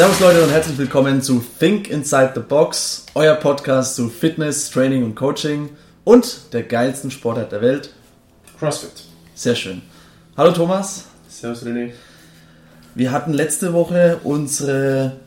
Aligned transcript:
Servus 0.00 0.20
Leute 0.20 0.42
und 0.42 0.50
herzlich 0.50 0.78
willkommen 0.78 1.20
zu 1.20 1.44
Think 1.58 1.90
Inside 1.90 2.32
the 2.34 2.40
Box, 2.40 3.04
euer 3.12 3.34
Podcast 3.34 3.96
zu 3.96 4.08
Fitness, 4.08 4.70
Training 4.70 5.04
und 5.04 5.14
Coaching 5.14 5.68
und 6.04 6.54
der 6.54 6.62
geilsten 6.62 7.10
Sportart 7.10 7.52
der 7.52 7.60
Welt. 7.60 7.92
CrossFit. 8.58 9.04
Sehr 9.34 9.54
schön. 9.54 9.82
Hallo 10.38 10.52
Thomas. 10.52 11.04
Servus 11.28 11.66
René. 11.66 11.90
Wir 12.94 13.12
hatten 13.12 13.34
letzte 13.34 13.74
Woche 13.74 14.20
unsere 14.24 15.18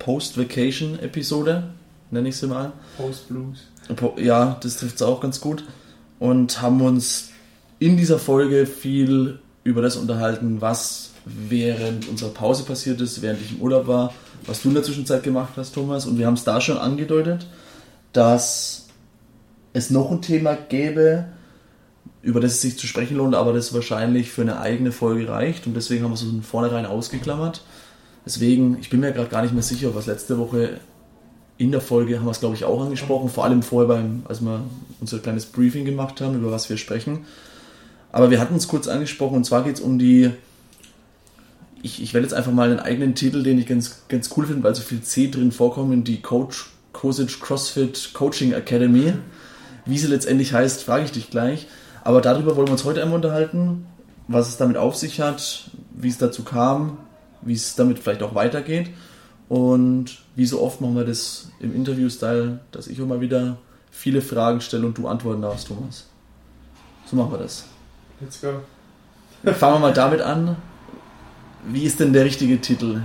Post-Vacation-Episode, 0.00 1.70
nenne 2.10 2.28
ich 2.28 2.36
sie 2.36 2.46
mal. 2.46 2.72
Post-Blues. 2.98 3.68
Ja, 4.18 4.58
das 4.62 4.76
trifft 4.76 4.96
es 4.96 5.02
auch 5.02 5.22
ganz 5.22 5.40
gut. 5.40 5.64
Und 6.18 6.60
haben 6.60 6.82
uns 6.82 7.30
in 7.78 7.96
dieser 7.96 8.18
Folge 8.18 8.66
viel 8.66 9.38
über 9.62 9.80
das 9.80 9.96
unterhalten, 9.96 10.60
was 10.60 11.13
während 11.24 12.08
unserer 12.08 12.30
Pause 12.30 12.64
passiert 12.64 13.00
ist, 13.00 13.22
während 13.22 13.40
ich 13.40 13.52
im 13.52 13.60
Urlaub 13.60 13.86
war, 13.86 14.12
was 14.46 14.62
du 14.62 14.68
in 14.68 14.74
der 14.74 14.82
Zwischenzeit 14.82 15.22
gemacht 15.22 15.54
hast, 15.56 15.74
Thomas. 15.74 16.06
Und 16.06 16.18
wir 16.18 16.26
haben 16.26 16.34
es 16.34 16.44
da 16.44 16.60
schon 16.60 16.78
angedeutet, 16.78 17.46
dass 18.12 18.86
es 19.72 19.90
noch 19.90 20.10
ein 20.10 20.22
Thema 20.22 20.54
gäbe, 20.54 21.26
über 22.22 22.40
das 22.40 22.52
es 22.52 22.60
sich 22.62 22.78
zu 22.78 22.86
sprechen 22.86 23.16
lohnt, 23.16 23.34
aber 23.34 23.52
das 23.52 23.74
wahrscheinlich 23.74 24.30
für 24.30 24.42
eine 24.42 24.60
eigene 24.60 24.92
Folge 24.92 25.28
reicht. 25.28 25.66
Und 25.66 25.74
deswegen 25.74 26.04
haben 26.04 26.10
wir 26.10 26.16
es 26.16 26.22
von 26.22 26.42
vornherein 26.42 26.86
ausgeklammert. 26.86 27.62
Deswegen, 28.24 28.78
ich 28.80 28.88
bin 28.88 29.00
mir 29.00 29.12
gerade 29.12 29.28
gar 29.28 29.42
nicht 29.42 29.52
mehr 29.52 29.62
sicher, 29.62 29.94
was 29.94 30.06
letzte 30.06 30.38
Woche 30.38 30.80
in 31.56 31.70
der 31.70 31.80
Folge 31.80 32.18
haben 32.18 32.26
wir 32.26 32.30
es, 32.30 32.40
glaube 32.40 32.54
ich, 32.54 32.64
auch 32.64 32.82
angesprochen. 32.82 33.28
Vor 33.28 33.44
allem 33.44 33.62
vorher, 33.62 33.88
beim, 33.88 34.22
als 34.26 34.40
wir 34.40 34.62
unser 35.00 35.18
kleines 35.18 35.46
Briefing 35.46 35.84
gemacht 35.84 36.20
haben, 36.20 36.34
über 36.34 36.50
was 36.50 36.68
wir 36.68 36.76
sprechen. 36.76 37.26
Aber 38.10 38.30
wir 38.30 38.40
hatten 38.40 38.56
es 38.56 38.68
kurz 38.68 38.88
angesprochen 38.88 39.36
und 39.36 39.44
zwar 39.44 39.64
geht 39.64 39.76
es 39.76 39.80
um 39.80 39.98
die. 39.98 40.30
Ich, 41.84 42.02
ich 42.02 42.14
werde 42.14 42.24
jetzt 42.24 42.32
einfach 42.32 42.50
mal 42.50 42.70
einen 42.70 42.80
eigenen 42.80 43.14
Titel, 43.14 43.42
den 43.42 43.58
ich 43.58 43.66
ganz, 43.66 44.04
ganz 44.08 44.30
cool 44.34 44.46
finde, 44.46 44.62
weil 44.62 44.74
so 44.74 44.80
viel 44.80 45.02
C 45.02 45.30
drin 45.30 45.52
vorkommen, 45.52 46.02
die 46.02 46.22
Coach 46.22 46.70
Kosic 46.94 47.42
CrossFit 47.42 48.14
Coaching 48.14 48.54
Academy. 48.54 49.12
Wie 49.84 49.98
sie 49.98 50.06
letztendlich 50.06 50.54
heißt, 50.54 50.82
frage 50.82 51.04
ich 51.04 51.12
dich 51.12 51.28
gleich. 51.28 51.66
Aber 52.02 52.22
darüber 52.22 52.56
wollen 52.56 52.68
wir 52.68 52.72
uns 52.72 52.84
heute 52.84 53.02
einmal 53.02 53.16
unterhalten, 53.16 53.84
was 54.28 54.48
es 54.48 54.56
damit 54.56 54.78
auf 54.78 54.96
sich 54.96 55.20
hat, 55.20 55.70
wie 55.92 56.08
es 56.08 56.16
dazu 56.16 56.42
kam, 56.42 56.96
wie 57.42 57.52
es 57.52 57.74
damit 57.74 57.98
vielleicht 57.98 58.22
auch 58.22 58.34
weitergeht. 58.34 58.88
Und 59.50 60.22
wie 60.36 60.46
so 60.46 60.62
oft 60.62 60.80
machen 60.80 60.96
wir 60.96 61.04
das 61.04 61.50
im 61.60 61.76
Interview-Style, 61.76 62.60
dass 62.72 62.86
ich 62.86 62.98
immer 62.98 63.20
wieder 63.20 63.58
viele 63.90 64.22
Fragen 64.22 64.62
stelle 64.62 64.86
und 64.86 64.96
du 64.96 65.06
antworten 65.06 65.42
darfst, 65.42 65.68
Thomas. 65.68 66.06
So 67.04 67.14
machen 67.16 67.32
wir 67.32 67.38
das. 67.40 67.66
Let's 68.22 68.40
go. 68.40 68.60
Fangen 69.52 69.74
wir 69.74 69.80
mal 69.80 69.92
damit 69.92 70.22
an. 70.22 70.56
Wie 71.66 71.84
ist 71.84 72.00
denn 72.00 72.12
der 72.12 72.24
richtige 72.24 72.60
Titel? 72.60 73.00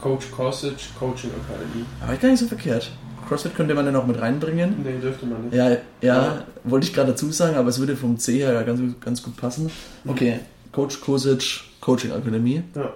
Coach 0.00 0.30
Kosic, 0.30 0.76
Coaching 0.98 1.30
Academy. 1.30 1.84
Aber 2.00 2.16
gar 2.16 2.28
nicht 2.30 2.40
so 2.40 2.46
verkehrt. 2.46 2.90
CrossFit 3.26 3.54
könnte 3.54 3.74
man 3.74 3.84
dann 3.84 3.96
auch 3.96 4.06
mit 4.06 4.20
reinbringen. 4.20 4.76
Nee, 4.82 4.98
dürfte 5.00 5.26
man 5.26 5.44
nicht. 5.44 5.54
Ja, 5.54 5.70
ja, 5.70 5.78
ja. 6.00 6.44
wollte 6.64 6.86
ich 6.86 6.94
gerade 6.94 7.10
dazu 7.10 7.30
sagen, 7.32 7.56
aber 7.56 7.68
es 7.68 7.78
würde 7.78 7.96
vom 7.96 8.18
C 8.18 8.38
her 8.38 8.62
ganz, 8.64 8.80
ganz 9.00 9.22
gut 9.22 9.36
passen. 9.36 9.70
Okay, 10.06 10.40
Coach 10.72 11.00
Kosic, 11.00 11.60
Coaching 11.80 12.12
Akademie. 12.12 12.62
Ja. 12.74 12.92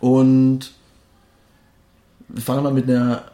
Und 0.00 0.72
wir 2.28 2.42
fangen 2.42 2.62
mal 2.62 2.72
mit 2.72 2.88
einer, 2.88 3.24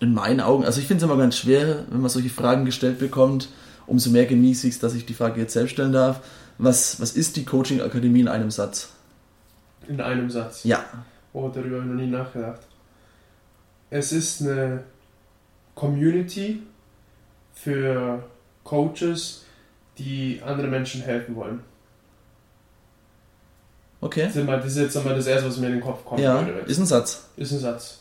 in 0.00 0.14
meinen 0.14 0.40
Augen, 0.40 0.64
also 0.64 0.80
ich 0.80 0.86
finde 0.86 1.04
es 1.04 1.10
immer 1.10 1.20
ganz 1.20 1.36
schwer, 1.36 1.84
wenn 1.90 2.00
man 2.00 2.10
solche 2.10 2.30
Fragen 2.30 2.64
gestellt 2.64 2.98
bekommt, 2.98 3.48
umso 3.86 4.10
mehr 4.10 4.26
genieße 4.26 4.66
ich 4.66 4.74
es, 4.74 4.80
dass 4.80 4.94
ich 4.94 5.06
die 5.06 5.14
Frage 5.14 5.40
jetzt 5.40 5.52
selbst 5.52 5.72
stellen 5.72 5.92
darf. 5.92 6.20
Was, 6.56 7.00
was 7.00 7.12
ist 7.12 7.36
die 7.36 7.44
Coaching 7.44 7.80
Akademie 7.80 8.20
in 8.20 8.28
einem 8.28 8.50
Satz? 8.50 8.93
In 9.88 10.00
einem 10.00 10.30
Satz. 10.30 10.64
Ja. 10.64 10.84
Oh, 11.32 11.48
darüber 11.48 11.76
habe 11.76 11.86
ich 11.86 11.92
noch 11.92 12.00
nie 12.00 12.06
nachgedacht. 12.10 12.60
Es 13.90 14.12
ist 14.12 14.42
eine 14.42 14.84
Community 15.74 16.62
für 17.54 18.22
Coaches, 18.64 19.44
die 19.98 20.40
anderen 20.44 20.70
Menschen 20.70 21.02
helfen 21.02 21.34
wollen. 21.36 21.60
Okay. 24.00 24.24
Das 24.26 24.36
ist 24.36 24.44
mal- 24.44 24.56
das 24.58 24.66
ist 24.66 24.76
jetzt 24.78 24.96
einmal 24.96 25.14
das 25.14 25.26
Erste, 25.26 25.48
was 25.48 25.56
mir 25.58 25.66
in 25.68 25.72
den 25.74 25.80
Kopf 25.80 26.04
kommt. 26.04 26.20
Ja, 26.20 26.44
würde. 26.46 26.60
ist 26.70 26.78
ein 26.78 26.86
Satz. 26.86 27.28
ist 27.36 27.52
ein 27.52 27.58
Satz. 27.60 28.00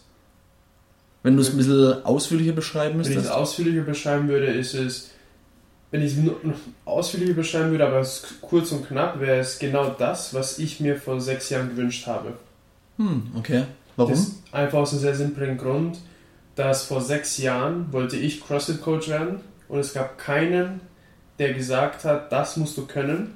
Wenn 1.22 1.36
du 1.38 1.42
es 1.42 1.52
ein 1.52 1.58
bisschen 1.58 2.04
ausführlicher 2.06 2.52
beschreiben 2.52 2.96
Wenn 2.96 3.02
ich 3.02 3.08
es 3.10 3.16
müsstest. 3.16 3.34
ausführlicher 3.34 3.84
beschreiben 3.84 4.28
würde, 4.28 4.48
ist 4.48 4.74
es, 4.74 5.12
wenn 5.94 6.02
ich 6.02 6.18
es 6.18 6.24
ausführlicher 6.86 7.36
beschreiben 7.36 7.70
würde, 7.70 7.86
aber 7.86 8.04
kurz 8.42 8.72
und 8.72 8.88
knapp, 8.88 9.20
wäre 9.20 9.38
es 9.38 9.60
genau 9.60 9.92
das, 9.92 10.34
was 10.34 10.58
ich 10.58 10.80
mir 10.80 10.98
vor 10.98 11.22
sechs 11.22 11.52
Jahren 11.52 11.70
gewünscht 11.70 12.08
habe. 12.08 12.34
Hm, 12.98 13.28
okay. 13.38 13.66
Warum? 13.96 14.36
Einfach 14.52 14.80
aus 14.80 14.92
einem 14.92 15.02
sehr 15.02 15.14
simplen 15.14 15.56
Grund, 15.56 16.00
dass 16.56 16.86
vor 16.86 17.00
sechs 17.00 17.38
Jahren 17.38 17.94
wollte 17.94 18.18
ich 18.18 18.44
CrossFit-Coach 18.44 19.10
werden 19.10 19.42
und 19.68 19.78
es 19.78 19.94
gab 19.94 20.18
keinen, 20.18 20.82
der 21.38 21.54
gesagt 21.54 22.06
hat, 22.06 22.32
das 22.32 22.58
musst 22.58 22.76
du 22.76 22.88
können, 22.88 23.36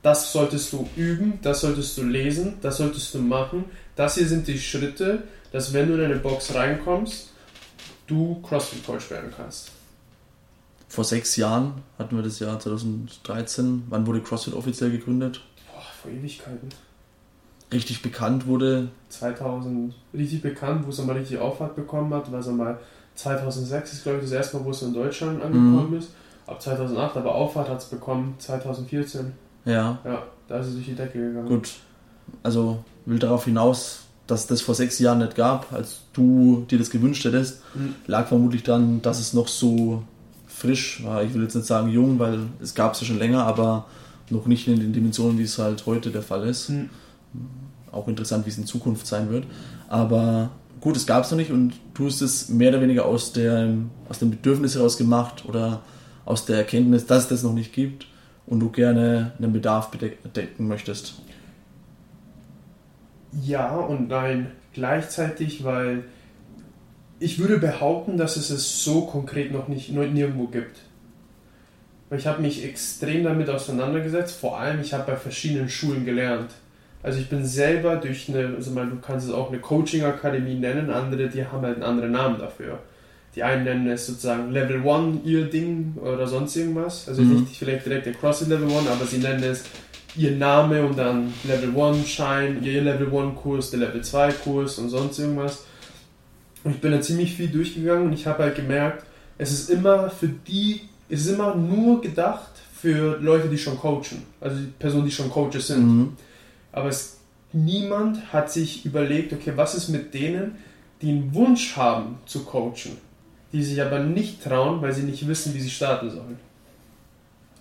das 0.00 0.32
solltest 0.32 0.72
du 0.72 0.88
üben, 0.96 1.38
das 1.42 1.60
solltest 1.60 1.98
du 1.98 2.04
lesen, 2.04 2.54
das 2.62 2.78
solltest 2.78 3.12
du 3.12 3.18
machen. 3.18 3.66
Das 3.94 4.14
hier 4.14 4.26
sind 4.26 4.48
die 4.48 4.58
Schritte, 4.58 5.24
dass 5.52 5.74
wenn 5.74 5.88
du 5.88 5.96
in 5.96 6.04
eine 6.06 6.16
Box 6.16 6.54
reinkommst, 6.54 7.34
du 8.06 8.40
CrossFit-Coach 8.40 9.10
werden 9.10 9.30
kannst. 9.36 9.72
Vor 10.88 11.04
sechs 11.04 11.36
Jahren 11.36 11.74
hatten 11.98 12.16
wir 12.16 12.22
das 12.22 12.38
Jahr 12.38 12.58
2013. 12.58 13.84
Wann 13.88 14.06
wurde 14.06 14.20
CrossFit 14.20 14.54
offiziell 14.54 14.90
gegründet? 14.90 15.40
Boah, 15.72 15.82
vor 16.02 16.10
Ewigkeiten. 16.10 16.68
Richtig 17.70 18.00
bekannt 18.00 18.46
wurde 18.46 18.88
2000 19.10 19.94
richtig 20.14 20.40
bekannt, 20.40 20.86
wo 20.86 20.90
es 20.90 20.98
einmal 21.00 21.16
richtig 21.18 21.38
Auffahrt 21.38 21.76
bekommen 21.76 22.12
hat, 22.14 22.32
war 22.32 22.40
es 22.40 22.48
einmal 22.48 22.78
2006 23.16 23.92
ist 23.92 24.02
glaube 24.04 24.18
ich 24.18 24.24
das 24.24 24.32
erste 24.32 24.56
Mal, 24.56 24.64
wo 24.64 24.70
es 24.70 24.80
in 24.80 24.94
Deutschland 24.94 25.42
angekommen 25.42 25.98
ist. 25.98 26.10
Ab 26.46 26.62
2008, 26.62 27.18
aber 27.18 27.34
Auffahrt 27.34 27.68
hat 27.68 27.78
es 27.80 27.84
bekommen 27.86 28.34
2014. 28.38 29.32
Ja, 29.66 29.98
Ja, 30.02 30.22
da 30.48 30.60
ist 30.60 30.68
es 30.68 30.74
durch 30.74 30.86
die 30.86 30.94
Decke 30.94 31.18
gegangen. 31.18 31.46
gut. 31.48 31.74
Also 32.42 32.82
will 33.04 33.18
darauf 33.18 33.44
hinaus, 33.44 34.04
dass 34.26 34.46
das 34.46 34.62
vor 34.62 34.74
sechs 34.74 34.98
Jahren 34.98 35.18
nicht 35.18 35.34
gab, 35.34 35.70
als 35.72 36.00
du 36.14 36.64
dir 36.70 36.78
das 36.78 36.88
gewünscht 36.88 37.24
hättest, 37.26 37.60
Mhm. 37.74 37.94
lag 38.06 38.28
vermutlich 38.28 38.62
dann, 38.62 39.02
dass 39.02 39.18
es 39.20 39.34
noch 39.34 39.48
so 39.48 40.04
frisch 40.58 41.04
war. 41.04 41.22
Ich 41.22 41.32
will 41.34 41.42
jetzt 41.42 41.54
nicht 41.54 41.66
sagen 41.66 41.88
jung, 41.88 42.18
weil 42.18 42.40
es 42.60 42.74
gab 42.74 42.94
es 42.94 43.00
ja 43.00 43.06
schon 43.06 43.18
länger, 43.18 43.44
aber 43.44 43.86
noch 44.30 44.46
nicht 44.46 44.68
in 44.68 44.80
den 44.80 44.92
Dimensionen, 44.92 45.38
wie 45.38 45.44
es 45.44 45.58
halt 45.58 45.86
heute 45.86 46.10
der 46.10 46.22
Fall 46.22 46.46
ist. 46.46 46.68
Mhm. 46.70 46.90
Auch 47.92 48.08
interessant, 48.08 48.44
wie 48.44 48.50
es 48.50 48.58
in 48.58 48.66
Zukunft 48.66 49.06
sein 49.06 49.30
wird. 49.30 49.44
Aber 49.88 50.50
gut, 50.80 50.96
es 50.96 51.06
gab 51.06 51.24
es 51.24 51.30
noch 51.30 51.38
nicht 51.38 51.50
und 51.50 51.74
du 51.94 52.06
hast 52.06 52.20
es 52.20 52.48
mehr 52.48 52.70
oder 52.70 52.80
weniger 52.80 53.06
aus, 53.06 53.32
der, 53.32 53.72
aus 54.08 54.18
dem 54.18 54.30
Bedürfnis 54.30 54.74
heraus 54.74 54.98
gemacht 54.98 55.44
oder 55.46 55.82
aus 56.24 56.44
der 56.44 56.58
Erkenntnis, 56.58 57.06
dass 57.06 57.22
es 57.24 57.28
das 57.28 57.42
noch 57.42 57.54
nicht 57.54 57.72
gibt 57.72 58.06
und 58.46 58.60
du 58.60 58.70
gerne 58.70 59.32
einen 59.38 59.52
Bedarf 59.52 59.90
bedeck- 59.90 60.18
decken 60.34 60.68
möchtest. 60.68 61.22
Ja 63.42 63.76
und 63.76 64.08
nein, 64.08 64.48
gleichzeitig, 64.72 65.64
weil 65.64 66.04
ich 67.20 67.38
würde 67.38 67.58
behaupten, 67.58 68.16
dass 68.16 68.36
es 68.36 68.50
es 68.50 68.84
so 68.84 69.02
konkret 69.02 69.52
noch 69.52 69.68
nicht 69.68 69.90
nur 69.92 70.06
nirgendwo 70.06 70.46
gibt. 70.46 70.78
Ich 72.16 72.26
habe 72.26 72.40
mich 72.40 72.64
extrem 72.64 73.24
damit 73.24 73.50
auseinandergesetzt, 73.50 74.38
vor 74.38 74.58
allem 74.58 74.80
ich 74.80 74.94
habe 74.94 75.12
bei 75.12 75.16
verschiedenen 75.16 75.68
Schulen 75.68 76.04
gelernt. 76.06 76.50
Also 77.02 77.18
ich 77.20 77.28
bin 77.28 77.44
selber 77.44 77.96
durch 77.96 78.28
eine, 78.28 78.54
also 78.56 78.70
mal, 78.70 78.86
du 78.86 78.96
kannst 78.96 79.28
es 79.28 79.32
auch 79.32 79.50
eine 79.50 79.58
Coaching-Akademie 79.60 80.54
nennen, 80.54 80.90
andere, 80.90 81.28
die 81.28 81.44
haben 81.44 81.62
halt 81.62 81.74
einen 81.76 81.84
anderen 81.84 82.12
Namen 82.12 82.38
dafür. 82.38 82.78
Die 83.36 83.42
einen 83.42 83.64
nennen 83.64 83.88
es 83.88 84.06
sozusagen 84.06 84.50
Level 84.50 84.88
1 84.88 85.20
ihr 85.24 85.44
Ding 85.44 85.94
oder 86.02 86.26
sonst 86.26 86.56
irgendwas. 86.56 87.08
Also 87.08 87.22
Mhm. 87.22 87.42
nicht 87.42 87.56
vielleicht 87.56 87.86
direkt 87.86 88.06
der 88.06 88.14
CrossFit 88.14 88.48
Level 88.48 88.68
1, 88.70 88.88
aber 88.88 89.04
sie 89.04 89.18
nennen 89.18 89.42
es 89.44 89.64
ihr 90.16 90.32
Name 90.32 90.82
und 90.84 90.98
dann 90.98 91.32
Level 91.44 91.78
1 91.78 92.08
Schein, 92.08 92.62
ihr 92.62 92.82
Level 92.82 93.06
1 93.14 93.36
Kurs, 93.36 93.70
der 93.70 93.80
Level 93.80 94.00
2 94.00 94.32
Kurs 94.32 94.78
und 94.78 94.88
sonst 94.88 95.18
irgendwas. 95.18 95.64
Und 96.64 96.74
ich 96.74 96.80
bin 96.80 96.92
da 96.92 97.00
ziemlich 97.00 97.34
viel 97.34 97.48
durchgegangen 97.48 98.06
und 98.06 98.12
ich 98.12 98.26
habe 98.26 98.42
halt 98.42 98.56
gemerkt, 98.56 99.04
es 99.38 99.52
ist 99.52 99.70
immer 99.70 100.10
für 100.10 100.28
die, 100.28 100.82
es 101.08 101.20
ist 101.20 101.34
immer 101.34 101.54
nur 101.54 102.00
gedacht 102.00 102.50
für 102.74 103.18
Leute, 103.20 103.48
die 103.48 103.58
schon 103.58 103.78
coachen. 103.78 104.22
Also 104.40 104.56
die 104.56 104.72
Personen, 104.78 105.04
die 105.04 105.10
schon 105.10 105.30
Coaches 105.30 105.68
sind. 105.68 105.86
Mhm. 105.86 106.12
Aber 106.72 106.88
es, 106.88 107.18
niemand 107.52 108.32
hat 108.32 108.50
sich 108.50 108.84
überlegt, 108.84 109.32
okay, 109.32 109.52
was 109.54 109.74
ist 109.74 109.88
mit 109.88 110.14
denen, 110.14 110.56
die 111.00 111.10
einen 111.10 111.34
Wunsch 111.34 111.76
haben 111.76 112.18
zu 112.26 112.44
coachen, 112.44 112.98
die 113.52 113.62
sich 113.62 113.80
aber 113.80 114.00
nicht 114.00 114.42
trauen, 114.42 114.82
weil 114.82 114.92
sie 114.92 115.02
nicht 115.02 115.26
wissen, 115.26 115.54
wie 115.54 115.60
sie 115.60 115.70
starten 115.70 116.10
sollen. 116.10 116.38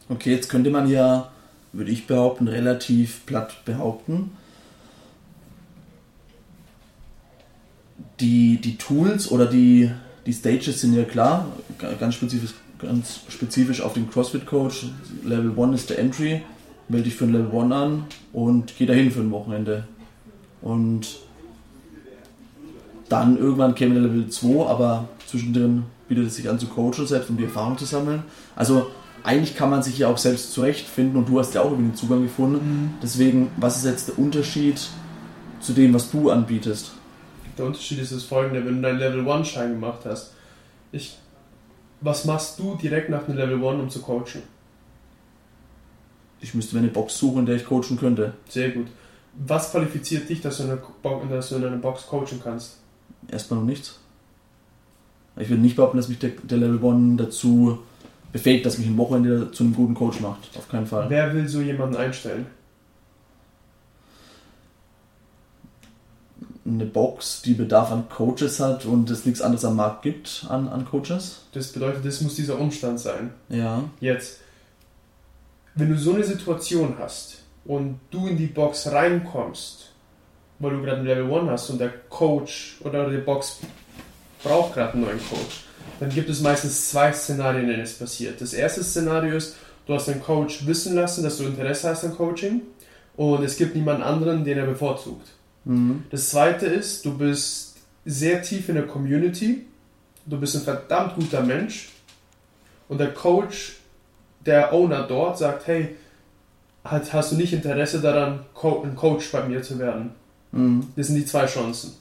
Okay, 0.10 0.32
jetzt 0.32 0.50
könnte 0.50 0.70
man 0.70 0.90
ja, 0.90 1.32
würde 1.74 1.92
ich 1.92 2.08
behaupten, 2.08 2.48
relativ 2.48 3.26
platt 3.26 3.66
behaupten, 3.66 4.32
die, 8.20 8.58
die 8.58 8.78
Tools 8.78 9.32
oder 9.32 9.46
die, 9.46 9.92
die 10.26 10.34
Stages 10.34 10.82
sind 10.82 10.94
ja 10.96 11.04
klar, 11.04 11.46
ga- 11.78 11.94
ganz 12.00 12.16
spezifisch, 12.16 12.54
ganz 12.80 13.22
spezifisch 13.30 13.82
auf 13.82 13.94
den 13.94 14.10
CrossFit 14.10 14.46
Coach. 14.46 14.88
Level 15.24 15.54
1 15.58 15.76
ist 15.82 15.90
der 15.90 16.00
Entry, 16.00 16.42
melde 16.90 17.06
dich 17.06 17.16
für 17.16 17.26
ein 17.26 17.34
Level 17.34 17.52
1 17.62 17.72
an 17.74 18.04
und 18.34 18.74
geh 18.78 18.86
dahin 18.86 19.12
für 19.12 19.20
ein 19.22 19.32
Wochenende. 19.32 19.86
Und 20.62 21.08
Dann 23.10 23.38
irgendwann 23.38 23.74
käme 23.76 23.94
der 23.94 24.04
Level 24.04 24.28
2, 24.28 24.68
aber 24.68 25.08
zwischendrin 25.28 25.84
bietet 26.10 26.28
es 26.28 26.36
sich 26.36 26.50
an 26.50 26.60
zu 26.60 26.68
coachen 26.68 27.08
selbst, 27.08 27.30
um 27.30 27.38
die 27.38 27.46
Erfahrung 27.46 27.78
zu 27.78 27.86
sammeln. 27.86 28.24
Also 28.56 28.88
eigentlich 29.24 29.56
kann 29.56 29.70
man 29.70 29.82
sich 29.82 29.98
ja 30.00 30.08
auch 30.10 30.18
selbst 30.18 30.52
zurechtfinden 30.54 31.16
und 31.18 31.30
du 31.30 31.40
hast 31.40 31.54
ja 31.54 31.62
auch 31.62 31.72
irgendwie 31.72 31.92
den 31.92 31.96
Zugang 31.96 32.22
gefunden. 32.24 32.56
Mhm. 32.58 32.90
Deswegen, 33.02 33.48
was 33.58 33.78
ist 33.78 33.86
jetzt 33.86 34.10
der 34.10 34.20
Unterschied 34.20 34.80
zu 35.62 35.72
dem, 35.74 35.94
was 35.94 36.12
du 36.12 36.30
anbietest? 36.30 36.92
Der 37.58 37.66
Unterschied 37.66 38.00
ist 38.00 38.12
das 38.12 38.24
folgende, 38.24 38.66
wenn 38.66 38.78
du 38.78 38.82
deinen 38.82 39.00
Level 39.00 39.30
1 39.30 39.48
Schein 39.48 39.72
gemacht 39.72 40.02
hast. 40.06 40.34
Ich, 40.92 41.18
was 42.02 42.26
machst 42.26 42.60
du 42.60 42.76
direkt 42.76 43.10
nach 43.10 43.24
dem 43.24 43.36
Level 43.36 43.56
1, 43.56 43.82
um 43.82 43.90
zu 43.90 44.02
coachen? 44.02 44.44
Ich 46.40 46.54
müsste 46.54 46.76
mir 46.76 46.84
eine 46.84 46.92
Box 46.92 47.18
suchen, 47.18 47.40
in 47.40 47.46
der 47.48 47.56
ich 47.56 47.66
coachen 47.66 47.98
könnte. 47.98 48.34
Sehr 48.48 48.70
gut. 48.70 48.88
Was 49.34 49.72
qualifiziert 49.72 50.30
dich, 50.30 50.42
dass 50.42 50.58
du 50.58 50.64
in 50.64 50.70
einer, 50.72 50.82
dass 51.30 51.50
du 51.50 51.56
in 51.56 51.66
einer 51.66 51.78
Box 51.78 52.06
coachen 52.08 52.40
kannst? 52.44 52.78
Erstmal 53.30 53.60
noch 53.60 53.68
nichts. 53.68 54.00
Ich 55.40 55.50
würde 55.50 55.62
nicht 55.62 55.76
behaupten, 55.76 55.98
dass 55.98 56.10
mich 56.10 56.20
der, 56.20 56.32
der 56.44 56.58
Level 56.58 56.84
1 56.92 57.18
dazu 57.18 57.80
befähigt, 58.32 58.66
dass 58.66 58.78
mich 58.78 58.88
ein 58.88 58.98
Wochenende 58.98 59.52
zu 59.52 59.64
einem 59.64 59.74
guten 59.74 59.94
Coach 59.94 60.20
macht. 60.20 60.50
Auf 60.58 60.68
keinen 60.70 60.86
Fall. 60.86 61.10
Wer 61.10 61.34
will 61.34 61.48
so 61.48 61.62
jemanden 61.62 61.96
einstellen? 61.96 62.46
Eine 66.68 66.86
Box, 66.86 67.42
die 67.44 67.54
Bedarf 67.54 67.92
an 67.92 68.10
Coaches 68.10 68.60
hat 68.60 68.86
und 68.86 69.10
es 69.10 69.26
nichts 69.26 69.42
anderes 69.42 69.64
am 69.64 69.78
Markt 69.78 70.02
gibt 70.02 70.46
an, 70.50 70.68
an 70.68 70.86
Coaches. 70.86 71.44
Das 71.54 71.72
bedeutet, 71.72 72.06
das 72.06 72.20
muss 72.22 72.36
dieser 72.36 72.60
Umstand 72.60 73.00
sein. 73.00 73.32
Ja. 73.48 73.86
Jetzt, 74.02 74.40
wenn 75.76 75.90
du 75.90 75.98
so 75.98 76.14
eine 76.14 76.26
Situation 76.26 76.96
hast 77.00 77.38
und 77.64 78.00
du 78.12 78.28
in 78.28 78.38
die 78.38 78.48
Box 78.48 78.92
reinkommst, 78.92 79.92
weil 80.60 80.72
du 80.72 80.82
gerade 80.82 80.98
ein 80.98 81.06
Level 81.06 81.32
1 81.32 81.50
hast 81.50 81.70
und 81.70 81.80
der 81.80 81.94
Coach 82.10 82.78
oder 82.82 83.10
die 83.10 83.18
Box 83.18 83.60
braucht 84.44 84.74
gerade 84.74 84.94
einen 84.94 85.04
neuen 85.04 85.20
Coach, 85.30 85.64
dann 86.00 86.10
gibt 86.10 86.30
es 86.30 86.42
meistens 86.42 86.90
zwei 86.90 87.14
Szenarien, 87.14 87.64
in 87.64 87.70
denen 87.70 87.84
es 87.84 87.94
passiert. 87.94 88.42
Das 88.42 88.54
erste 88.54 88.84
Szenario 88.84 89.36
ist, 89.36 89.56
du 89.86 89.94
hast 89.94 90.08
den 90.08 90.22
Coach 90.22 90.66
wissen 90.68 90.96
lassen, 90.96 91.24
dass 91.24 91.38
du 91.38 91.46
Interesse 91.46 91.90
hast 91.90 92.04
an 92.04 92.16
Coaching 92.16 92.62
und 93.16 93.44
es 93.44 93.58
gibt 93.58 93.76
niemanden 93.76 94.04
anderen, 94.04 94.44
den 94.44 94.58
er 94.58 94.66
bevorzugt. 94.66 95.30
Mhm. 95.68 96.06
Das 96.10 96.30
zweite 96.30 96.66
ist, 96.66 97.06
du 97.06 97.18
bist 97.18 97.78
sehr 98.06 98.42
tief 98.42 98.70
in 98.70 98.76
der 98.76 98.88
Community, 98.88 99.66
du 100.26 100.40
bist 100.40 100.56
ein 100.56 100.62
verdammt 100.62 101.16
guter 101.16 101.42
Mensch 101.42 101.90
und 102.88 103.00
der 103.00 103.14
Coach, 103.14 103.78
der 104.46 104.74
Owner 104.74 105.04
dort 105.04 105.38
sagt, 105.38 105.68
hey, 105.68 105.96
hast 106.86 107.34
du 107.34 107.36
nicht 107.36 107.52
Interesse 107.52 108.00
daran, 108.00 108.46
ein 108.64 108.96
Coach 108.96 109.30
bei 109.32 109.44
mir 109.44 109.62
zu 109.62 109.78
werden? 109.78 110.12
Mhm. 110.54 110.88
Das 110.96 111.08
sind 111.08 111.18
die 111.18 111.26
zwei 111.26 111.46
Chancen, 111.46 111.94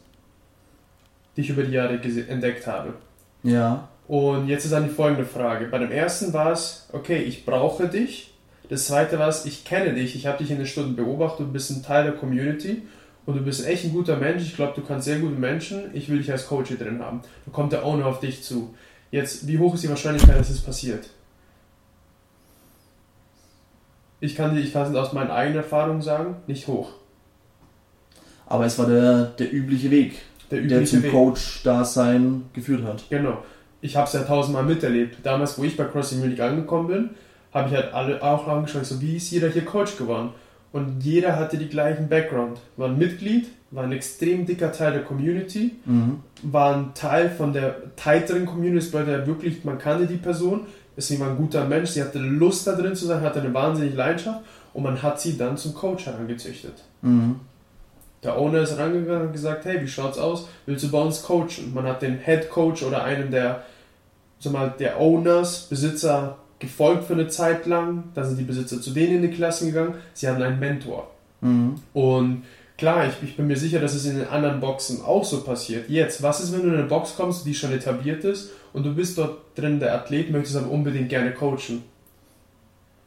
die 1.36 1.40
ich 1.40 1.50
über 1.50 1.64
die 1.64 1.72
Jahre 1.72 1.94
entdeckt 1.94 2.68
habe. 2.68 2.94
Ja. 3.42 3.88
Und 4.06 4.46
jetzt 4.46 4.64
ist 4.64 4.70
dann 4.70 4.84
die 4.84 4.94
folgende 4.94 5.24
Frage. 5.24 5.66
Bei 5.66 5.78
dem 5.78 5.90
ersten 5.90 6.32
war 6.32 6.52
es, 6.52 6.88
okay, 6.92 7.18
ich 7.18 7.44
brauche 7.44 7.88
dich. 7.88 8.32
Das 8.68 8.86
zweite 8.86 9.18
war 9.18 9.28
es, 9.28 9.44
ich 9.44 9.64
kenne 9.64 9.94
dich, 9.94 10.14
ich 10.14 10.28
habe 10.28 10.38
dich 10.38 10.52
in 10.52 10.58
den 10.58 10.66
Stunden 10.66 10.94
beobachtet, 10.94 11.48
du 11.48 11.52
bist 11.52 11.70
ein 11.70 11.82
Teil 11.82 12.04
der 12.04 12.12
Community 12.12 12.82
und 13.26 13.36
du 13.36 13.42
bist 13.42 13.66
echt 13.66 13.84
ein 13.84 13.92
guter 13.92 14.16
Mensch. 14.16 14.42
Ich 14.42 14.54
glaube, 14.54 14.72
du 14.76 14.86
kannst 14.86 15.04
sehr 15.04 15.18
gute 15.18 15.34
Menschen. 15.34 15.90
Ich 15.92 16.08
will 16.08 16.18
dich 16.18 16.30
als 16.30 16.46
Coach 16.46 16.68
hier 16.68 16.78
drin 16.78 17.00
haben. 17.00 17.20
Da 17.44 17.52
kommt 17.52 17.72
der 17.72 17.84
Owner 17.84 18.06
auf 18.06 18.20
dich 18.20 18.42
zu. 18.42 18.74
Jetzt, 19.10 19.46
wie 19.46 19.58
hoch 19.58 19.74
ist 19.74 19.82
die 19.82 19.88
Wahrscheinlichkeit, 19.88 20.38
dass 20.38 20.48
es 20.48 20.56
das 20.56 20.64
passiert? 20.64 21.08
Ich 24.20 24.34
kann, 24.34 24.56
ich 24.56 24.72
kann 24.72 24.90
es 24.90 24.96
aus 24.96 25.12
meinen 25.12 25.30
eigenen 25.30 25.58
Erfahrungen 25.58 26.02
sagen, 26.02 26.36
nicht 26.46 26.66
hoch. 26.68 26.92
Aber 28.46 28.64
es 28.64 28.78
war 28.78 28.86
der, 28.86 29.24
der 29.24 29.52
übliche 29.52 29.90
Weg 29.90 30.22
der, 30.50 30.62
der 30.62 30.84
zum 30.84 31.02
Coach-Dasein 31.08 32.44
geführt 32.52 32.84
hat. 32.84 33.04
Genau. 33.10 33.42
Ich 33.80 33.96
habe 33.96 34.06
es 34.06 34.12
ja 34.12 34.22
tausendmal 34.22 34.64
miterlebt. 34.64 35.18
Damals, 35.24 35.58
wo 35.58 35.64
ich 35.64 35.76
bei 35.76 35.84
Crossing 35.84 36.20
Munich 36.20 36.40
angekommen 36.42 36.88
bin, 36.88 37.10
habe 37.52 37.68
ich 37.68 37.74
halt 37.74 37.92
alle 37.92 38.22
auch 38.22 38.46
angeschaut, 38.46 38.86
so 38.86 39.00
wie 39.00 39.16
ist 39.16 39.30
jeder 39.30 39.48
hier 39.48 39.64
Coach 39.64 39.96
geworden? 39.96 40.30
Und 40.76 41.00
jeder 41.02 41.36
hatte 41.36 41.56
die 41.56 41.70
gleichen 41.70 42.10
Background. 42.10 42.58
War 42.76 42.90
ein 42.90 42.98
Mitglied, 42.98 43.46
war 43.70 43.84
ein 43.84 43.92
extrem 43.92 44.44
dicker 44.44 44.72
Teil 44.72 44.92
der 44.92 45.04
Community, 45.04 45.74
mhm. 45.86 46.18
war 46.42 46.76
ein 46.76 46.92
Teil 46.92 47.30
von 47.30 47.54
der 47.54 47.94
tighteren 47.96 48.44
Community, 48.44 48.80
das 48.80 48.90
bedeutet 48.90 49.26
wirklich, 49.26 49.64
man 49.64 49.78
kannte 49.78 50.06
die 50.06 50.18
Person, 50.18 50.66
sie 50.98 51.18
war 51.18 51.30
ein 51.30 51.38
guter 51.38 51.64
Mensch, 51.64 51.90
sie 51.92 52.02
hatte 52.02 52.18
Lust 52.18 52.66
da 52.66 52.72
drin 52.72 52.94
zu 52.94 53.06
sein, 53.06 53.22
hatte 53.22 53.40
eine 53.40 53.54
wahnsinnige 53.54 53.96
Leidenschaft 53.96 54.40
und 54.74 54.82
man 54.82 55.02
hat 55.02 55.18
sie 55.18 55.38
dann 55.38 55.56
zum 55.56 55.72
Coach 55.72 56.04
herangezüchtet. 56.04 56.74
Mhm. 57.00 57.36
Der 58.22 58.36
Owner 58.36 58.60
ist 58.60 58.76
rangegangen 58.76 59.28
und 59.28 59.32
gesagt, 59.32 59.64
hey, 59.64 59.80
wie 59.80 59.88
schaut's 59.88 60.18
aus? 60.18 60.46
Willst 60.66 60.84
du 60.84 60.90
bei 60.90 61.00
uns 61.00 61.22
coachen? 61.22 61.72
Man 61.72 61.86
hat 61.86 62.02
den 62.02 62.18
Head 62.18 62.50
Coach 62.50 62.82
oder 62.82 63.02
einen 63.02 63.30
der, 63.30 63.62
sag 64.40 64.52
mal, 64.52 64.74
der 64.78 65.00
Owners, 65.00 65.68
Besitzer 65.70 66.36
gefolgt 66.58 67.04
für 67.04 67.14
eine 67.14 67.28
Zeit 67.28 67.66
lang. 67.66 68.04
Dann 68.14 68.24
sind 68.24 68.38
die 68.38 68.44
Besitzer 68.44 68.80
zu 68.80 68.90
denen 68.90 69.16
in 69.16 69.22
die 69.22 69.36
Klassen 69.36 69.68
gegangen. 69.68 69.94
Sie 70.14 70.28
hatten 70.28 70.42
einen 70.42 70.58
Mentor. 70.58 71.10
Mhm. 71.40 71.76
Und 71.92 72.42
klar, 72.78 73.06
ich, 73.06 73.28
ich, 73.28 73.36
bin 73.36 73.46
mir 73.46 73.56
sicher, 73.56 73.80
dass 73.80 73.94
es 73.94 74.06
in 74.06 74.16
den 74.16 74.28
anderen 74.28 74.60
Boxen 74.60 75.02
auch 75.02 75.24
so 75.24 75.42
passiert. 75.42 75.88
Jetzt, 75.88 76.22
was 76.22 76.40
ist, 76.40 76.52
wenn 76.52 76.62
du 76.62 76.68
in 76.68 76.74
eine 76.74 76.84
Box 76.84 77.14
kommst, 77.16 77.46
die 77.46 77.54
schon 77.54 77.72
etabliert 77.72 78.24
ist 78.24 78.50
und 78.72 78.84
du 78.84 78.94
bist 78.94 79.18
dort 79.18 79.38
drin 79.56 79.80
der 79.80 79.94
Athlet, 79.94 80.30
möchtest 80.30 80.56
aber 80.56 80.70
unbedingt 80.70 81.08
gerne 81.08 81.32
coachen? 81.32 81.82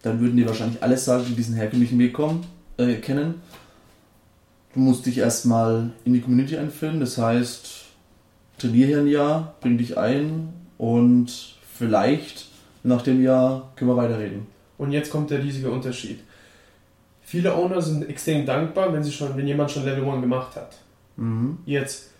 Dann 0.01 0.19
würden 0.19 0.37
die 0.37 0.47
wahrscheinlich 0.47 0.81
alles 0.81 1.05
sagen, 1.05 1.25
die 1.27 1.35
diesen 1.35 1.55
herkömmlichen 1.55 1.99
Weg 1.99 2.13
kommen, 2.13 2.45
äh, 2.77 2.95
kennen 2.95 3.35
Du 4.73 4.79
musst 4.81 5.05
dich 5.05 5.17
erstmal 5.17 5.91
in 6.05 6.13
die 6.13 6.21
Community 6.21 6.55
einfinden, 6.55 6.99
das 6.99 7.17
heißt, 7.17 7.85
trainiere 8.59 8.87
hier 8.87 8.99
ein 8.99 9.07
Jahr, 9.07 9.55
bring 9.61 9.79
dich 9.79 9.97
ein 9.97 10.53
und 10.77 11.55
vielleicht 11.75 12.48
nach 12.83 13.01
dem 13.01 13.21
Jahr 13.21 13.71
können 13.75 13.91
wir 13.91 13.97
weiterreden. 13.97 14.47
Und 14.77 14.91
jetzt 14.91 15.11
kommt 15.11 15.29
der 15.29 15.43
riesige 15.43 15.69
Unterschied. 15.69 16.21
Viele 17.21 17.53
Owner 17.53 17.81
sind 17.81 18.09
extrem 18.09 18.45
dankbar, 18.45 18.91
wenn, 18.93 19.03
sie 19.03 19.11
schon, 19.11 19.35
wenn 19.37 19.45
jemand 19.45 19.71
schon 19.71 19.85
Level 19.85 20.03
1 20.07 20.21
gemacht 20.21 20.55
hat. 20.55 20.77
Mhm. 21.17 21.59
Jetzt, 21.65 22.11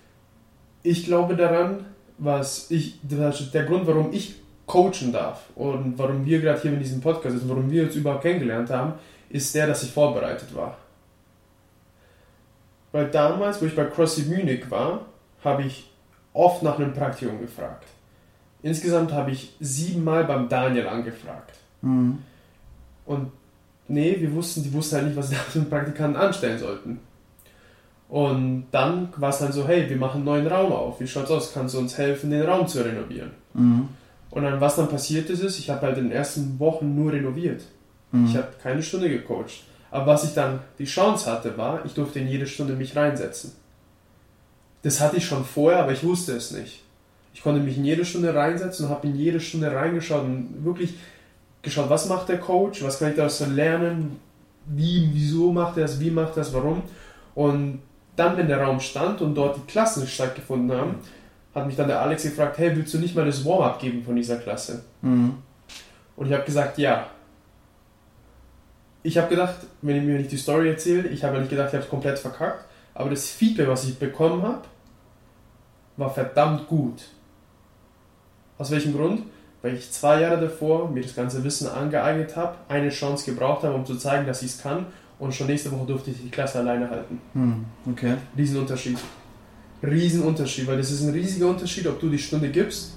ich 0.84 1.06
glaube 1.06 1.36
daran, 1.36 1.86
was 2.18 2.70
ich, 2.70 3.00
der 3.04 3.64
Grund, 3.64 3.88
warum 3.88 4.12
ich 4.12 4.36
coachen 4.66 5.12
darf 5.12 5.46
und 5.56 5.98
warum 5.98 6.26
wir 6.26 6.40
gerade 6.42 6.62
hier 6.62 6.74
in 6.74 6.80
diesem 6.80 7.02
Podcast 7.02 7.38
sind, 7.40 7.50
warum 7.50 7.72
wir 7.72 7.84
uns 7.84 7.96
überhaupt 7.96 8.22
kennengelernt 8.22 8.70
haben, 8.70 8.94
ist 9.30 9.56
der, 9.56 9.68
dass 9.68 9.84
ich 9.84 9.92
vorbereitet 9.92 10.54
war. 10.54 10.78
Weil 12.92 13.10
damals, 13.10 13.62
wo 13.62 13.66
ich 13.66 13.76
bei 13.76 13.86
CrossFit 13.86 14.28
Munich 14.30 14.70
war, 14.70 15.06
habe 15.44 15.64
ich 15.64 15.90
oft 16.34 16.62
nach 16.64 16.78
einem 16.78 16.94
Praktikum 16.94 17.40
gefragt. 17.40 17.86
Insgesamt 18.62 19.14
habe 19.14 19.32
ich 19.32 19.54
siebenmal 19.60 20.26
beim 20.26 20.50
Daniel 20.50 20.88
angefragt. 20.88 21.56
Mhm. 21.82 22.20
Und 23.06 23.32
nee, 23.88 24.18
wir 24.20 24.34
wussten, 24.34 24.64
die 24.64 24.74
wussten 24.74 24.98
halt 24.98 25.08
nicht, 25.08 25.18
was 25.18 25.30
sie 25.30 25.36
da 25.36 25.42
für 25.42 25.60
einen 25.60 25.70
Praktikanten 25.70 26.22
anstellen 26.22 26.60
sollten. 26.60 27.00
Und 28.10 28.66
dann 28.72 29.10
war 29.18 29.30
es 29.30 29.38
dann 29.38 29.52
so, 29.52 29.68
hey, 29.68 29.88
wir 29.88 29.98
machen 29.98 30.18
einen 30.18 30.26
neuen 30.26 30.48
Raum 30.48 30.72
auf. 30.72 31.00
Wie 31.00 31.08
schaut's 31.08 31.30
aus? 31.30 31.54
Kannst 31.54 31.76
du 31.76 31.80
uns 31.80 31.98
helfen, 31.98 32.32
den 32.32 32.42
Raum 32.42 32.68
zu 32.68 32.84
renovieren? 32.84 33.32
Mhm. 33.54 33.90
Und 34.32 34.44
dann, 34.44 34.60
was 34.60 34.76
dann 34.76 34.90
passiert 34.90 35.30
ist, 35.30 35.42
ist, 35.42 35.60
ich 35.60 35.70
habe 35.70 35.86
halt 35.86 35.98
in 35.98 36.06
den 36.06 36.12
ersten 36.12 36.60
Wochen 36.60 36.96
nur 36.96 37.14
renoviert. 37.14 37.62
Mhm. 38.12 38.26
Ich 38.26 38.36
habe 38.36 38.48
keine 38.62 38.84
Stunde 38.84 39.10
gecoacht. 39.10 39.64
Aber 39.92 40.08
was 40.08 40.24
ich 40.24 40.34
dann 40.34 40.60
die 40.78 40.86
Chance 40.86 41.32
hatte, 41.32 41.58
war, 41.58 41.86
ich 41.86 41.94
durfte 41.94 42.20
in 42.20 42.28
jede 42.28 42.48
Stunde 42.48 42.74
mich 42.74 42.96
reinsetzen. 42.96 43.54
Das 44.82 45.02
hatte 45.02 45.18
ich 45.18 45.26
schon 45.26 45.46
vorher, 45.46 45.84
aber 45.84 45.92
ich 45.92 46.04
wusste 46.04 46.34
es 46.34 46.52
nicht. 46.52 46.84
Ich 47.34 47.42
konnte 47.42 47.62
mich 47.62 47.78
in 47.78 47.86
jede 47.86 48.06
Stunde 48.06 48.34
reinsetzen 48.34 48.86
und 48.86 48.92
habe 48.92 49.08
in 49.08 49.16
jede 49.16 49.40
Stunde 49.40 49.72
reingeschaut 49.72 50.24
und 50.24 50.66
wirklich 50.66 50.96
geschaut, 51.62 51.90
was 51.90 52.08
macht 52.08 52.30
der 52.30 52.40
Coach, 52.40 52.84
was 52.84 53.00
kann 53.00 53.12
ich 53.12 53.16
daraus 53.16 53.40
lernen, 53.48 54.20
wie, 54.66 55.10
wieso 55.14 55.52
macht 55.52 55.78
er 55.78 55.84
das, 55.84 56.00
wie 56.00 56.12
macht 56.12 56.32
er 56.32 56.44
das, 56.44 56.54
warum. 56.54 56.84
Und 57.36 57.82
dann, 58.16 58.38
wenn 58.38 58.48
der 58.48 58.62
Raum 58.62 58.80
stand 58.80 59.22
und 59.22 59.36
dort 59.36 59.58
die 59.58 59.72
Klassen 59.72 60.06
stattgefunden 60.06 60.78
haben, 60.78 60.96
hat 61.56 61.66
mich 61.66 61.76
dann 61.76 61.88
der 61.88 62.02
Alex 62.02 62.24
gefragt, 62.24 62.58
hey, 62.58 62.76
willst 62.76 62.94
du 62.94 63.00
nicht 63.00 63.16
mal 63.16 63.26
das 63.26 63.46
Warm-up 63.46 63.80
geben 63.80 64.04
von 64.04 64.16
dieser 64.16 64.38
Klasse? 64.38 64.84
Mhm. 65.02 65.36
Und 66.16 66.28
ich 66.28 66.34
habe 66.34 66.44
gesagt, 66.44 66.78
ja 66.78 67.08
ich 69.04 69.18
habe 69.18 69.30
gedacht, 69.30 69.56
wenn 69.82 69.98
ich 69.98 70.04
mir 70.04 70.18
nicht 70.18 70.32
die 70.32 70.38
Story 70.38 70.70
erzähle, 70.70 71.08
ich 71.08 71.24
habe 71.24 71.40
nicht 71.40 71.50
gedacht, 71.50 71.70
ich 71.70 71.74
habe 71.74 71.84
es 71.84 71.90
komplett 71.90 72.20
verkackt, 72.20 72.66
aber 72.94 73.10
das 73.10 73.30
Feedback, 73.30 73.68
was 73.68 73.86
ich 73.86 73.98
bekommen 73.98 74.44
habe, 74.44 74.64
war 75.98 76.14
verdammt 76.14 76.68
gut. 76.68 77.04
Aus 78.60 78.70
welchem 78.70 78.96
Grund? 78.96 79.24
Weil 79.62 79.74
ich 79.74 79.92
zwei 79.92 80.22
Jahre 80.22 80.40
davor 80.40 80.90
mir 80.90 81.02
das 81.02 81.16
ganze 81.16 81.44
Wissen 81.44 81.68
angeeignet 81.68 82.36
habe, 82.36 82.56
eine 82.68 82.90
Chance 82.90 83.26
gebraucht 83.26 83.64
habe, 83.64 83.74
um 83.74 83.86
zu 83.86 83.96
zeigen, 83.96 84.28
dass 84.28 84.42
ich 84.42 84.52
es 84.52 84.62
kann 84.62 84.86
und 85.18 85.34
schon 85.34 85.48
nächste 85.48 85.72
Woche 85.72 85.88
durfte 85.88 86.12
ich 86.12 86.18
die 86.22 86.30
Klasse 86.30 86.60
alleine 86.60 86.90
halten. 86.90 87.20
Hm, 87.34 87.66
okay. 87.92 88.16
Riesenunterschied. 88.38 88.98
Riesenunterschied, 89.82 90.68
weil 90.68 90.78
das 90.78 90.92
ist 90.92 91.02
ein 91.02 91.14
riesiger 91.14 91.48
Unterschied, 91.48 91.88
ob 91.88 92.00
du 92.00 92.10
die 92.10 92.20
Stunde 92.20 92.50
gibst 92.50 92.94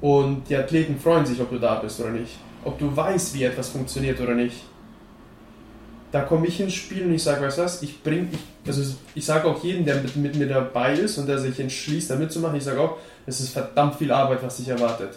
und 0.00 0.48
die 0.48 0.56
Athleten 0.56 0.98
freuen 0.98 1.24
sich, 1.24 1.40
ob 1.40 1.50
du 1.50 1.58
da 1.58 1.76
bist 1.76 2.00
oder 2.00 2.10
nicht. 2.10 2.36
Ob 2.64 2.78
du 2.78 2.94
weißt, 2.94 3.34
wie 3.34 3.44
etwas 3.44 3.68
funktioniert 3.68 4.20
oder 4.20 4.34
nicht 4.34 4.64
Da 6.16 6.22
komme 6.22 6.46
ich 6.46 6.58
ins 6.58 6.72
Spiel 6.72 7.04
und 7.04 7.12
ich 7.12 7.22
sage, 7.22 7.42
weißt 7.42 7.58
du 7.58 7.62
was, 7.62 7.82
ich 7.82 8.02
bringe, 8.02 8.28
ich, 8.32 8.38
also 8.66 8.96
ich 9.14 9.22
sage 9.22 9.46
auch 9.46 9.62
jedem, 9.62 9.84
der 9.84 9.96
mit, 9.96 10.16
mit 10.16 10.34
mir 10.34 10.46
dabei 10.46 10.94
ist 10.94 11.18
und 11.18 11.26
der 11.26 11.38
sich 11.38 11.60
entschließt, 11.60 12.08
da 12.08 12.16
mitzumachen, 12.16 12.56
ich 12.56 12.64
sage 12.64 12.80
auch, 12.80 12.96
es 13.26 13.38
ist 13.40 13.50
verdammt 13.50 13.96
viel 13.96 14.10
Arbeit, 14.10 14.42
was 14.42 14.56
dich 14.56 14.68
erwartet. 14.68 15.10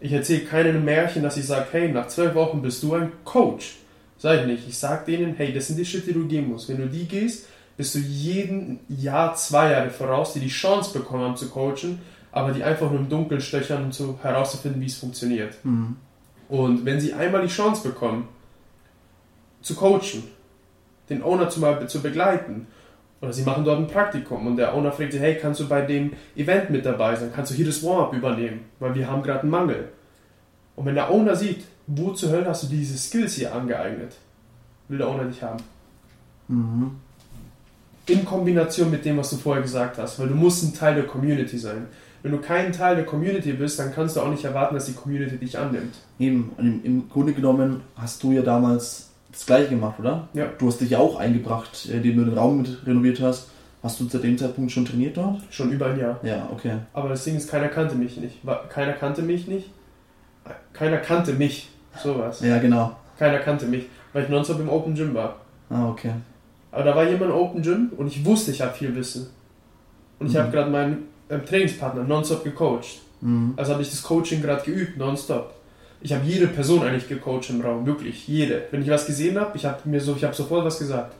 Ich 0.00 0.10
erzähle 0.10 0.46
keinem 0.46 0.82
Märchen, 0.82 1.22
dass 1.22 1.36
ich 1.36 1.44
sage, 1.44 1.66
hey, 1.72 1.92
nach 1.92 2.08
zwölf 2.08 2.34
Wochen 2.34 2.62
bist 2.62 2.82
du 2.82 2.94
ein 2.94 3.12
Coach. 3.22 3.80
Sag 4.16 4.40
ich 4.40 4.46
nicht. 4.46 4.66
Ich 4.66 4.78
sage 4.78 5.12
denen, 5.12 5.34
hey, 5.34 5.52
das 5.52 5.66
sind 5.66 5.78
die 5.78 5.84
Schritte, 5.84 6.06
die 6.06 6.14
du 6.14 6.26
gehen 6.26 6.48
musst. 6.48 6.70
Wenn 6.70 6.78
du 6.78 6.86
die 6.86 7.06
gehst, 7.06 7.44
bist 7.76 7.94
du 7.94 7.98
jeden 7.98 8.80
Jahr, 8.88 9.34
zwei 9.34 9.72
Jahre 9.72 9.90
voraus, 9.90 10.32
die 10.32 10.40
die 10.40 10.48
Chance 10.48 10.98
bekommen 10.98 11.22
haben 11.22 11.36
zu 11.36 11.50
coachen, 11.50 11.98
aber 12.32 12.52
die 12.52 12.64
einfach 12.64 12.90
nur 12.90 13.00
im 13.00 13.10
Dunkeln 13.10 13.42
stöchern, 13.42 13.84
um 13.84 13.92
zu, 13.92 14.18
herauszufinden, 14.22 14.80
wie 14.80 14.86
es 14.86 14.96
funktioniert. 14.96 15.62
Mhm. 15.64 15.96
Und 16.48 16.86
wenn 16.86 16.98
sie 16.98 17.12
einmal 17.12 17.42
die 17.42 17.52
Chance 17.52 17.86
bekommen, 17.86 18.26
zu 19.62 19.74
coachen, 19.74 20.24
den 21.08 21.22
Owner 21.22 21.48
zu, 21.48 21.60
mal 21.60 21.88
zu 21.88 22.00
begleiten, 22.00 22.66
oder 23.20 23.32
sie 23.32 23.42
machen 23.42 23.64
dort 23.64 23.78
ein 23.78 23.86
Praktikum 23.86 24.46
und 24.46 24.56
der 24.56 24.74
Owner 24.74 24.92
fragt 24.92 25.12
sie, 25.12 25.20
hey, 25.20 25.36
kannst 25.36 25.60
du 25.60 25.68
bei 25.68 25.82
dem 25.82 26.12
Event 26.36 26.70
mit 26.70 26.86
dabei 26.86 27.14
sein? 27.16 27.30
Kannst 27.34 27.50
du 27.50 27.54
hier 27.54 27.66
das 27.66 27.82
Warm-up 27.82 28.14
übernehmen? 28.14 28.60
Weil 28.78 28.94
wir 28.94 29.06
haben 29.06 29.22
gerade 29.22 29.40
einen 29.40 29.50
Mangel. 29.50 29.88
Und 30.74 30.86
wenn 30.86 30.94
der 30.94 31.10
Owner 31.10 31.36
sieht, 31.36 31.64
wo 31.86 32.12
zur 32.12 32.30
Hölle 32.30 32.46
hast 32.46 32.62
du 32.62 32.68
diese 32.68 32.96
Skills 32.96 33.34
hier 33.34 33.54
angeeignet, 33.54 34.16
will 34.88 34.98
der 34.98 35.08
Owner 35.08 35.24
dich 35.24 35.42
haben. 35.42 35.62
Mhm. 36.48 36.92
In 38.06 38.24
Kombination 38.24 38.90
mit 38.90 39.04
dem, 39.04 39.18
was 39.18 39.30
du 39.30 39.36
vorher 39.36 39.62
gesagt 39.62 39.98
hast, 39.98 40.18
weil 40.18 40.28
du 40.28 40.34
musst 40.34 40.64
ein 40.64 40.74
Teil 40.74 40.94
der 40.94 41.04
Community 41.04 41.58
sein. 41.58 41.88
Wenn 42.22 42.32
du 42.32 42.38
kein 42.38 42.72
Teil 42.72 42.96
der 42.96 43.04
Community 43.04 43.52
bist, 43.52 43.78
dann 43.78 43.94
kannst 43.94 44.16
du 44.16 44.20
auch 44.20 44.30
nicht 44.30 44.44
erwarten, 44.44 44.74
dass 44.74 44.86
die 44.86 44.94
Community 44.94 45.36
dich 45.36 45.58
annimmt. 45.58 45.94
Eben, 46.18 46.52
und 46.56 46.66
im, 46.66 46.84
im 46.84 47.08
Grunde 47.10 47.34
genommen 47.34 47.82
hast 47.96 48.22
du 48.22 48.32
ja 48.32 48.42
damals 48.42 49.09
das 49.32 49.46
gleiche 49.46 49.68
gemacht, 49.70 49.98
oder? 50.00 50.28
Ja. 50.34 50.46
Du 50.58 50.66
hast 50.66 50.80
dich 50.80 50.90
ja 50.90 50.98
auch 50.98 51.18
eingebracht, 51.18 51.88
äh, 51.90 51.96
indem 51.96 52.16
du 52.18 52.24
den 52.24 52.38
Raum 52.38 52.58
mit 52.62 52.86
renoviert 52.86 53.20
hast. 53.20 53.48
Hast 53.82 53.98
du 53.98 54.04
zu 54.06 54.18
dem 54.18 54.36
Zeitpunkt 54.36 54.70
schon 54.72 54.84
trainiert 54.84 55.16
dort? 55.16 55.40
Schon 55.50 55.70
über 55.72 55.86
ein 55.86 55.98
Jahr. 55.98 56.20
Ja, 56.22 56.48
okay. 56.52 56.74
Aber 56.92 57.08
das 57.08 57.24
Ding 57.24 57.36
ist, 57.36 57.50
keiner 57.50 57.68
kannte 57.68 57.94
mich 57.94 58.16
nicht. 58.18 58.36
Keiner 58.68 58.92
kannte 58.92 59.22
mich 59.22 59.46
nicht. 59.46 59.70
Keiner 60.72 60.98
kannte 60.98 61.32
mich. 61.32 61.70
Sowas. 62.02 62.40
Ja, 62.40 62.58
genau. 62.58 62.94
Keiner 63.18 63.38
kannte 63.38 63.66
mich, 63.66 63.86
weil 64.12 64.24
ich 64.24 64.28
nonstop 64.28 64.60
im 64.60 64.68
Open 64.68 64.94
Gym 64.94 65.14
war. 65.14 65.36
Ah, 65.70 65.88
okay. 65.88 66.12
Aber 66.72 66.84
da 66.84 66.94
war 66.94 67.04
jemand 67.04 67.30
im 67.30 67.36
Open 67.36 67.62
Gym 67.62 67.90
und 67.96 68.06
ich 68.06 68.24
wusste, 68.24 68.50
ich 68.50 68.60
habe 68.62 68.72
viel 68.74 68.94
Wissen. 68.94 69.28
Und 70.18 70.26
ich 70.28 70.34
Mhm. 70.34 70.38
habe 70.38 70.50
gerade 70.50 70.70
meinen 70.70 71.08
ähm, 71.30 71.44
Trainingspartner 71.44 72.04
nonstop 72.04 72.44
gecoacht. 72.44 73.00
Mhm. 73.22 73.54
Also 73.56 73.72
habe 73.72 73.82
ich 73.82 73.90
das 73.90 74.02
Coaching 74.02 74.42
gerade 74.42 74.62
geübt, 74.62 74.98
nonstop. 74.98 75.54
Ich 76.02 76.12
habe 76.12 76.24
jede 76.24 76.46
Person 76.46 76.82
eigentlich 76.82 77.08
gecoacht 77.08 77.50
im 77.50 77.60
Raum, 77.60 77.84
wirklich, 77.84 78.26
jede. 78.26 78.64
Wenn 78.70 78.82
ich 78.82 78.88
was 78.88 79.06
gesehen 79.06 79.38
habe, 79.38 79.56
ich 79.56 79.66
habe 79.66 79.86
mir 79.88 80.00
so, 80.00 80.16
ich 80.16 80.24
habe 80.24 80.34
sofort 80.34 80.64
was 80.64 80.78
gesagt. 80.78 81.14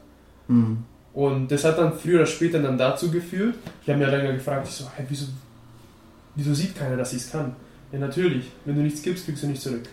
Mhm. 0.48 0.84
Und 1.12 1.50
das 1.50 1.64
hat 1.64 1.78
dann 1.78 1.92
früher 1.92 2.20
oder 2.20 2.26
später 2.26 2.62
dann 2.62 2.78
dazu 2.78 3.10
geführt. 3.10 3.56
Ich 3.82 3.88
habe 3.88 3.98
mir 3.98 4.10
dann 4.10 4.34
gefragt, 4.34 4.68
ich 4.68 4.74
so, 4.74 4.86
hey, 4.94 5.04
wieso, 5.08 5.26
wieso 6.34 6.54
sieht 6.54 6.76
keiner, 6.76 6.96
dass 6.96 7.12
ich 7.12 7.22
es 7.22 7.30
kann? 7.30 7.54
Ja, 7.92 7.98
natürlich. 7.98 8.46
Wenn 8.64 8.76
du 8.76 8.82
nichts 8.82 9.02
gibst, 9.02 9.24
kriegst 9.26 9.42
du 9.42 9.48
nichts 9.48 9.64
zurück. 9.64 9.88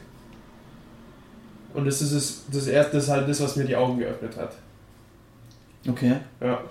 Und 1.74 1.86
das 1.86 2.02
ist 2.02 2.12
es, 2.12 2.46
das 2.52 2.68
erste, 2.68 2.96
das 2.96 3.06
ist 3.06 3.10
halt 3.10 3.28
das, 3.28 3.42
was 3.42 3.56
mir 3.56 3.66
die 3.66 3.76
Augen 3.76 4.00
geöffnet 4.00 4.38
hat. 4.38 4.54
Okay. 5.88 6.16
Ja. 6.40 6.62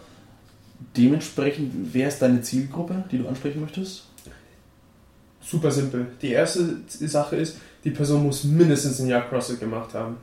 Dementsprechend, 0.97 1.73
wer 1.93 2.09
ist 2.09 2.21
deine 2.21 2.43
Zielgruppe, 2.43 3.05
die 3.11 3.19
du 3.19 3.29
ansprechen 3.29 3.61
möchtest? 3.61 4.05
Super 5.41 5.71
simpel. 5.71 6.07
Die 6.23 6.31
erste 6.31 6.81
Sache 6.89 7.37
ist, 7.37 7.59
die 7.87 7.93
Person 7.93 8.25
muss 8.25 8.43
mindestens 8.43 8.99
ein 8.99 9.07
Jahr 9.07 9.29
CrossFit 9.29 9.61
gemacht 9.61 9.95
haben. 9.95 10.17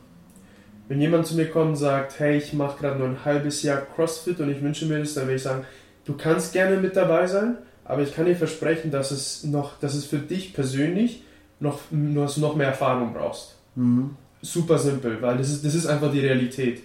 Wenn 0.89 0.99
jemand 0.99 1.25
zu 1.25 1.35
mir 1.35 1.49
kommt 1.49 1.69
und 1.69 1.75
sagt, 1.77 2.19
hey, 2.19 2.37
ich 2.37 2.51
mache 2.51 2.77
gerade 2.77 2.99
nur 2.99 3.07
ein 3.07 3.23
halbes 3.23 3.63
Jahr 3.63 3.81
CrossFit 3.95 4.41
und 4.41 4.51
ich 4.51 4.61
wünsche 4.61 4.85
mir 4.85 4.99
das, 4.99 5.13
dann 5.13 5.29
will 5.29 5.37
ich 5.37 5.43
sagen, 5.43 5.63
du 6.03 6.13
kannst 6.17 6.51
gerne 6.51 6.75
mit 6.75 6.97
dabei 6.97 7.25
sein, 7.25 7.57
aber 7.85 8.01
ich 8.01 8.13
kann 8.13 8.25
dir 8.25 8.35
versprechen, 8.35 8.91
dass 8.91 9.11
es 9.11 9.45
noch, 9.45 9.79
dass 9.79 9.93
es 9.93 10.03
für 10.05 10.17
dich 10.17 10.53
persönlich 10.53 11.23
noch, 11.61 11.79
dass 11.89 12.35
du 12.35 12.41
noch 12.41 12.57
mehr 12.57 12.67
Erfahrung 12.67 13.13
brauchst. 13.13 13.55
Mhm. 13.75 14.17
Super 14.41 14.77
simpel, 14.77 15.21
weil 15.21 15.37
das 15.37 15.49
ist, 15.49 15.65
das 15.65 15.73
ist 15.73 15.85
einfach 15.85 16.11
die 16.11 16.19
Realität. 16.19 16.81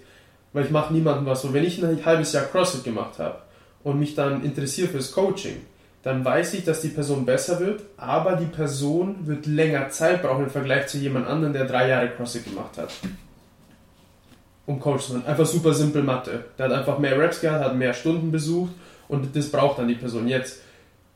Weil 0.52 0.64
ich 0.64 0.70
mache 0.70 0.94
niemandem 0.94 1.26
was. 1.26 1.44
Und 1.44 1.54
wenn 1.54 1.64
ich 1.64 1.82
ein 1.82 2.04
halbes 2.04 2.32
Jahr 2.32 2.44
CrossFit 2.44 2.84
gemacht 2.84 3.18
habe 3.18 3.40
und 3.82 3.98
mich 3.98 4.14
dann 4.14 4.44
interessiere 4.44 4.86
fürs 4.86 5.10
Coaching, 5.10 5.56
dann 6.02 6.24
weiß 6.24 6.54
ich, 6.54 6.64
dass 6.64 6.80
die 6.80 6.88
Person 6.88 7.26
besser 7.26 7.58
wird, 7.60 7.82
aber 7.96 8.36
die 8.36 8.46
Person 8.46 9.26
wird 9.26 9.46
länger 9.46 9.88
Zeit 9.90 10.22
brauchen 10.22 10.44
im 10.44 10.50
Vergleich 10.50 10.86
zu 10.86 10.98
jemand 10.98 11.26
anderem, 11.26 11.52
der 11.52 11.66
drei 11.66 11.88
Jahre 11.88 12.08
CrossFit 12.10 12.44
gemacht 12.44 12.78
hat. 12.78 12.90
Um 14.66 14.78
Coach 14.78 15.06
zu 15.06 15.14
werden. 15.14 15.26
Einfach 15.26 15.46
super 15.46 15.72
simpel 15.74 16.02
Mathe. 16.02 16.44
Der 16.56 16.66
hat 16.66 16.72
einfach 16.72 16.98
mehr 16.98 17.18
Reps 17.18 17.40
gehabt, 17.40 17.64
hat 17.64 17.74
mehr 17.76 17.94
Stunden 17.94 18.30
besucht 18.30 18.72
und 19.08 19.34
das 19.34 19.50
braucht 19.50 19.78
dann 19.78 19.88
die 19.88 19.94
Person. 19.94 20.28
Jetzt, 20.28 20.60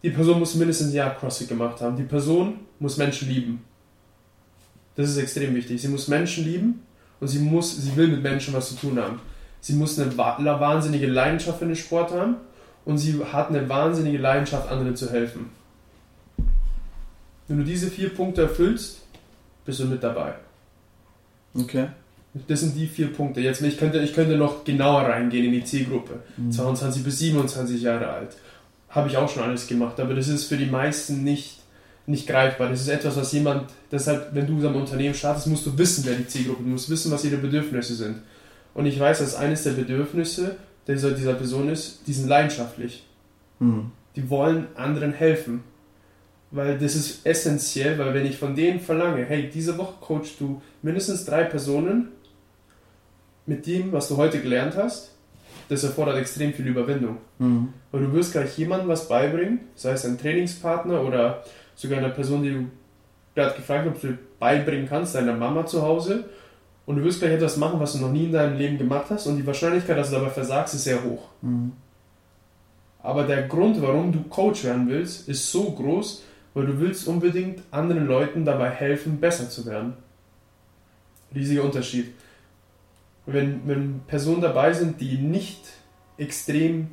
die 0.02 0.10
Person 0.10 0.38
muss 0.38 0.54
mindestens 0.54 0.88
ein 0.88 0.94
Jahr 0.94 1.14
CrossFit 1.14 1.48
gemacht 1.48 1.80
haben. 1.80 1.96
Die 1.96 2.02
Person 2.02 2.60
muss 2.78 2.96
Menschen 2.96 3.28
lieben. 3.28 3.62
Das 4.96 5.08
ist 5.08 5.16
extrem 5.18 5.54
wichtig. 5.54 5.80
Sie 5.80 5.88
muss 5.88 6.08
Menschen 6.08 6.44
lieben 6.44 6.82
und 7.20 7.28
sie 7.28 7.38
muss, 7.38 7.76
sie 7.76 7.94
will 7.96 8.08
mit 8.08 8.22
Menschen 8.22 8.52
was 8.52 8.70
zu 8.70 8.76
tun 8.76 8.98
haben. 8.98 9.20
Sie 9.60 9.74
muss 9.74 9.98
eine 9.98 10.16
wa- 10.18 10.38
wahnsinnige 10.40 11.06
Leidenschaft 11.06 11.60
für 11.60 11.66
den 11.66 11.76
Sport 11.76 12.10
haben 12.10 12.36
und 12.84 12.98
sie 12.98 13.22
hat 13.24 13.48
eine 13.48 13.68
wahnsinnige 13.68 14.18
Leidenschaft, 14.18 14.70
anderen 14.70 14.96
zu 14.96 15.10
helfen. 15.10 15.50
Wenn 17.48 17.58
du 17.58 17.64
diese 17.64 17.88
vier 17.88 18.10
Punkte 18.10 18.42
erfüllst, 18.42 19.02
bist 19.64 19.80
du 19.80 19.84
mit 19.86 20.02
dabei. 20.02 20.34
Okay. 21.54 21.88
Das 22.48 22.60
sind 22.60 22.74
die 22.76 22.86
vier 22.86 23.12
Punkte. 23.12 23.40
Jetzt, 23.40 23.60
ich 23.60 23.76
könnte, 23.76 23.98
ich 23.98 24.14
könnte 24.14 24.36
noch 24.36 24.64
genauer 24.64 25.02
reingehen 25.02 25.44
in 25.44 25.52
die 25.52 25.64
Zielgruppe. 25.64 26.20
22 26.50 27.04
bis 27.04 27.18
27 27.18 27.82
Jahre 27.82 28.08
alt. 28.08 28.36
Habe 28.88 29.08
ich 29.08 29.16
auch 29.16 29.28
schon 29.28 29.42
alles 29.42 29.66
gemacht, 29.66 30.00
aber 30.00 30.14
das 30.14 30.28
ist 30.28 30.46
für 30.46 30.56
die 30.56 30.66
meisten 30.66 31.24
nicht, 31.24 31.58
nicht 32.06 32.26
greifbar. 32.26 32.70
Das 32.70 32.80
ist 32.80 32.88
etwas, 32.88 33.16
was 33.16 33.32
jemand, 33.32 33.70
deshalb, 33.90 34.34
wenn 34.34 34.46
du 34.46 34.66
am 34.66 34.76
Unternehmen 34.76 35.14
startest, 35.14 35.46
musst 35.46 35.66
du 35.66 35.76
wissen, 35.76 36.04
wer 36.06 36.14
die 36.14 36.26
Zielgruppe 36.26 36.60
ist. 36.60 36.66
Du 36.66 36.70
musst 36.70 36.90
wissen, 36.90 37.12
was 37.12 37.24
ihre 37.24 37.36
Bedürfnisse 37.36 37.94
sind. 37.94 38.16
Und 38.74 38.86
ich 38.86 38.98
weiß, 38.98 39.18
dass 39.18 39.34
eines 39.34 39.64
der 39.64 39.72
Bedürfnisse 39.72 40.56
dieser, 40.86 41.12
dieser 41.12 41.34
Person 41.34 41.68
ist, 41.68 42.00
die 42.06 42.12
sind 42.12 42.28
leidenschaftlich. 42.28 43.06
Mhm. 43.58 43.92
Die 44.16 44.28
wollen 44.28 44.66
anderen 44.74 45.12
helfen. 45.12 45.64
Weil 46.50 46.78
das 46.78 46.94
ist 46.94 47.24
essentiell, 47.24 47.98
weil 47.98 48.12
wenn 48.12 48.26
ich 48.26 48.36
von 48.36 48.54
denen 48.54 48.78
verlange, 48.78 49.24
hey, 49.24 49.48
diese 49.48 49.78
Woche 49.78 49.94
coachst 50.00 50.38
du 50.38 50.60
mindestens 50.82 51.24
drei 51.24 51.44
Personen 51.44 52.08
mit 53.46 53.66
dem, 53.66 53.90
was 53.92 54.08
du 54.08 54.18
heute 54.18 54.40
gelernt 54.40 54.76
hast, 54.76 55.12
das 55.68 55.84
erfordert 55.84 56.18
extrem 56.18 56.52
viel 56.52 56.66
Überwindung. 56.66 57.16
Mhm. 57.38 57.72
Weil 57.90 58.02
du 58.02 58.12
wirst 58.12 58.32
gleich 58.32 58.58
jemandem 58.58 58.88
was 58.88 59.08
beibringen, 59.08 59.60
sei 59.74 59.92
es 59.92 60.04
ein 60.04 60.18
Trainingspartner 60.18 61.02
oder 61.02 61.42
sogar 61.74 61.98
einer 61.98 62.10
Person, 62.10 62.42
die 62.42 62.50
du 62.50 62.66
gerade 63.34 63.56
gefragt 63.56 63.86
hast, 63.86 63.96
ob 63.96 64.00
du 64.02 64.18
beibringen 64.38 64.86
kannst, 64.86 65.14
deiner 65.14 65.34
Mama 65.34 65.64
zu 65.64 65.82
Hause. 65.82 66.24
Und 66.84 66.96
du 66.96 67.04
wirst 67.04 67.20
gleich 67.20 67.32
etwas 67.32 67.56
machen, 67.56 67.78
was 67.78 67.92
du 67.92 67.98
noch 67.98 68.10
nie 68.10 68.24
in 68.24 68.32
deinem 68.32 68.56
Leben 68.56 68.78
gemacht 68.78 69.06
hast 69.10 69.26
und 69.26 69.36
die 69.36 69.46
Wahrscheinlichkeit, 69.46 69.96
dass 69.96 70.10
du 70.10 70.16
dabei 70.16 70.30
versagst, 70.30 70.74
ist 70.74 70.84
sehr 70.84 71.02
hoch. 71.04 71.28
Mhm. 71.40 71.72
Aber 73.02 73.24
der 73.24 73.48
Grund, 73.48 73.80
warum 73.82 74.12
du 74.12 74.22
Coach 74.24 74.64
werden 74.64 74.88
willst, 74.88 75.28
ist 75.28 75.50
so 75.50 75.72
groß, 75.72 76.22
weil 76.54 76.66
du 76.66 76.80
willst 76.80 77.08
unbedingt 77.08 77.62
anderen 77.70 78.06
Leuten 78.06 78.44
dabei 78.44 78.70
helfen, 78.70 79.20
besser 79.20 79.48
zu 79.48 79.66
werden. 79.66 79.94
Riesiger 81.34 81.64
Unterschied. 81.64 82.12
Wenn, 83.26 83.66
wenn 83.66 84.00
Personen 84.06 84.40
dabei 84.40 84.72
sind, 84.72 85.00
die 85.00 85.16
nicht 85.16 85.60
extrem 86.16 86.88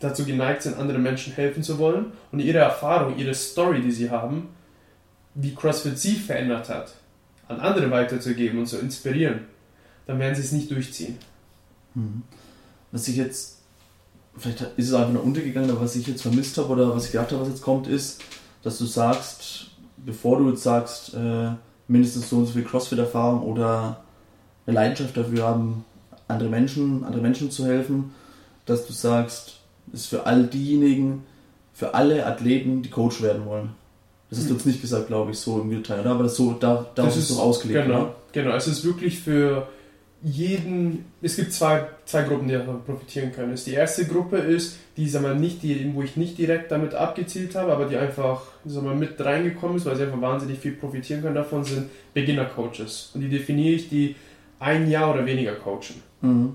dazu 0.00 0.24
geneigt 0.24 0.62
sind, 0.62 0.78
anderen 0.78 1.02
Menschen 1.02 1.32
helfen 1.32 1.62
zu 1.62 1.78
wollen 1.78 2.12
und 2.32 2.40
ihre 2.40 2.58
Erfahrung, 2.58 3.16
ihre 3.16 3.34
Story, 3.34 3.80
die 3.80 3.92
sie 3.92 4.10
haben, 4.10 4.48
wie 5.34 5.54
CrossFit 5.54 5.98
sie 5.98 6.14
verändert 6.14 6.68
hat, 6.68 6.94
an 7.48 7.60
andere 7.60 7.90
weiterzugeben 7.90 8.58
und 8.58 8.66
zu 8.66 8.78
inspirieren, 8.78 9.40
dann 10.06 10.18
werden 10.18 10.34
sie 10.34 10.42
es 10.42 10.52
nicht 10.52 10.70
durchziehen. 10.70 11.18
Mhm. 11.94 12.22
Was 12.92 13.08
ich 13.08 13.16
jetzt, 13.16 13.58
vielleicht 14.36 14.62
ist 14.76 14.88
es 14.88 14.94
einfach 14.94 15.12
nur 15.12 15.24
untergegangen, 15.24 15.70
aber 15.70 15.80
was 15.80 15.96
ich 15.96 16.06
jetzt 16.06 16.22
vermisst 16.22 16.56
habe 16.58 16.68
oder 16.68 16.94
was 16.94 17.06
ich 17.06 17.12
gedacht 17.12 17.32
habe, 17.32 17.42
was 17.42 17.48
jetzt 17.48 17.62
kommt, 17.62 17.86
ist, 17.86 18.22
dass 18.62 18.78
du 18.78 18.86
sagst, 18.86 19.70
bevor 19.96 20.38
du 20.38 20.50
jetzt 20.50 20.62
sagst, 20.62 21.14
äh, 21.14 21.50
mindestens 21.88 22.30
so 22.30 22.36
und 22.36 22.46
so 22.46 22.52
viel 22.52 22.64
CrossFit-Erfahrung 22.64 23.42
oder 23.42 24.02
eine 24.66 24.74
Leidenschaft 24.74 25.16
dafür 25.16 25.44
haben, 25.44 25.84
andere 26.28 26.48
Menschen, 26.48 27.04
andere 27.04 27.22
Menschen 27.22 27.50
zu 27.50 27.66
helfen, 27.66 28.12
dass 28.66 28.86
du 28.86 28.92
sagst, 28.92 29.60
ist 29.92 30.06
für 30.06 30.26
all 30.26 30.46
diejenigen, 30.46 31.24
für 31.74 31.94
alle 31.94 32.26
Athleten, 32.26 32.82
die 32.82 32.90
Coach 32.90 33.20
werden 33.20 33.44
wollen. 33.44 33.70
Das 34.30 34.46
du 34.46 34.54
jetzt 34.54 34.66
nicht 34.66 34.80
gesagt, 34.80 35.06
glaube 35.08 35.30
ich, 35.30 35.38
so 35.38 35.60
im 35.60 35.70
Detail, 35.70 36.00
oder? 36.00 36.10
Aber 36.10 36.24
das 36.24 36.36
so, 36.36 36.52
da, 36.52 36.86
da 36.94 37.04
Das 37.04 37.16
ist 37.16 37.30
es 37.30 37.36
so 37.36 37.42
ausgelegt, 37.42 37.86
Genau, 37.86 38.00
oder? 38.00 38.14
genau. 38.32 38.56
Es 38.56 38.66
ist 38.66 38.84
wirklich 38.84 39.20
für 39.20 39.68
jeden. 40.22 41.04
Es 41.22 41.36
gibt 41.36 41.52
zwei, 41.52 41.86
zwei 42.06 42.22
Gruppen, 42.22 42.48
die 42.48 42.54
davon 42.54 42.82
profitieren 42.84 43.30
können. 43.32 43.52
Ist 43.52 43.66
die 43.66 43.74
erste 43.74 44.06
Gruppe 44.06 44.38
ist, 44.38 44.78
die, 44.96 45.08
sag 45.08 45.22
mal, 45.22 45.34
nicht 45.36 45.62
die, 45.62 45.90
wo 45.94 46.02
ich 46.02 46.16
nicht 46.16 46.38
direkt 46.38 46.72
damit 46.72 46.94
abgezielt 46.94 47.54
habe, 47.54 47.72
aber 47.72 47.84
die 47.84 47.96
einfach 47.96 48.42
sag 48.64 48.82
mal, 48.82 48.94
mit 48.94 49.20
reingekommen 49.22 49.76
ist, 49.76 49.84
weil 49.86 49.96
sie 49.96 50.04
einfach 50.04 50.20
wahnsinnig 50.20 50.58
viel 50.58 50.72
profitieren 50.72 51.20
können 51.22 51.34
davon, 51.34 51.62
sind 51.64 51.90
Beginner-Coaches. 52.14 53.10
Und 53.14 53.20
die 53.20 53.28
definiere 53.28 53.74
ich, 53.74 53.88
die 53.88 54.16
ein 54.58 54.90
Jahr 54.90 55.12
oder 55.12 55.26
weniger 55.26 55.52
coachen. 55.52 56.02
Mhm. 56.22 56.54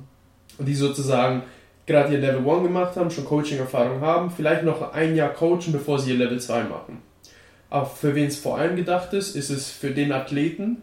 Und 0.57 0.65
die 0.65 0.75
sozusagen 0.75 1.43
gerade 1.85 2.13
ihr 2.13 2.19
Level 2.19 2.47
1 2.49 2.63
gemacht 2.63 2.95
haben, 2.95 3.11
schon 3.11 3.25
Coaching-Erfahrung 3.25 4.01
haben, 4.01 4.31
vielleicht 4.31 4.63
noch 4.63 4.93
ein 4.93 5.15
Jahr 5.15 5.29
coachen, 5.29 5.71
bevor 5.71 5.99
sie 5.99 6.11
ihr 6.11 6.17
Level 6.17 6.39
2 6.39 6.63
machen. 6.63 7.01
Aber 7.69 7.85
für 7.85 8.15
wen 8.15 8.27
es 8.27 8.37
vor 8.37 8.57
allem 8.57 8.75
gedacht 8.75 9.13
ist, 9.13 9.35
ist 9.35 9.49
es 9.49 9.69
für 9.69 9.91
den 9.91 10.11
Athleten, 10.11 10.77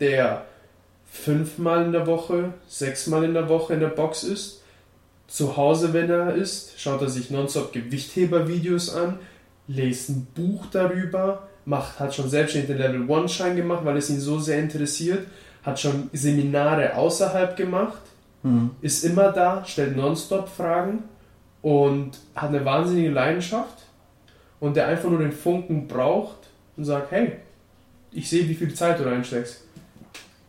der 0.00 0.44
fünfmal 1.04 1.84
in 1.84 1.92
der 1.92 2.06
Woche, 2.06 2.54
sechsmal 2.66 3.24
in 3.24 3.34
der 3.34 3.48
Woche 3.48 3.74
in 3.74 3.80
der 3.80 3.88
Box 3.88 4.24
ist, 4.24 4.62
zu 5.26 5.56
Hause, 5.56 5.92
wenn 5.92 6.10
er 6.10 6.34
ist, 6.34 6.78
schaut 6.78 7.02
er 7.02 7.08
sich 7.08 7.30
nonstop 7.30 7.72
Gewichtheber-Videos 7.72 8.94
an, 8.94 9.18
liest 9.68 10.10
ein 10.10 10.26
Buch 10.34 10.66
darüber, 10.70 11.48
macht, 11.64 11.98
hat 11.98 12.14
schon 12.14 12.28
selbstständig 12.28 12.76
den 12.76 12.78
Level 12.78 13.10
1 13.10 13.32
Schein 13.32 13.56
gemacht, 13.56 13.84
weil 13.84 13.96
es 13.96 14.10
ihn 14.10 14.20
so 14.20 14.38
sehr 14.38 14.58
interessiert, 14.58 15.26
hat 15.62 15.80
schon 15.80 16.10
Seminare 16.12 16.96
außerhalb 16.96 17.56
gemacht, 17.56 18.02
mhm. 18.42 18.72
ist 18.82 19.04
immer 19.04 19.32
da, 19.32 19.64
stellt 19.64 19.96
nonstop 19.96 20.48
Fragen 20.48 21.04
und 21.62 22.18
hat 22.34 22.50
eine 22.50 22.64
wahnsinnige 22.64 23.10
Leidenschaft 23.10 23.83
und 24.64 24.76
der 24.76 24.88
einfach 24.88 25.10
nur 25.10 25.18
den 25.18 25.32
Funken 25.32 25.86
braucht 25.86 26.38
und 26.78 26.86
sagt, 26.86 27.10
hey, 27.10 27.32
ich 28.12 28.30
sehe, 28.30 28.48
wie 28.48 28.54
viel 28.54 28.72
Zeit 28.72 28.98
du 28.98 29.04
reinsteckst. 29.04 29.60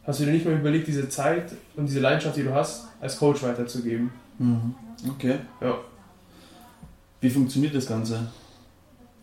Hast 0.06 0.20
du 0.22 0.26
dir 0.26 0.32
nicht 0.32 0.46
mal 0.46 0.54
überlegt, 0.54 0.88
diese 0.88 1.10
Zeit 1.10 1.52
und 1.76 1.88
diese 1.88 2.00
Leidenschaft, 2.00 2.38
die 2.38 2.44
du 2.44 2.54
hast, 2.54 2.88
als 3.02 3.18
Coach 3.18 3.44
weiterzugeben? 3.44 4.12
Mhm. 4.40 4.74
Okay. 5.10 5.40
Ja. 5.60 5.80
Wie 7.20 7.30
funktioniert 7.30 7.76
das 7.76 7.88
Ganze? 7.88 8.28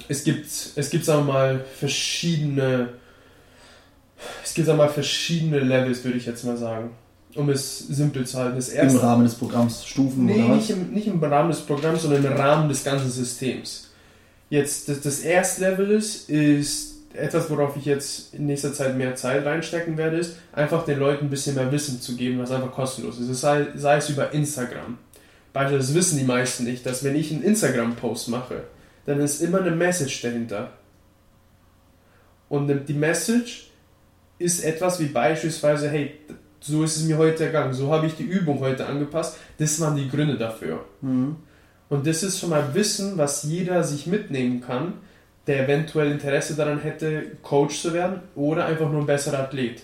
Es 0.08 0.24
gibt, 0.24 0.44
es 0.44 0.90
gibt 0.90 1.06
sagen 1.06 1.26
wir 1.26 1.32
mal, 1.32 1.64
verschiedene, 1.78 2.90
es 4.44 4.52
gibt 4.52 4.66
sagen 4.66 4.78
wir 4.78 4.84
mal, 4.84 4.92
verschiedene 4.92 5.60
Levels, 5.60 6.04
würde 6.04 6.18
ich 6.18 6.26
jetzt 6.26 6.44
mal 6.44 6.58
sagen. 6.58 6.90
Um 7.34 7.48
es 7.48 7.78
simpel 7.78 8.26
zu 8.26 8.36
halten. 8.36 8.56
Das 8.56 8.68
erste, 8.68 8.98
Im 8.98 9.02
Rahmen 9.02 9.24
des 9.24 9.36
Programms, 9.36 9.86
Stufen 9.86 10.26
nee, 10.26 10.34
oder 10.34 10.50
was? 10.50 10.56
Nicht 10.56 10.70
im, 10.70 10.90
nicht 10.92 11.06
im 11.06 11.24
Rahmen 11.24 11.48
des 11.48 11.62
Programms, 11.62 12.02
sondern 12.02 12.22
im 12.26 12.32
Rahmen 12.34 12.68
des 12.68 12.84
ganzen 12.84 13.10
Systems. 13.10 13.88
Jetzt, 14.52 14.90
das, 14.90 15.00
das 15.00 15.20
erste 15.20 15.62
Level 15.62 15.92
ist, 15.92 16.28
ist 16.28 16.96
etwas, 17.14 17.48
worauf 17.48 17.74
ich 17.78 17.86
jetzt 17.86 18.34
in 18.34 18.44
nächster 18.44 18.74
Zeit 18.74 18.98
mehr 18.98 19.14
Zeit 19.14 19.46
reinstecken 19.46 19.96
werde, 19.96 20.18
ist 20.18 20.36
einfach 20.52 20.84
den 20.84 20.98
Leuten 20.98 21.24
ein 21.24 21.30
bisschen 21.30 21.54
mehr 21.54 21.72
Wissen 21.72 22.02
zu 22.02 22.16
geben, 22.16 22.38
was 22.38 22.50
einfach 22.50 22.70
kostenlos 22.70 23.18
ist. 23.18 23.40
Sei, 23.40 23.68
sei 23.74 23.96
es 23.96 24.10
über 24.10 24.30
Instagram. 24.32 24.98
Beispielsweise 25.54 25.94
wissen 25.94 26.18
die 26.18 26.24
meisten 26.24 26.64
nicht, 26.64 26.84
dass 26.84 27.02
wenn 27.02 27.16
ich 27.16 27.32
einen 27.32 27.42
Instagram-Post 27.44 28.28
mache, 28.28 28.64
dann 29.06 29.20
ist 29.20 29.40
immer 29.40 29.62
eine 29.62 29.70
Message 29.70 30.20
dahinter. 30.20 30.68
Und 32.50 32.86
die 32.86 32.92
Message 32.92 33.70
ist 34.38 34.62
etwas 34.62 35.00
wie 35.00 35.06
beispielsweise, 35.06 35.88
hey, 35.88 36.18
so 36.60 36.84
ist 36.84 36.98
es 36.98 37.04
mir 37.04 37.16
heute 37.16 37.46
ergangen, 37.46 37.72
so 37.72 37.90
habe 37.90 38.06
ich 38.06 38.16
die 38.16 38.24
Übung 38.24 38.60
heute 38.60 38.84
angepasst, 38.84 39.38
das 39.56 39.80
waren 39.80 39.96
die 39.96 40.10
Gründe 40.10 40.36
dafür. 40.36 40.84
Mhm. 41.00 41.36
Und 41.92 42.06
das 42.06 42.22
ist 42.22 42.40
schon 42.40 42.48
mal 42.48 42.72
Wissen, 42.72 43.18
was 43.18 43.42
jeder 43.42 43.84
sich 43.84 44.06
mitnehmen 44.06 44.62
kann, 44.62 44.94
der 45.46 45.64
eventuell 45.64 46.10
Interesse 46.10 46.54
daran 46.54 46.80
hätte, 46.80 47.32
Coach 47.42 47.82
zu 47.82 47.92
werden 47.92 48.20
oder 48.34 48.64
einfach 48.64 48.90
nur 48.90 49.02
ein 49.02 49.06
besserer 49.06 49.40
Athlet. 49.40 49.82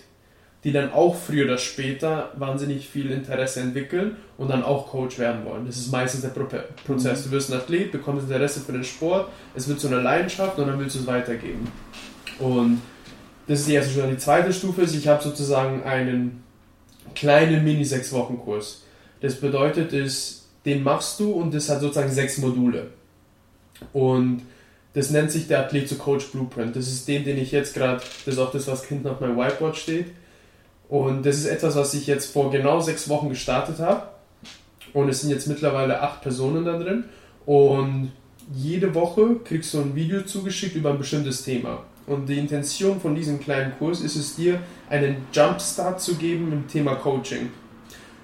Die 0.63 0.71
dann 0.71 0.91
auch 0.91 1.15
früher 1.15 1.45
oder 1.45 1.59
später 1.59 2.31
wahnsinnig 2.35 2.89
viel 2.89 3.11
Interesse 3.11 3.59
entwickeln 3.59 4.17
und 4.39 4.49
dann 4.49 4.63
auch 4.63 4.87
Coach 4.87 5.19
werden 5.19 5.45
wollen. 5.45 5.67
Das 5.67 5.77
ist 5.77 5.91
meistens 5.91 6.21
der 6.21 6.29
Prozess. 6.29 7.25
Du 7.25 7.29
wirst 7.29 7.53
ein 7.53 7.59
Athlet, 7.59 7.91
bekommst 7.91 8.23
Interesse 8.23 8.61
für 8.61 8.71
den 8.71 8.83
Sport, 8.83 9.29
es 9.53 9.67
wird 9.67 9.79
zu 9.79 9.87
einer 9.87 10.01
Leidenschaft 10.01 10.57
und 10.57 10.67
dann 10.67 10.79
willst 10.79 10.95
du 10.95 11.01
es 11.01 11.05
weitergeben. 11.05 11.67
Und 12.39 12.81
das 13.45 13.59
ist 13.59 13.67
die 13.67 13.75
erste 13.75 13.91
Stufe. 13.91 14.07
Die 14.07 14.17
zweite 14.17 14.51
Stufe 14.51 14.81
ist, 14.81 14.95
ich 14.95 15.07
habe 15.07 15.21
sozusagen 15.21 15.83
einen 15.83 16.43
kleinen 17.13 17.63
Mini-6-Wochen-Kurs. 17.63 18.81
Das 19.21 19.35
bedeutet, 19.35 19.93
ist, 19.93 20.38
den 20.69 20.83
machst 20.83 21.19
du 21.19 21.31
und 21.31 21.53
das 21.53 21.69
hat 21.69 21.81
sozusagen 21.81 22.11
sechs 22.11 22.37
Module. 22.37 22.87
Und 23.93 24.41
das 24.93 25.09
nennt 25.09 25.31
sich 25.31 25.47
der 25.47 25.61
Athlet 25.61 25.89
zu 25.89 25.97
Coach 25.97 26.27
Blueprint. 26.27 26.75
Das 26.75 26.87
ist 26.87 27.07
den, 27.07 27.23
den 27.23 27.37
ich 27.37 27.51
jetzt 27.51 27.73
gerade, 27.73 28.01
das 28.25 28.35
ist 28.35 28.39
auch 28.39 28.51
das, 28.51 28.67
was 28.67 28.85
hinten 28.85 29.07
auf 29.07 29.19
meinem 29.19 29.37
Whiteboard 29.37 29.77
steht. 29.77 30.07
Und 30.87 31.25
das 31.25 31.37
ist 31.37 31.45
etwas, 31.45 31.75
was 31.75 31.93
ich 31.93 32.07
jetzt 32.07 32.31
vor 32.31 32.51
genau 32.51 32.79
sechs 32.79 33.09
Wochen 33.09 33.29
gestartet 33.29 33.79
habe. 33.79 34.03
Und 34.93 35.09
es 35.09 35.21
sind 35.21 35.29
jetzt 35.29 35.47
mittlerweile 35.47 36.01
acht 36.01 36.21
Personen 36.21 36.65
da 36.65 36.77
drin. 36.77 37.05
Und 37.45 38.11
jede 38.53 38.93
Woche 38.95 39.35
kriegst 39.43 39.73
du 39.73 39.81
ein 39.81 39.95
Video 39.95 40.23
zugeschickt 40.23 40.75
über 40.75 40.89
ein 40.89 40.97
bestimmtes 40.97 41.43
Thema. 41.43 41.83
Und 42.07 42.27
die 42.27 42.39
Intention 42.39 42.99
von 42.99 43.13
diesem 43.13 43.39
kleinen 43.39 43.77
Kurs 43.77 44.01
ist 44.01 44.15
es 44.15 44.35
dir, 44.35 44.59
einen 44.89 45.17
Jumpstart 45.31 46.01
zu 46.01 46.15
geben 46.15 46.51
im 46.51 46.67
Thema 46.67 46.95
Coaching. 46.95 47.51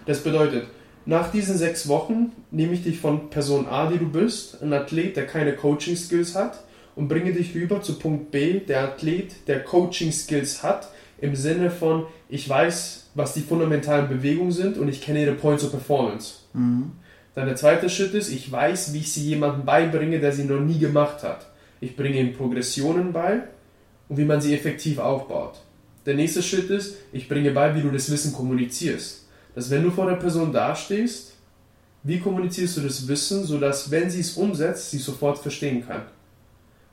Das 0.07 0.23
bedeutet, 0.23 0.65
nach 1.05 1.31
diesen 1.31 1.57
sechs 1.57 1.87
Wochen 1.87 2.31
nehme 2.49 2.73
ich 2.73 2.83
dich 2.83 2.99
von 2.99 3.29
Person 3.29 3.67
A, 3.67 3.89
die 3.91 3.99
du 3.99 4.09
bist, 4.09 4.61
ein 4.63 4.73
Athlet, 4.73 5.15
der 5.15 5.27
keine 5.27 5.53
Coaching-Skills 5.53 6.35
hat, 6.35 6.63
und 6.95 7.09
bringe 7.09 7.33
dich 7.33 7.53
rüber 7.53 7.81
zu 7.81 7.99
Punkt 7.99 8.31
B, 8.31 8.59
der 8.59 8.83
Athlet, 8.83 9.47
der 9.47 9.63
Coaching-Skills 9.63 10.63
hat, 10.63 10.89
im 11.19 11.35
Sinne 11.35 11.69
von, 11.69 12.05
ich 12.27 12.47
weiß, 12.49 13.11
was 13.13 13.33
die 13.33 13.41
fundamentalen 13.41 14.09
Bewegungen 14.09 14.51
sind 14.51 14.77
und 14.77 14.87
ich 14.87 15.01
kenne 15.01 15.21
ihre 15.21 15.33
Points 15.33 15.63
of 15.63 15.71
Performance. 15.71 16.35
Mhm. 16.53 16.93
Dann 17.35 17.47
der 17.47 17.55
zweite 17.55 17.89
Schritt 17.89 18.13
ist, 18.13 18.31
ich 18.31 18.51
weiß, 18.51 18.93
wie 18.93 18.99
ich 18.99 19.11
sie 19.11 19.25
jemandem 19.25 19.65
beibringe, 19.65 20.19
der 20.19 20.31
sie 20.31 20.45
noch 20.45 20.59
nie 20.59 20.79
gemacht 20.79 21.21
hat. 21.21 21.47
Ich 21.81 21.95
bringe 21.95 22.19
ihm 22.19 22.33
Progressionen 22.33 23.13
bei 23.13 23.43
und 24.09 24.17
wie 24.17 24.25
man 24.25 24.41
sie 24.41 24.55
effektiv 24.55 24.99
aufbaut. 24.99 25.59
Der 26.05 26.15
nächste 26.15 26.41
Schritt 26.41 26.69
ist, 26.69 26.95
ich 27.11 27.27
bringe 27.27 27.51
bei, 27.51 27.75
wie 27.75 27.81
du 27.81 27.91
das 27.91 28.11
Wissen 28.11 28.33
kommunizierst 28.33 29.24
dass 29.55 29.71
wenn 29.71 29.83
du 29.83 29.91
vor 29.91 30.07
der 30.07 30.17
Person 30.17 30.51
dastehst, 30.51 31.33
wie 32.03 32.19
kommunizierst 32.19 32.77
du 32.77 32.81
das 32.81 33.07
Wissen, 33.07 33.45
sodass, 33.45 33.89
wenn 33.89 34.09
sie 34.11 34.19
es 34.19 34.37
umsetzt, 34.37 34.91
sie 34.91 34.99
sofort 34.99 35.39
verstehen 35.39 35.85
kann. 35.87 36.03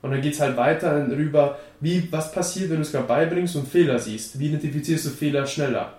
Und 0.01 0.11
dann 0.11 0.21
geht 0.21 0.33
es 0.33 0.39
halt 0.39 0.57
weiter 0.57 1.05
darüber, 1.07 1.59
wie, 1.79 2.11
was 2.11 2.31
passiert, 2.31 2.69
wenn 2.69 2.77
du 2.77 2.81
es 2.81 2.91
gerade 2.91 3.07
beibringst 3.07 3.55
und 3.55 3.67
Fehler 3.67 3.99
siehst. 3.99 4.39
Wie 4.39 4.47
identifizierst 4.47 5.05
du 5.05 5.09
Fehler 5.11 5.45
schneller? 5.45 5.93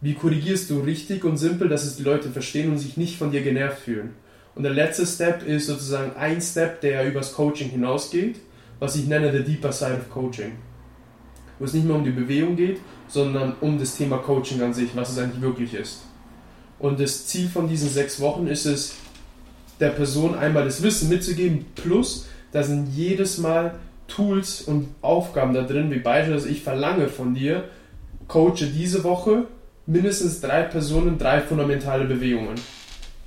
Wie 0.00 0.14
korrigierst 0.14 0.70
du 0.70 0.80
richtig 0.80 1.24
und 1.24 1.36
simpel, 1.36 1.68
dass 1.68 1.84
es 1.84 1.96
die 1.96 2.04
Leute 2.04 2.30
verstehen 2.30 2.70
und 2.70 2.78
sich 2.78 2.96
nicht 2.96 3.18
von 3.18 3.30
dir 3.30 3.42
genervt 3.42 3.80
fühlen? 3.80 4.14
Und 4.54 4.62
der 4.62 4.72
letzte 4.72 5.06
Step 5.06 5.46
ist 5.46 5.66
sozusagen 5.66 6.16
ein 6.16 6.40
Step, 6.40 6.80
der 6.80 7.06
übers 7.06 7.32
Coaching 7.32 7.68
hinausgeht, 7.68 8.40
was 8.80 8.96
ich 8.96 9.06
nenne 9.06 9.30
the 9.30 9.44
deeper 9.44 9.72
side 9.72 9.98
of 9.98 10.10
coaching. 10.10 10.52
Wo 11.58 11.64
es 11.64 11.74
nicht 11.74 11.86
mehr 11.86 11.96
um 11.96 12.04
die 12.04 12.10
Bewegung 12.10 12.56
geht, 12.56 12.80
sondern 13.08 13.54
um 13.60 13.78
das 13.78 13.96
Thema 13.96 14.18
Coaching 14.18 14.62
an 14.62 14.74
sich, 14.74 14.90
was 14.94 15.10
es 15.10 15.18
eigentlich 15.18 15.40
wirklich 15.40 15.74
ist. 15.74 16.02
Und 16.78 17.00
das 17.00 17.26
Ziel 17.26 17.48
von 17.48 17.68
diesen 17.68 17.88
sechs 17.88 18.20
Wochen 18.20 18.46
ist 18.46 18.66
es, 18.66 18.94
der 19.80 19.90
Person 19.90 20.34
einmal 20.34 20.64
das 20.64 20.82
Wissen 20.82 21.08
mitzugeben, 21.08 21.66
plus 21.74 22.26
da 22.52 22.62
sind 22.62 22.88
jedes 22.94 23.38
Mal 23.38 23.74
Tools 24.08 24.62
und 24.62 24.88
Aufgaben 25.02 25.54
da 25.54 25.62
drin, 25.62 25.90
wie 25.90 25.98
beispielsweise 25.98 26.48
ich 26.48 26.62
verlange 26.62 27.08
von 27.08 27.34
dir, 27.34 27.64
coache 28.26 28.66
diese 28.66 29.04
Woche 29.04 29.44
mindestens 29.86 30.40
drei 30.40 30.62
Personen, 30.62 31.18
drei 31.18 31.40
fundamentale 31.40 32.06
Bewegungen. 32.06 32.56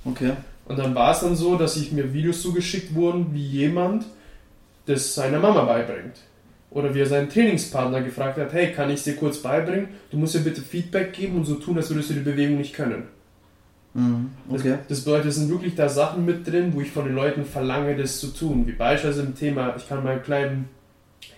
Okay. 0.04 0.32
Und 0.66 0.78
dann 0.78 0.94
war 0.94 1.12
es 1.12 1.20
dann 1.20 1.36
so, 1.36 1.56
dass 1.56 1.76
ich 1.76 1.92
mir 1.92 2.12
Videos 2.12 2.42
zugeschickt 2.42 2.94
wurden, 2.94 3.32
wie 3.32 3.46
jemand 3.46 4.04
das 4.86 5.14
seiner 5.14 5.38
Mama 5.38 5.64
beibringt 5.64 6.16
oder 6.74 6.94
wie 6.94 7.00
er 7.00 7.06
seinen 7.06 7.28
Trainingspartner 7.28 8.02
gefragt 8.02 8.38
hat, 8.38 8.52
hey, 8.52 8.72
kann 8.72 8.90
ich 8.90 9.02
dir 9.02 9.16
kurz 9.16 9.38
beibringen? 9.38 9.88
Du 10.10 10.16
musst 10.16 10.34
dir 10.34 10.40
bitte 10.40 10.62
Feedback 10.62 11.12
geben 11.12 11.36
und 11.36 11.44
so 11.44 11.56
tun, 11.56 11.76
als 11.76 11.90
würdest 11.90 12.10
du 12.10 12.14
die 12.14 12.20
Bewegung 12.20 12.58
nicht 12.58 12.74
können. 12.74 13.04
Mhm, 13.94 14.30
okay. 14.48 14.70
das, 14.70 14.88
das, 14.88 15.00
bedeutet, 15.04 15.26
es 15.26 15.36
sind 15.36 15.50
wirklich 15.50 15.74
da 15.74 15.88
Sachen 15.88 16.24
mit 16.24 16.46
drin, 16.46 16.72
wo 16.72 16.80
ich 16.80 16.90
von 16.90 17.04
den 17.04 17.14
Leuten 17.14 17.44
verlange, 17.44 17.94
das 17.94 18.20
zu 18.20 18.28
tun. 18.28 18.66
Wie 18.66 18.72
beispielsweise 18.72 19.26
im 19.26 19.34
Thema, 19.34 19.74
ich 19.76 19.86
kann 19.86 20.02
mal 20.02 20.12
einen 20.12 20.22
kleinen 20.22 20.68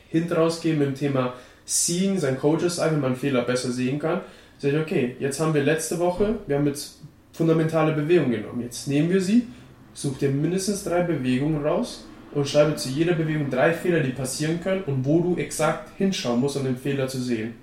Hint 0.09 0.35
rausgeben 0.37 0.83
im 0.83 0.95
Thema 0.95 1.35
Seeing, 1.65 2.19
sein 2.19 2.39
Coaches 2.39 2.77
sagen, 2.77 2.97
wenn 2.97 3.01
man 3.01 3.17
Fehler 3.17 3.43
besser 3.43 3.73
sehen 3.73 3.99
kann. 3.99 4.21
Sag 4.59 4.73
ich, 4.73 4.79
okay, 4.79 5.17
jetzt 5.19 5.41
haben 5.41 5.53
wir 5.53 5.65
letzte 5.65 5.99
Woche, 5.99 6.37
wir 6.47 6.57
haben 6.57 6.67
jetzt 6.67 7.01
fundamentale 7.33 7.93
Bewegungen 7.93 8.31
genommen. 8.31 8.63
Jetzt 8.63 8.87
nehmen 8.87 9.11
wir 9.11 9.21
sie, 9.21 9.49
such 9.93 10.19
dir 10.19 10.31
mindestens 10.31 10.85
drei 10.85 11.03
Bewegungen 11.03 11.65
raus 11.67 12.05
und 12.35 12.49
schreibe 12.49 12.75
zu 12.75 12.89
jeder 12.89 13.15
Bewegung 13.15 13.49
drei 13.49 13.73
Fehler, 13.73 14.01
die 14.01 14.11
passieren 14.11 14.61
können 14.61 14.83
und 14.85 15.05
wo 15.05 15.21
du 15.21 15.37
exakt 15.37 15.91
hinschauen 15.97 16.41
musst, 16.41 16.57
um 16.57 16.65
den 16.65 16.77
Fehler 16.77 17.07
zu 17.07 17.21
sehen. 17.21 17.55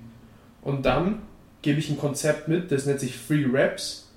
Und 0.61 0.85
dann 0.85 1.19
gebe 1.61 1.79
ich 1.79 1.89
ein 1.89 1.97
Konzept 1.97 2.47
mit, 2.47 2.71
das 2.71 2.85
nennt 2.85 2.99
sich 2.99 3.17
Free 3.17 3.45
Reps, 3.45 4.07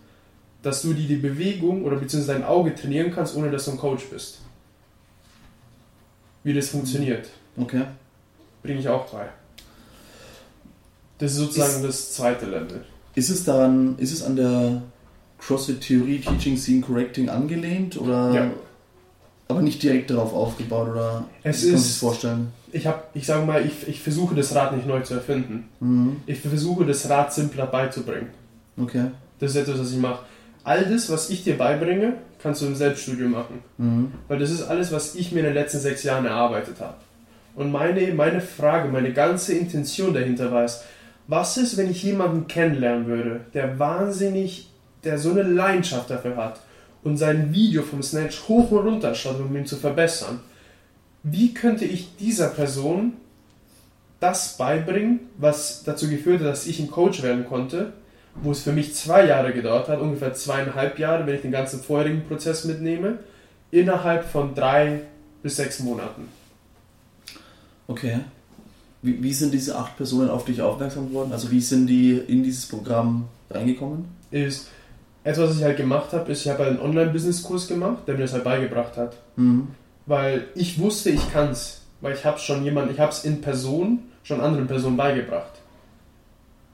dass 0.63 0.83
du 0.83 0.95
dir 0.95 1.09
die 1.09 1.17
Bewegung 1.17 1.85
oder 1.85 1.97
beziehungsweise 1.97 2.39
dein 2.39 2.49
Auge 2.49 2.75
trainieren 2.75 3.11
kannst, 3.11 3.37
ohne 3.37 3.51
dass 3.51 3.65
du 3.65 3.73
ein 3.73 3.79
Coach 3.79 4.05
bist. 4.05 4.39
Wie 6.45 6.55
das 6.55 6.69
funktioniert. 6.69 7.29
Okay. 7.57 7.83
Bringe 8.63 8.81
ich 8.81 8.89
auch 8.89 9.07
bei. 9.11 9.27
Das 11.19 11.33
ist 11.33 11.39
sozusagen 11.39 11.77
ist, 11.77 11.85
das 11.85 12.13
zweite 12.15 12.47
Level. 12.47 12.85
Ist 13.15 13.31
es 13.31 13.45
daran, 13.45 13.99
ist 13.99 14.13
es 14.13 14.23
an 14.23 14.37
der 14.37 14.83
CrossFit 15.39 15.81
Theorie 15.81 16.21
Teaching 16.21 16.57
Scene 16.57 16.81
Correcting 16.81 17.29
angelehnt 17.29 18.01
oder 18.01 18.33
ja 18.33 18.51
aber 19.49 19.63
nicht 19.63 19.83
direkt 19.83 20.11
darauf 20.11 20.33
aufgebaut 20.33 20.89
oder 20.89 21.25
es 21.43 21.63
ist, 21.63 21.99
vorstellen? 21.99 22.53
Ich 22.73 22.87
habe, 22.87 23.03
ich 23.15 23.27
sage 23.27 23.45
mal, 23.45 23.65
ich, 23.65 23.87
ich 23.87 24.01
versuche 24.01 24.35
das 24.35 24.55
Rad 24.55 24.75
nicht 24.75 24.87
neu 24.87 25.01
zu 25.01 25.15
erfinden. 25.15 25.69
Mhm. 25.81 26.17
Ich 26.27 26.41
versuche 26.41 26.85
das 26.85 27.09
Rad 27.09 27.33
simpler 27.33 27.67
beizubringen. 27.67 28.29
Okay. 28.81 29.07
Das 29.39 29.51
ist 29.51 29.57
etwas, 29.57 29.81
was 29.81 29.93
ich 29.93 29.99
mache. 29.99 30.25
All 30.65 30.85
das, 30.87 31.11
was 31.11 31.29
ich 31.29 31.45
dir 31.45 31.59
beibringe, 31.59 32.15
kannst 32.43 32.63
du 32.63 32.67
im 32.67 32.75
Selbststudium 32.75 33.33
machen. 33.33 33.61
Mhm. 33.77 34.13
Weil 34.29 34.39
das 34.39 34.51
ist 34.51 34.63
alles, 34.63 34.93
was 34.93 35.15
ich 35.15 35.31
mir 35.33 35.41
in 35.41 35.47
den 35.47 35.55
letzten 35.55 35.79
sechs 35.79 36.03
Jahren 36.03 36.25
erarbeitet 36.25 36.81
habe. 36.81 36.97
Und 37.55 37.71
meine, 37.71 38.13
meine 38.15 38.41
Frage, 38.41 38.89
meine 38.89 39.13
ganze 39.13 39.55
Intention 39.55 40.15
dahinter 40.15 40.51
war 40.51 40.65
es, 40.65 40.83
was 41.29 41.57
ist, 41.57 41.77
wenn 41.77 41.91
ich 41.91 42.03
jemanden 42.03 42.49
kennenlernen 42.49 43.07
würde, 43.07 43.41
der 43.55 43.79
wahnsinnig, 43.79 44.71
der 45.05 45.19
so 45.19 45.31
eine 45.31 45.43
Leidenschaft 45.43 46.11
dafür 46.11 46.37
hat 46.37 46.61
und 47.05 47.19
sein 47.19 47.53
Video 47.53 47.83
vom 47.83 48.03
Snatch 48.03 48.49
hoch 48.49 48.71
und 48.71 48.87
runter 48.87 49.15
schaut, 49.15 49.39
um 49.39 49.55
ihn 49.55 49.67
zu 49.67 49.77
verbessern? 49.77 50.41
Wie 51.23 51.55
könnte 51.55 51.85
ich 51.85 52.17
dieser 52.17 52.49
Person 52.49 53.13
das 54.21 54.57
beibringen, 54.57 55.21
was 55.39 55.85
dazu 55.85 56.09
geführt 56.09 56.41
hat, 56.41 56.49
dass 56.49 56.67
ich 56.67 56.81
ein 56.81 56.91
Coach 56.91 57.23
werden 57.23 57.47
konnte, 57.47 57.93
wo 58.43 58.51
es 58.51 58.63
für 58.63 58.73
mich 58.73 58.95
zwei 58.95 59.27
Jahre 59.27 59.53
gedauert 59.53 59.89
hat, 59.89 60.01
ungefähr 60.01 60.35
zweieinhalb 60.35 60.99
Jahre, 60.99 61.27
wenn 61.27 61.37
ich 61.37 61.43
den 61.43 61.53
ganzen 61.53 61.81
vorherigen 61.81 62.25
Prozess 62.27 62.65
mitnehme, 62.65 63.19
innerhalb 63.71 64.25
von 64.25 64.55
drei 64.55 65.03
bis 65.43 65.57
sechs 65.57 65.81
Monaten. 65.81 66.29
Okay. 67.87 68.21
Wie, 69.03 69.23
wie 69.23 69.33
sind 69.35 69.53
diese 69.53 69.77
acht 69.77 69.97
Personen 69.97 70.31
auf 70.31 70.47
dich 70.47 70.63
aufmerksam 70.63 71.09
geworden? 71.09 71.33
Also 71.33 71.51
wie 71.51 71.61
sind 71.61 71.87
die 71.87 72.13
in 72.13 72.43
dieses 72.43 72.67
Programm 72.67 73.29
reingekommen? 73.51 74.07
Ist 74.31 74.69
etwas, 75.25 75.51
was 75.51 75.57
ich 75.59 75.65
halt 75.65 75.77
gemacht 75.77 76.13
habe, 76.13 76.31
ist, 76.31 76.45
ich 76.45 76.51
habe 76.51 76.65
halt 76.65 76.79
einen 76.79 76.81
Online-Business-Kurs 76.81 77.67
gemacht, 77.67 78.07
der 78.07 78.15
mir 78.15 78.23
das 78.23 78.33
halt 78.35 78.45
beigebracht 78.45 78.97
hat. 78.97 79.17
Mhm. 79.37 79.69
Weil 80.07 80.45
ich 80.55 80.79
wusste, 80.79 81.11
ich 81.11 81.33
kann 81.33 81.51
es. 81.51 81.81
Weil 82.01 82.15
ich 82.15 82.25
habe 82.25 82.39
schon 82.39 82.63
jemand, 82.65 82.91
ich 82.91 83.01
habe 83.01 83.11
es 83.11 83.25
in 83.25 83.41
Person 83.41 84.01
schon 84.23 84.41
anderen 84.41 84.67
Personen 84.67 84.97
beigebracht. 84.99 85.53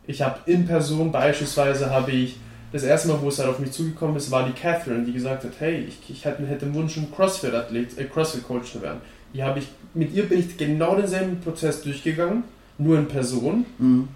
Ich 0.07 0.23
habe 0.23 0.39
in 0.47 0.67
Person 0.67 1.13
beispielsweise 1.13 1.91
habe 1.91 2.11
ich 2.11 2.37
das 2.73 2.83
erste 2.83 3.09
Mal, 3.09 3.21
wo 3.21 3.29
es 3.29 3.39
halt 3.39 3.49
auf 3.49 3.59
mich 3.59 3.73
zugekommen 3.73 4.17
ist, 4.17 4.31
war 4.31 4.45
die 4.45 4.53
Catherine, 4.53 5.05
die 5.05 5.13
gesagt 5.13 5.45
hat, 5.45 5.53
hey, 5.59 5.85
ich, 5.89 5.99
ich 6.09 6.25
hätte, 6.25 6.43
den 6.43 6.75
Wunsch, 6.75 6.97
ein 6.97 7.13
CrossFit-Athlet, 7.15 7.99
äh, 7.99 8.05
CrossFit-Coach 8.05 8.73
zu 8.73 8.83
werden. 8.83 9.01
Die 9.35 9.43
habe 9.43 9.61
ich, 9.61 9.69
mit 9.95 10.13
ihr 10.13 10.29
bin 10.29 10.41
ich 10.41 10.57
genau 10.57 10.95
denselben 10.97 11.41
Prozess 11.41 11.83
durchgegangen, 11.83 12.45
nur 12.79 12.99
in 12.99 13.07
Person, 13.07 13.67
Mhm. 13.79 14.09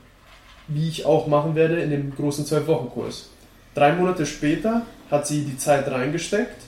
wie 0.68 0.88
ich 0.88 1.04
auch 1.04 1.26
machen 1.26 1.54
werde 1.54 1.80
in 1.80 1.90
dem 1.90 2.14
großen 2.14 2.44
12-Wochen-Kurs. 2.44 3.30
Drei 3.74 3.92
Monate 3.92 4.24
später 4.26 4.82
hat 5.10 5.26
sie 5.26 5.42
die 5.42 5.56
Zeit 5.56 5.90
reingesteckt, 5.90 6.62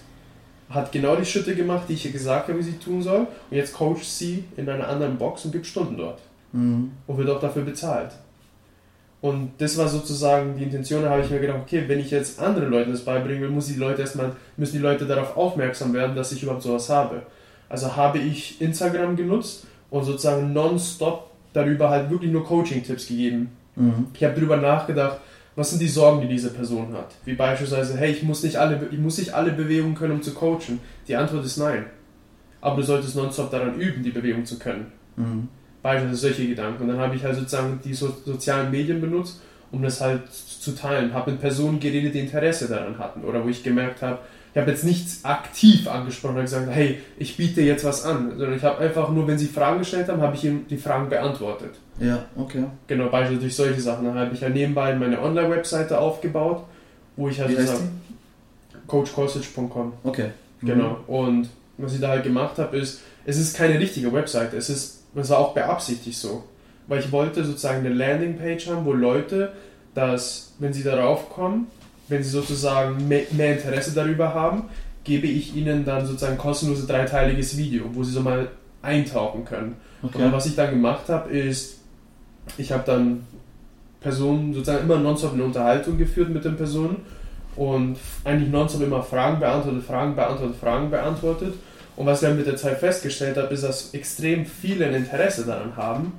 hat 0.70 0.90
genau 0.92 1.14
die 1.16 1.24
Schritte 1.24 1.54
gemacht, 1.54 1.84
die 1.88 1.94
ich 1.94 2.04
ihr 2.06 2.12
gesagt 2.12 2.48
habe, 2.48 2.58
wie 2.58 2.62
sie 2.62 2.78
tun 2.78 3.02
soll, 3.02 3.20
und 3.50 3.56
jetzt 3.56 3.74
coacht 3.74 4.04
sie 4.04 4.44
in 4.56 4.68
einer 4.68 4.88
anderen 4.88 5.16
Box 5.16 5.44
und 5.44 5.52
gibt 5.52 5.66
Stunden 5.66 5.96
dort 5.96 6.20
Mhm. 6.52 6.92
und 7.06 7.18
wird 7.18 7.28
auch 7.30 7.40
dafür 7.40 7.62
bezahlt. 7.62 8.10
Und 9.20 9.50
das 9.58 9.76
war 9.78 9.88
sozusagen 9.88 10.56
die 10.56 10.64
Intention, 10.64 11.02
da 11.02 11.10
habe 11.10 11.22
ich 11.22 11.30
mir 11.30 11.40
gedacht, 11.40 11.58
okay, 11.62 11.84
wenn 11.86 11.98
ich 11.98 12.10
jetzt 12.10 12.38
anderen 12.40 12.70
Leuten 12.70 12.92
das 12.92 13.00
beibringen 13.04 13.42
will, 13.42 13.50
muss 13.50 13.66
die 13.66 13.74
Leute 13.74 14.02
erstmal, 14.02 14.32
müssen 14.56 14.74
die 14.76 14.82
Leute 14.82 15.06
darauf 15.06 15.36
aufmerksam 15.36 15.92
werden, 15.94 16.14
dass 16.14 16.32
ich 16.32 16.42
überhaupt 16.42 16.62
sowas 16.62 16.88
habe. 16.90 17.22
Also 17.68 17.96
habe 17.96 18.18
ich 18.18 18.60
Instagram 18.60 19.16
genutzt 19.16 19.66
und 19.90 20.04
sozusagen 20.04 20.52
nonstop 20.52 21.30
darüber 21.52 21.90
halt 21.90 22.10
wirklich 22.10 22.30
nur 22.30 22.44
Coaching-Tipps 22.44 23.08
gegeben. 23.08 23.50
Mhm. 23.74 24.06
Ich 24.14 24.22
habe 24.22 24.34
darüber 24.34 24.58
nachgedacht, 24.58 25.18
was 25.56 25.70
sind 25.70 25.80
die 25.80 25.88
Sorgen, 25.88 26.20
die 26.20 26.28
diese 26.28 26.50
Person 26.50 26.92
hat. 26.92 27.14
Wie 27.24 27.34
beispielsweise, 27.34 27.96
hey, 27.96 28.12
ich 28.12 28.22
muss 28.22 28.42
nicht 28.42 28.56
alle, 28.56 28.88
ich 28.90 28.98
muss 28.98 29.18
nicht 29.18 29.32
alle 29.32 29.52
Bewegungen 29.52 29.94
können, 29.94 30.12
um 30.12 30.22
zu 30.22 30.34
coachen. 30.34 30.80
Die 31.08 31.16
Antwort 31.16 31.44
ist 31.44 31.56
nein. 31.56 31.86
Aber 32.60 32.76
du 32.76 32.82
solltest 32.82 33.16
nonstop 33.16 33.50
daran 33.50 33.80
üben, 33.80 34.02
die 34.02 34.10
Bewegung 34.10 34.44
zu 34.44 34.58
können. 34.58 34.92
Mhm. 35.16 35.48
Beispielsweise 35.82 36.20
solche 36.20 36.46
Gedanken. 36.46 36.82
Und 36.82 36.88
dann 36.88 36.98
habe 36.98 37.16
ich 37.16 37.24
halt 37.24 37.36
sozusagen 37.36 37.80
die 37.82 37.94
so 37.94 38.14
sozialen 38.24 38.70
Medien 38.70 39.00
benutzt, 39.00 39.40
um 39.72 39.82
das 39.82 40.00
halt 40.00 40.30
zu 40.30 40.74
teilen. 40.74 41.14
Habe 41.14 41.30
mit 41.30 41.40
Personen 41.40 41.80
geredet, 41.80 42.14
die 42.14 42.20
Interesse 42.20 42.68
daran 42.68 42.98
hatten. 42.98 43.24
Oder 43.24 43.42
wo 43.42 43.48
ich 43.48 43.62
gemerkt 43.62 44.02
habe, 44.02 44.18
ich 44.56 44.62
habe 44.62 44.70
jetzt 44.70 44.84
nichts 44.84 45.22
aktiv 45.22 45.86
angesprochen 45.86 46.36
und 46.36 46.40
gesagt, 46.44 46.70
hey, 46.70 46.98
ich 47.18 47.36
biete 47.36 47.60
jetzt 47.60 47.84
was 47.84 48.06
an. 48.06 48.30
Sondern 48.38 48.56
ich 48.56 48.62
habe 48.62 48.78
einfach 48.78 49.10
nur, 49.10 49.28
wenn 49.28 49.36
sie 49.36 49.48
Fragen 49.48 49.80
gestellt 49.80 50.08
haben, 50.08 50.22
habe 50.22 50.34
ich 50.34 50.44
ihnen 50.44 50.66
die 50.66 50.78
Fragen 50.78 51.10
beantwortet. 51.10 51.74
Ja, 52.00 52.24
okay. 52.36 52.64
Genau, 52.86 53.10
beispielsweise 53.10 53.40
durch 53.42 53.54
solche 53.54 53.80
Sachen. 53.82 54.06
Dann 54.06 54.14
habe 54.14 54.34
ich 54.34 54.40
ja 54.40 54.48
nebenbei 54.48 54.94
meine 54.94 55.20
Online-Webseite 55.20 55.98
aufgebaut, 55.98 56.64
wo 57.16 57.28
ich 57.28 57.38
halt 57.38 57.50
Wie 57.50 57.58
heißt 57.58 57.82
coachcorsage.com 58.86 59.92
Okay. 60.04 60.30
Mhm. 60.62 60.66
Genau. 60.66 61.00
Und 61.06 61.50
was 61.76 61.92
ich 61.92 62.00
da 62.00 62.08
halt 62.08 62.24
gemacht 62.24 62.56
habe, 62.56 62.78
ist, 62.78 63.02
es 63.26 63.36
ist 63.36 63.54
keine 63.58 63.78
richtige 63.78 64.10
Webseite. 64.10 64.56
Es 64.56 64.70
ist, 64.70 65.02
es 65.14 65.28
war 65.28 65.38
auch 65.38 65.52
beabsichtigt 65.52 66.16
so. 66.16 66.44
Weil 66.86 67.00
ich 67.00 67.12
wollte 67.12 67.44
sozusagen 67.44 67.80
eine 67.80 67.90
Landingpage 67.90 68.68
haben, 68.68 68.86
wo 68.86 68.94
Leute, 68.94 69.52
dass, 69.94 70.54
wenn 70.58 70.72
sie 70.72 70.82
darauf 70.82 71.28
kommen, 71.28 71.66
wenn 72.08 72.22
sie 72.22 72.30
sozusagen 72.30 73.08
mehr, 73.08 73.22
mehr 73.32 73.52
Interesse 73.54 73.92
darüber 73.92 74.34
haben, 74.34 74.64
gebe 75.04 75.26
ich 75.26 75.54
ihnen 75.54 75.84
dann 75.84 76.06
sozusagen 76.06 76.36
kostenloses 76.36 76.86
dreiteiliges 76.86 77.56
Video, 77.56 77.84
wo 77.92 78.02
sie 78.02 78.12
so 78.12 78.20
mal 78.20 78.48
eintauchen 78.82 79.44
können. 79.44 79.76
Okay. 80.02 80.24
Und 80.24 80.32
was 80.32 80.46
ich 80.46 80.56
dann 80.56 80.70
gemacht 80.70 81.08
habe, 81.08 81.30
ist, 81.30 81.78
ich 82.58 82.72
habe 82.72 82.82
dann 82.84 83.26
Personen 84.00 84.54
sozusagen 84.54 84.84
immer 84.84 84.98
nonstop 84.98 85.34
eine 85.34 85.44
Unterhaltung 85.44 85.98
geführt 85.98 86.30
mit 86.30 86.44
den 86.44 86.56
Personen 86.56 86.98
und 87.56 87.96
eigentlich 88.24 88.50
nonstop 88.50 88.82
immer 88.82 89.02
Fragen 89.02 89.40
beantwortet, 89.40 89.84
Fragen 89.84 90.14
beantwortet, 90.14 90.56
Fragen 90.60 90.90
beantwortet. 90.90 91.54
Und 91.96 92.06
was 92.06 92.20
ich 92.22 92.28
dann 92.28 92.36
mit 92.36 92.46
der 92.46 92.56
Zeit 92.56 92.78
festgestellt 92.78 93.36
habe, 93.36 93.52
ist, 93.54 93.64
dass 93.64 93.94
extrem 93.94 94.44
viele 94.44 94.86
ein 94.86 94.94
Interesse 94.94 95.46
daran 95.46 95.76
haben. 95.76 96.12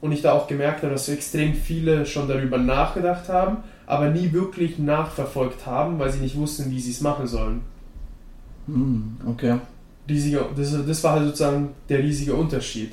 Und 0.00 0.12
ich 0.12 0.20
da 0.20 0.32
auch 0.32 0.46
gemerkt 0.46 0.82
habe, 0.82 0.92
dass 0.92 1.08
extrem 1.08 1.54
viele 1.54 2.04
schon 2.04 2.28
darüber 2.28 2.58
nachgedacht 2.58 3.28
haben, 3.30 3.58
aber 3.86 4.10
nie 4.10 4.32
wirklich 4.32 4.78
nachverfolgt 4.78 5.66
haben, 5.66 5.98
weil 5.98 6.10
sie 6.10 6.20
nicht 6.20 6.36
wussten, 6.36 6.70
wie 6.70 6.80
sie 6.80 6.90
es 6.90 7.00
machen 7.00 7.26
sollen. 7.26 7.60
Mhm. 8.66 9.16
Okay. 9.26 9.58
riesiger, 10.08 10.48
das, 10.56 10.74
das 10.86 11.04
war 11.04 11.12
halt 11.12 11.26
sozusagen 11.26 11.70
der 11.88 11.98
riesige 11.98 12.34
Unterschied. 12.34 12.92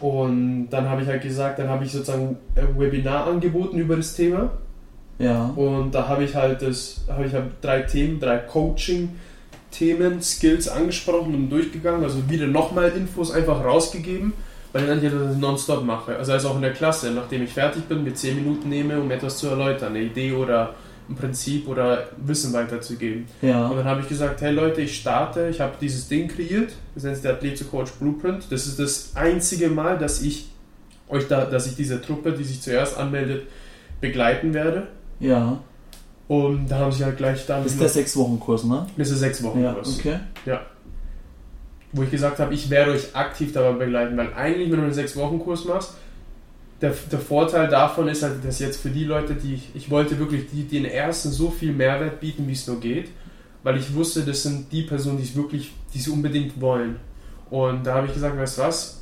Und 0.00 0.70
dann 0.70 0.88
habe 0.88 1.02
ich 1.02 1.08
halt 1.08 1.22
gesagt, 1.22 1.58
dann 1.58 1.68
habe 1.68 1.84
ich 1.84 1.92
sozusagen 1.92 2.38
ein 2.56 2.78
Webinar 2.78 3.26
angeboten 3.26 3.78
über 3.78 3.96
das 3.96 4.14
Thema. 4.14 4.50
Ja. 5.18 5.52
Und 5.54 5.94
da 5.94 6.08
habe 6.08 6.24
ich 6.24 6.34
halt 6.34 6.62
das, 6.62 7.02
habe 7.08 7.26
ich 7.26 7.34
halt 7.34 7.52
drei 7.60 7.82
Themen, 7.82 8.18
drei 8.18 8.38
Coaching-Themen, 8.38 10.22
Skills 10.22 10.68
angesprochen 10.68 11.34
und 11.34 11.50
durchgegangen. 11.50 12.02
Also 12.02 12.30
wieder 12.30 12.46
nochmal 12.46 12.90
Infos 12.96 13.30
einfach 13.30 13.62
rausgegeben, 13.62 14.32
weil 14.72 14.82
ich 14.82 14.88
dann 14.88 15.00
hier 15.00 15.10
das 15.10 15.36
nonstop 15.36 15.84
mache. 15.84 16.16
Also, 16.16 16.32
also 16.32 16.48
auch 16.50 16.56
in 16.56 16.62
der 16.62 16.72
Klasse, 16.72 17.10
nachdem 17.12 17.42
ich 17.42 17.50
fertig 17.50 17.84
bin, 17.84 18.04
mir 18.04 18.14
10 18.14 18.36
Minuten 18.36 18.68
nehme, 18.68 19.00
um 19.00 19.10
etwas 19.10 19.38
zu 19.38 19.48
erläutern, 19.48 19.94
eine 19.94 20.04
Idee 20.04 20.32
oder 20.32 20.74
ein 21.08 21.16
Prinzip 21.16 21.66
oder 21.66 22.08
Wissen 22.18 22.52
weiterzugeben. 22.52 23.26
Und 23.42 23.48
Ja. 23.48 23.68
dann 23.74 23.84
habe 23.84 24.00
ich 24.00 24.08
gesagt, 24.08 24.40
hey 24.42 24.52
Leute, 24.52 24.80
ich 24.82 24.96
starte, 24.96 25.48
ich 25.48 25.60
habe 25.60 25.72
dieses 25.80 26.06
Ding 26.08 26.28
kreiert, 26.28 26.70
das 26.94 27.02
nennt 27.02 27.16
sich 27.16 27.22
der 27.22 27.32
Athlet 27.32 27.58
to 27.58 27.64
Coach 27.64 27.90
Blueprint. 27.98 28.44
Das 28.50 28.66
ist 28.68 28.78
das 28.78 29.10
einzige 29.16 29.68
Mal, 29.68 29.98
dass 29.98 30.22
ich 30.22 30.50
euch 31.08 31.26
da, 31.26 31.44
dass 31.46 31.66
ich 31.66 31.74
diese 31.74 32.00
Truppe, 32.00 32.32
die 32.32 32.44
sich 32.44 32.62
zuerst 32.62 32.96
anmeldet, 32.96 33.42
begleiten 34.00 34.54
werde. 34.54 34.86
Ja. 35.18 35.58
Und 36.28 36.68
da 36.70 36.78
haben 36.78 36.92
sie 36.92 37.04
halt 37.04 37.16
gleich 37.16 37.44
damit. 37.44 37.64
Das 37.66 37.72
ist 37.72 37.80
der 37.80 37.88
sechs 37.88 38.16
Wochen 38.16 38.38
Kurs, 38.38 38.62
ne? 38.62 38.86
das 38.96 39.10
ist 39.10 39.18
sechs 39.18 39.42
Wochen 39.42 39.62
Ja. 39.64 39.72
Kurs. 39.72 39.98
Okay. 39.98 40.20
Wo 41.92 42.02
ich 42.02 42.10
gesagt 42.10 42.38
habe, 42.38 42.54
ich 42.54 42.70
werde 42.70 42.92
euch 42.92 43.14
aktiv 43.16 43.52
dabei 43.52 43.72
begleiten, 43.72 44.16
weil 44.16 44.32
eigentlich, 44.34 44.70
wenn 44.70 44.78
du 44.78 44.84
einen 44.84 44.94
sechs 44.94 45.16
Wochen 45.16 45.40
Kurs 45.40 45.64
machst, 45.64 45.94
der, 46.80 46.94
der 47.10 47.18
Vorteil 47.18 47.68
davon 47.68 48.08
ist 48.08 48.22
halt, 48.22 48.44
dass 48.44 48.58
jetzt 48.58 48.80
für 48.80 48.90
die 48.90 49.04
Leute, 49.04 49.34
die 49.34 49.54
ich, 49.54 49.70
ich 49.74 49.90
wollte 49.90 50.18
wirklich 50.18 50.46
die, 50.50 50.64
den 50.64 50.84
ersten 50.84 51.30
so 51.30 51.50
viel 51.50 51.72
Mehrwert 51.72 52.20
bieten, 52.20 52.48
wie 52.48 52.52
es 52.52 52.66
nur 52.66 52.80
geht, 52.80 53.08
weil 53.62 53.76
ich 53.76 53.94
wusste, 53.94 54.22
das 54.22 54.42
sind 54.42 54.72
die 54.72 54.82
Personen, 54.82 55.18
die 55.18 55.24
es 55.24 55.36
wirklich, 55.36 55.72
die 55.92 55.98
es 55.98 56.08
unbedingt 56.08 56.60
wollen. 56.60 56.96
Und 57.50 57.84
da 57.84 57.96
habe 57.96 58.06
ich 58.06 58.14
gesagt, 58.14 58.38
weißt 58.38 58.58
du 58.58 58.62
was, 58.62 59.00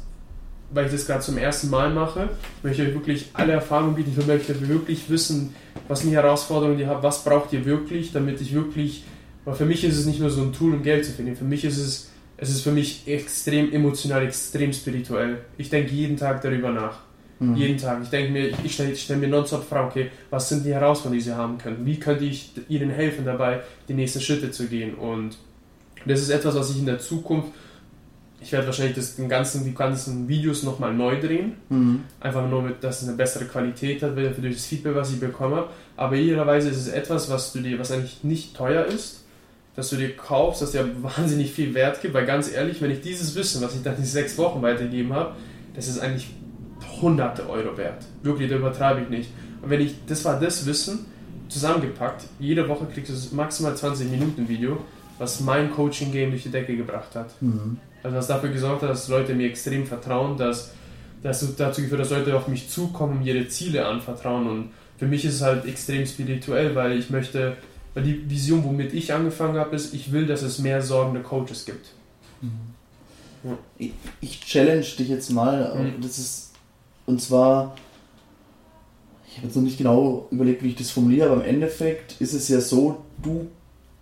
weil 0.70 0.87
ich 0.87 0.92
das 0.92 1.07
gerade 1.07 1.20
zum 1.20 1.38
ersten 1.38 1.70
Mal 1.70 1.90
mache, 1.90 2.29
möchte 2.62 2.83
ich 2.83 2.88
euch 2.88 2.94
wirklich 2.94 3.31
alle 3.35 3.53
Erfahrungen 3.53 3.94
bieten. 3.94 4.12
Ich 4.16 4.27
möchte 4.27 4.68
wirklich 4.68 5.09
wissen, 5.09 5.55
was 5.87 6.01
sind 6.01 6.11
die 6.11 6.16
Herausforderungen, 6.16 6.77
die 6.77 6.85
ihr 6.85 6.88
habt, 6.88 7.03
was 7.03 7.24
braucht 7.24 7.53
ihr 7.53 7.64
wirklich, 7.64 8.12
damit 8.12 8.40
ich 8.40 8.53
wirklich, 8.53 9.05
weil 9.44 9.55
für 9.55 9.64
mich 9.64 9.85
ist 9.85 9.96
es 9.96 10.07
nicht 10.07 10.20
nur 10.20 10.31
so 10.31 10.42
ein 10.42 10.53
Tool, 10.53 10.74
um 10.74 10.83
Geld 10.83 11.05
zu 11.05 11.12
verdienen, 11.12 11.37
für 11.37 11.44
mich 11.44 11.64
ist 11.64 11.79
es, 11.79 12.11
es 12.38 12.51
ist 12.51 12.62
für 12.62 12.70
mich 12.70 13.07
extrem 13.07 13.72
emotional, 13.72 14.24
extrem 14.24 14.72
spirituell. 14.72 15.38
Ich 15.59 15.70
denke 15.70 15.92
jeden 15.92 16.16
Tag 16.16 16.40
darüber 16.40 16.70
nach. 16.70 17.01
Mhm. 17.40 17.57
Jeden 17.57 17.79
Tag. 17.79 18.01
Ich 18.03 18.11
denke 18.11 18.33
mir, 18.33 18.51
ich 18.64 18.74
stelle 18.74 18.96
stell 18.96 19.16
mir 19.16 19.29
nonstop 19.29 19.68
Fragen, 19.68 19.88
okay, 19.88 20.11
was 20.31 20.48
sind 20.48 20.64
die 20.64 20.72
Herausforderungen, 20.72 21.18
die 21.18 21.24
sie 21.24 21.35
haben 21.35 21.59
können? 21.59 21.85
Wie 21.85 21.98
könnte 21.98 22.24
ich 22.24 22.53
ihnen 22.68 22.90
helfen 22.90 23.24
dabei, 23.24 23.61
die 23.88 23.94
nächsten 23.94 24.20
Schritte 24.20 24.51
zu 24.51 24.66
gehen? 24.66 24.94
Und 24.94 25.37
das 26.07 26.20
ist 26.20 26.31
etwas, 26.31 26.55
was 26.55 26.70
ich 26.70 26.79
in 26.79 26.87
der 26.87 27.01
Zukunft, 27.01 27.48
ich 28.40 28.53
werde 28.53 28.66
wahrscheinlich 28.66 28.94
das, 28.94 29.16
den 29.16 29.29
ganzen, 29.29 29.64
die 29.64 29.74
ganzen 29.74 30.29
Videos 30.29 30.62
nochmal 30.62 30.94
neu 30.94 31.20
drehen. 31.20 31.55
Mhm. 31.68 32.05
Einfach 32.20 32.48
nur, 32.48 32.62
mit, 32.62 32.85
dass 32.85 33.03
es 33.03 33.09
eine 33.09 33.16
bessere 33.16 33.46
Qualität 33.46 34.01
hat, 34.03 34.16
durch 34.16 34.55
das 34.55 34.66
Feedback, 34.66 34.94
was 34.94 35.12
ich 35.12 35.18
bekomme. 35.18 35.64
Aber 35.96 36.14
idealerweise 36.14 36.68
ist 36.68 36.79
es 36.79 36.88
etwas, 36.88 37.29
was 37.29 37.53
du 37.53 37.61
dir, 37.61 37.81
was 37.81 37.90
eigentlich 37.90 38.22
nicht 38.22 38.57
teuer 38.57 38.85
ist, 38.85 39.24
dass 39.79 39.91
du 39.91 39.97
dir 39.97 40.17
kaufst, 40.17 40.61
das 40.61 40.73
dir 40.73 40.91
wahnsinnig 41.03 41.53
viel 41.53 41.73
Wert 41.73 42.03
gibt, 42.03 42.12
weil 42.12 42.27
ganz 42.27 42.51
ehrlich, 42.51 42.83
wenn 42.83 42.91
ich 42.91 43.01
dieses 43.01 43.37
Wissen, 43.37 43.62
was 43.62 43.77
ich 43.77 43.83
dann 43.85 43.97
in 43.97 44.05
sechs 44.05 44.37
Wochen 44.37 44.61
weitergegeben 44.61 45.12
habe, 45.12 45.37
das 45.77 45.87
ist 45.87 46.01
eigentlich 46.01 46.31
hunderte 47.01 47.49
Euro 47.49 47.77
wert. 47.77 48.05
Wirklich, 48.25 48.51
da 48.51 48.57
übertreibe 48.57 49.03
ich 49.03 49.09
nicht. 49.09 49.31
Und 49.62 49.71
wenn 49.71 49.81
ich, 49.81 49.95
das 50.09 50.25
war 50.25 50.41
das 50.41 50.67
Wissen, 50.67 51.07
zusammengepackt, 51.49 52.25
jede 52.41 52.69
Woche 52.69 52.87
kriegst 52.93 53.12
du 53.31 53.37
maximal 53.37 53.77
20 53.77 54.11
Minuten 54.11 54.49
Video, 54.49 54.79
was 55.19 55.38
mein 55.38 55.71
Coaching-Game 55.71 56.31
durch 56.31 56.43
die 56.43 56.51
Decke 56.51 56.77
gebracht 56.77 57.14
hat. 57.14 57.41
Mhm. 57.41 57.77
Also 58.03 58.17
was 58.17 58.27
dafür 58.27 58.51
gesorgt 58.51 58.83
hat, 58.83 58.91
dass 58.91 59.07
Leute 59.07 59.33
mir 59.33 59.47
extrem 59.47 59.87
vertrauen, 59.87 60.37
dass 60.37 60.73
das 61.23 61.55
dazu 61.55 61.83
geführt, 61.83 62.01
dass 62.01 62.11
Leute 62.11 62.37
auf 62.37 62.49
mich 62.49 62.69
zukommen, 62.69 63.25
ihre 63.25 63.47
Ziele 63.47 63.87
anvertrauen 63.87 64.49
und 64.49 64.71
für 64.97 65.07
mich 65.07 65.25
ist 65.25 65.35
es 65.35 65.43
halt 65.43 65.67
extrem 65.67 66.05
spirituell, 66.05 66.75
weil 66.75 66.99
ich 66.99 67.11
möchte, 67.11 67.57
weil 67.94 68.05
die 68.05 68.31
Vision, 68.31 68.64
womit 68.64 68.94
ich 68.94 69.12
angefangen 69.12 69.59
habe, 69.59 69.74
ist, 69.77 69.94
ich 69.94 70.12
will, 70.12 70.27
dass 70.27 70.42
es 70.42 70.59
mehr 70.59 70.83
sorgende 70.83 71.20
Coaches 71.20 71.64
gibt. 71.64 71.87
Mhm. 72.40 73.57
Ich, 73.79 73.92
ich, 74.20 74.40
challenge 74.40 74.85
dich 74.98 75.09
jetzt 75.09 75.31
mal, 75.31 75.74
mhm. 75.74 76.03
das 76.03 76.18
ist, 76.18 76.53
und 77.07 77.22
zwar, 77.22 77.77
ich 79.29 79.37
habe 79.37 79.46
jetzt 79.46 79.57
noch 79.57 79.62
nicht 79.62 79.79
genau 79.79 80.27
überlegt, 80.31 80.62
wie 80.62 80.68
ich 80.68 80.77
das 80.77 80.90
formuliere, 80.90 81.31
aber 81.31 81.44
im 81.44 81.48
Endeffekt 81.48 82.20
ist 82.20 82.35
es 82.35 82.48
ja 82.48 82.61
so, 82.61 83.05
du 83.22 83.48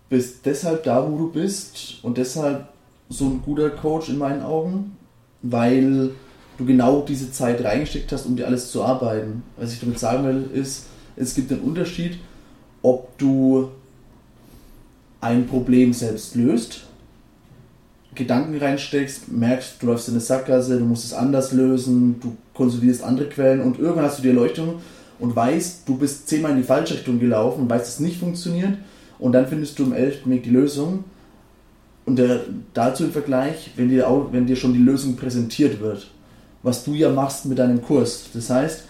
bist 0.09 0.46
deshalb 0.46 0.85
da, 0.85 1.11
wo 1.11 1.18
du 1.18 1.33
bist 1.33 1.99
und 2.03 2.16
deshalb 2.16 2.68
so 3.09 3.27
ein 3.27 3.42
guter 3.42 3.70
Coach 3.70 4.09
in 4.09 4.18
meinen 4.18 4.42
Augen, 4.42 4.96
weil 5.42 6.11
du 6.59 6.64
genau 6.64 7.03
diese 7.03 7.31
Zeit 7.31 7.62
reingesteckt 7.62 8.12
hast, 8.12 8.27
um 8.27 8.37
dir 8.37 8.46
alles 8.46 8.70
zu 8.70 8.83
arbeiten. 8.83 9.42
Was 9.57 9.72
ich 9.72 9.81
damit 9.81 9.99
sagen 9.99 10.25
will, 10.25 10.51
ist, 10.55 10.87
es 11.16 11.35
gibt 11.35 11.53
einen 11.53 11.61
Unterschied, 11.62 12.18
ob 12.87 13.18
du 13.18 13.68
ein 15.20 15.49
Problem 15.49 15.92
selbst 15.92 16.37
löst, 16.37 16.85
Gedanken 18.14 18.57
reinsteckst, 18.57 19.27
merkst, 19.31 19.83
du 19.83 19.87
läufst 19.87 20.07
in 20.07 20.14
eine 20.14 20.20
Sackgasse, 20.20 20.79
du 20.79 20.85
musst 20.85 21.05
es 21.05 21.12
anders 21.12 21.51
lösen, 21.51 22.20
du 22.20 22.37
konsolidierst 22.55 23.03
andere 23.03 23.29
Quellen 23.29 23.61
und 23.61 23.81
irgendwann 23.81 24.05
hast 24.05 24.18
du 24.18 24.22
die 24.22 24.29
Erleuchtung 24.29 24.77
und 25.18 25.35
weißt, 25.35 25.88
du 25.88 25.99
bist 25.99 26.29
zehnmal 26.29 26.53
in 26.53 26.59
die 26.59 26.62
falsche 26.62 26.94
Richtung 26.94 27.18
gelaufen 27.18 27.62
und 27.62 27.70
weißt, 27.70 27.88
es 27.88 27.99
nicht 27.99 28.20
funktioniert 28.20 28.79
und 29.18 29.33
dann 29.33 29.49
findest 29.49 29.81
du 29.81 29.83
im 29.83 29.92
elften 29.92 30.31
Weg 30.31 30.44
die 30.44 30.51
Lösung 30.51 31.03
und 32.05 32.20
der, 32.20 32.42
dazu 32.72 33.03
im 33.03 33.11
Vergleich, 33.11 33.72
wenn 33.75 33.88
dir, 33.88 34.09
auch, 34.09 34.29
wenn 34.31 34.46
dir 34.46 34.55
schon 34.55 34.75
die 34.75 34.79
Lösung 34.79 35.16
präsentiert 35.16 35.81
wird, 35.81 36.09
was 36.62 36.85
du 36.85 36.94
ja 36.94 37.11
machst 37.11 37.46
mit 37.46 37.59
deinem 37.59 37.83
Kurs. 37.83 38.27
Das 38.33 38.49
heißt, 38.49 38.85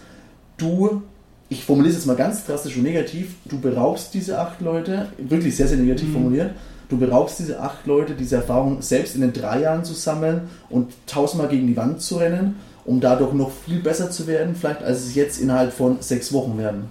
du, 0.57 1.01
ich 1.49 1.63
formuliere 1.63 1.91
es 1.91 1.99
jetzt 1.99 2.07
mal 2.07 2.15
ganz 2.15 2.45
drastisch 2.45 2.75
und 2.75 2.83
negativ, 2.83 3.35
du 3.45 3.59
beraubst 3.59 4.13
diese 4.13 4.39
acht 4.39 4.61
Leute, 4.61 5.07
wirklich 5.17 5.55
sehr, 5.55 5.67
sehr 5.67 5.77
negativ 5.77 6.09
mhm. 6.09 6.13
formuliert, 6.13 6.51
du 6.89 6.97
beraubst 6.97 7.39
diese 7.39 7.59
acht 7.59 7.85
Leute 7.85 8.13
diese 8.13 8.37
Erfahrung 8.37 8.81
selbst 8.81 9.15
in 9.15 9.21
den 9.21 9.33
drei 9.33 9.61
Jahren 9.61 9.83
zu 9.83 9.93
sammeln 9.93 10.41
und 10.69 10.93
tausendmal 11.05 11.49
gegen 11.49 11.67
die 11.67 11.77
Wand 11.77 12.01
zu 12.01 12.17
rennen, 12.17 12.55
um 12.85 12.99
dadurch 12.99 13.33
noch 13.33 13.51
viel 13.65 13.79
besser 13.79 14.11
zu 14.11 14.27
werden, 14.27 14.55
vielleicht 14.55 14.83
als 14.83 15.05
es 15.05 15.15
jetzt 15.15 15.39
innerhalb 15.39 15.73
von 15.73 15.97
sechs 16.01 16.33
Wochen 16.33 16.57
werden. 16.57 16.85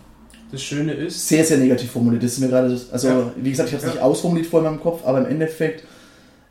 Das 0.53 0.63
Schöne 0.63 0.93
ist. 0.93 1.29
Sehr, 1.29 1.45
sehr 1.45 1.59
negativ 1.59 1.91
formuliert. 1.91 2.23
Das 2.23 2.33
ist 2.33 2.39
mir 2.39 2.49
gerade, 2.49 2.79
also 2.93 3.09
ja. 3.09 3.33
wie 3.37 3.51
gesagt, 3.51 3.69
ich 3.69 3.75
habe 3.75 3.85
es 3.85 3.89
ja. 3.89 3.95
nicht 3.95 4.03
ausformuliert 4.03 4.47
vor 4.47 4.63
meinem 4.63 4.81
Kopf, 4.81 5.05
aber 5.05 5.19
im 5.19 5.27
Endeffekt 5.27 5.85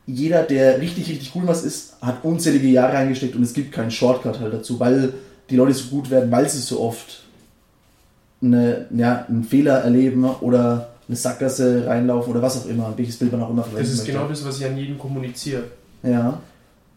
jeder, 0.08 0.44
der 0.44 0.82
richtig, 0.82 1.10
richtig 1.10 1.32
cool 1.36 1.44
was 1.46 1.64
ist, 1.64 1.96
hat 2.02 2.24
unzählige 2.24 2.68
Jahre 2.68 2.94
reingesteckt 2.94 3.36
und 3.36 3.44
es 3.44 3.54
gibt 3.54 3.72
keinen 3.72 3.90
Shortcut 3.90 4.40
halt 4.40 4.54
dazu, 4.54 4.80
weil 4.80 5.14
die 5.50 5.56
Leute 5.56 5.74
so 5.74 5.90
gut 5.90 6.10
werden, 6.10 6.32
weil 6.32 6.48
sie 6.50 6.60
so 6.60 6.82
oft 6.82 7.25
eine, 8.46 8.86
ja, 8.96 9.26
einen 9.28 9.44
Fehler 9.44 9.80
erleben 9.80 10.26
oder 10.26 10.90
eine 11.08 11.16
Sackgasse 11.16 11.86
reinlaufen 11.86 12.32
oder 12.32 12.42
was 12.42 12.58
auch 12.62 12.68
immer, 12.68 12.94
welches 12.96 13.18
Bild 13.18 13.32
man 13.32 13.44
auch 13.44 13.50
immer 13.50 13.64
verwenden 13.64 13.84
Das 13.84 13.94
ist 13.94 14.00
möchte. 14.00 14.14
genau 14.14 14.28
das, 14.28 14.46
was 14.46 14.60
ich 14.60 14.66
an 14.66 14.78
jedem 14.78 14.98
kommuniziere. 14.98 15.64
Ja. 16.04 16.42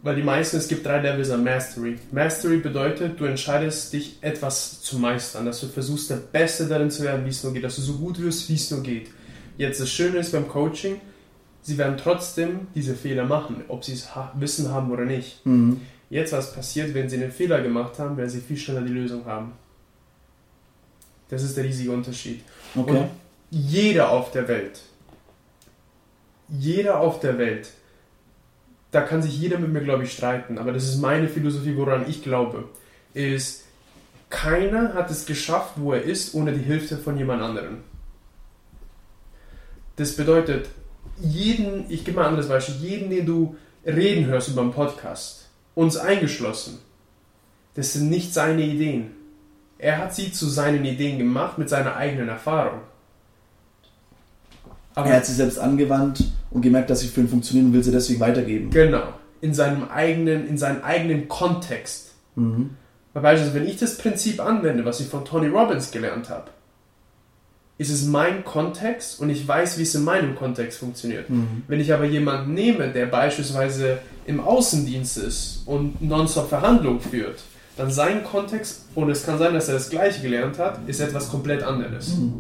Weil 0.03 0.17
die 0.17 0.23
meisten, 0.23 0.57
es 0.59 0.69
gibt 0.69 0.87
drei 0.87 1.01
Levels 1.01 1.31
an 1.31 1.43
Mastery. 1.43 1.99
Mastery 2.13 2.59
bedeutet, 2.59 3.19
du 3.19 3.25
entscheidest 3.25 3.93
dich, 3.93 4.19
etwas 4.21 4.81
zu 4.81 4.99
meistern, 4.99 5.45
dass 5.45 5.61
du 5.61 5.67
versuchst, 5.67 6.11
der 6.11 6.17
Beste 6.17 6.67
darin 6.67 6.91
zu 6.91 7.03
werden, 7.03 7.25
wie 7.25 7.31
es 7.31 7.43
nur 7.43 7.53
geht, 7.53 7.65
dass 7.65 7.77
du 7.77 7.83
so 7.83 7.95
gut 7.95 8.23
wirst, 8.23 8.49
wie 8.49 8.55
es 8.55 8.71
nur 8.71 8.83
geht. 8.83 9.09
Jetzt 9.57 9.81
das 9.81 9.91
Schöne 9.91 10.19
ist 10.19 10.31
beim 10.33 10.47
Coaching, 10.47 11.01
sie 11.63 11.77
werden 11.77 11.97
trotzdem 11.97 12.69
diese 12.77 12.95
Fehler 12.95 13.25
machen, 13.25 13.65
ob 13.67 13.85
sie 13.85 13.93
es 13.93 14.15
ha 14.15 14.33
wissen 14.39 14.71
haben 14.71 14.93
oder 14.93 15.05
nicht. 15.05 15.45
Mhm. 15.45 15.81
Jetzt, 16.11 16.33
was 16.33 16.55
passiert, 16.55 16.95
wenn 16.95 17.09
sie 17.09 17.17
einen 17.17 17.33
Fehler 17.33 17.61
gemacht 17.61 17.99
haben, 17.99 18.17
werden 18.17 18.31
sie 18.31 18.41
viel 18.41 18.57
schneller 18.57 18.83
die 18.83 18.93
Lösung 18.93 19.27
haben. 19.27 19.53
Das 21.29 21.43
ist 21.43 21.57
der 21.57 21.65
riesige 21.65 21.91
Unterschied. 21.91 22.43
Okay. 22.75 22.91
Und 22.91 23.11
jeder 23.51 24.11
auf 24.11 24.31
der 24.31 24.49
Welt, 24.49 24.81
jeder 26.49 27.01
auf 27.01 27.21
der 27.21 27.39
Welt, 27.39 27.71
da 28.91 29.03
kann 29.03 29.23
sich 29.23 29.39
jeder 29.39 29.59
mit 29.59 29.73
mir, 29.73 29.83
glaube 29.83 30.05
ich, 30.05 30.13
streiten, 30.13 30.59
aber 30.59 30.73
das 30.73 30.85
ist 30.85 30.99
meine 30.99 31.29
Philosophie, 31.29 31.77
woran 31.77 32.09
ich 32.09 32.23
glaube, 32.23 32.65
ist, 33.13 33.65
keiner 34.31 34.95
hat 34.95 35.11
es 35.11 35.27
geschafft, 35.27 35.75
wo 35.77 35.93
er 35.93 36.03
ist, 36.03 36.35
ohne 36.35 36.53
die 36.53 36.65
Hilfe 36.65 36.97
von 36.97 37.19
jemand 37.19 37.43
anderem. 37.43 37.79
Das 39.97 40.17
bedeutet, 40.17 40.69
jeden, 41.21 41.91
ich 41.91 42.05
gebe 42.05 42.17
mal 42.17 42.23
ein 42.23 42.29
anderes 42.29 42.49
Beispiel, 42.49 42.77
jeden, 42.77 43.11
den 43.11 43.27
du 43.27 43.57
reden 43.85 44.27
hörst 44.27 44.49
über 44.49 44.63
einen 44.63 44.73
Podcast, 44.73 45.49
uns 45.75 45.97
eingeschlossen, 45.97 46.79
das 47.75 47.93
sind 47.93 48.09
nicht 48.09 48.33
seine 48.33 48.63
Ideen. 48.63 49.13
Er 49.79 49.99
hat 49.99 50.15
sie 50.15 50.33
zu 50.33 50.47
seinen 50.47 50.85
Ideen 50.85 51.19
gemacht 51.19 51.57
mit 51.57 51.69
seiner 51.69 51.97
eigenen 51.97 52.29
Erfahrung. 52.29 52.81
Aber 54.95 55.11
er 55.11 55.17
hat 55.17 55.27
sie 55.27 55.35
selbst 55.35 55.59
angewandt 55.59 56.25
und 56.51 56.63
gemerkt, 56.63 56.91
dass 56.91 57.01
sie 57.01 57.09
für 57.09 57.21
ihn 57.21 57.29
funktionieren 57.29 57.69
und 57.69 57.73
will 57.75 57.85
sie 57.85 57.93
deswegen 57.93 58.19
weitergeben. 58.19 58.71
Genau. 58.71 59.13
In 59.41 59.55
seinem 59.55 59.89
eigenen, 59.89 60.49
in 60.49 60.59
seinem 60.59 60.83
eigenen 60.83 61.29
Kontext. 61.29 62.15
Mhm. 62.35 62.71
Beispielsweise, 63.15 63.55
wenn 63.55 63.69
ich 63.69 63.77
das 63.77 63.99
Prinzip 63.99 64.41
anwende, 64.41 64.85
was 64.85 65.01
ich 65.01 65.09
von 65.09 65.25
Tony 65.25 65.49
Robbins 65.49 65.91
gelernt 65.91 66.29
habe, 66.29 66.51
ist 67.79 67.91
es 67.91 68.05
mein 68.07 68.45
Kontext 68.45 69.21
und 69.21 69.31
ich 69.31 69.47
weiß, 69.47 69.79
wie 69.79 69.83
es 69.83 69.95
in 69.95 70.03
meinem 70.03 70.35
Kontext 70.35 70.81
funktioniert. 70.81 71.31
Mhm. 71.31 71.63
Wenn 71.69 71.79
ich 71.79 71.93
aber 71.93 72.05
jemanden 72.05 72.55
nehme, 72.55 72.89
der 72.89 73.07
beispielsweise 73.07 73.99
im 74.27 74.41
Außendienst 74.41 75.19
ist 75.19 75.63
und 75.67 76.03
nonstop 76.03 76.49
Verhandlungen 76.49 77.01
führt, 77.01 77.41
dann 77.79 77.91
sein 77.91 78.25
Kontext, 78.25 78.87
und 78.95 79.09
es 79.09 79.25
kann 79.25 79.39
sein, 79.39 79.55
dass 79.55 79.69
er 79.69 79.75
das 79.75 79.89
Gleiche 79.89 80.21
gelernt 80.21 80.59
hat, 80.59 80.81
ist 80.89 81.01
etwas 81.01 81.31
komplett 81.31 81.63
anderes. 81.63 82.17
Mhm. 82.17 82.33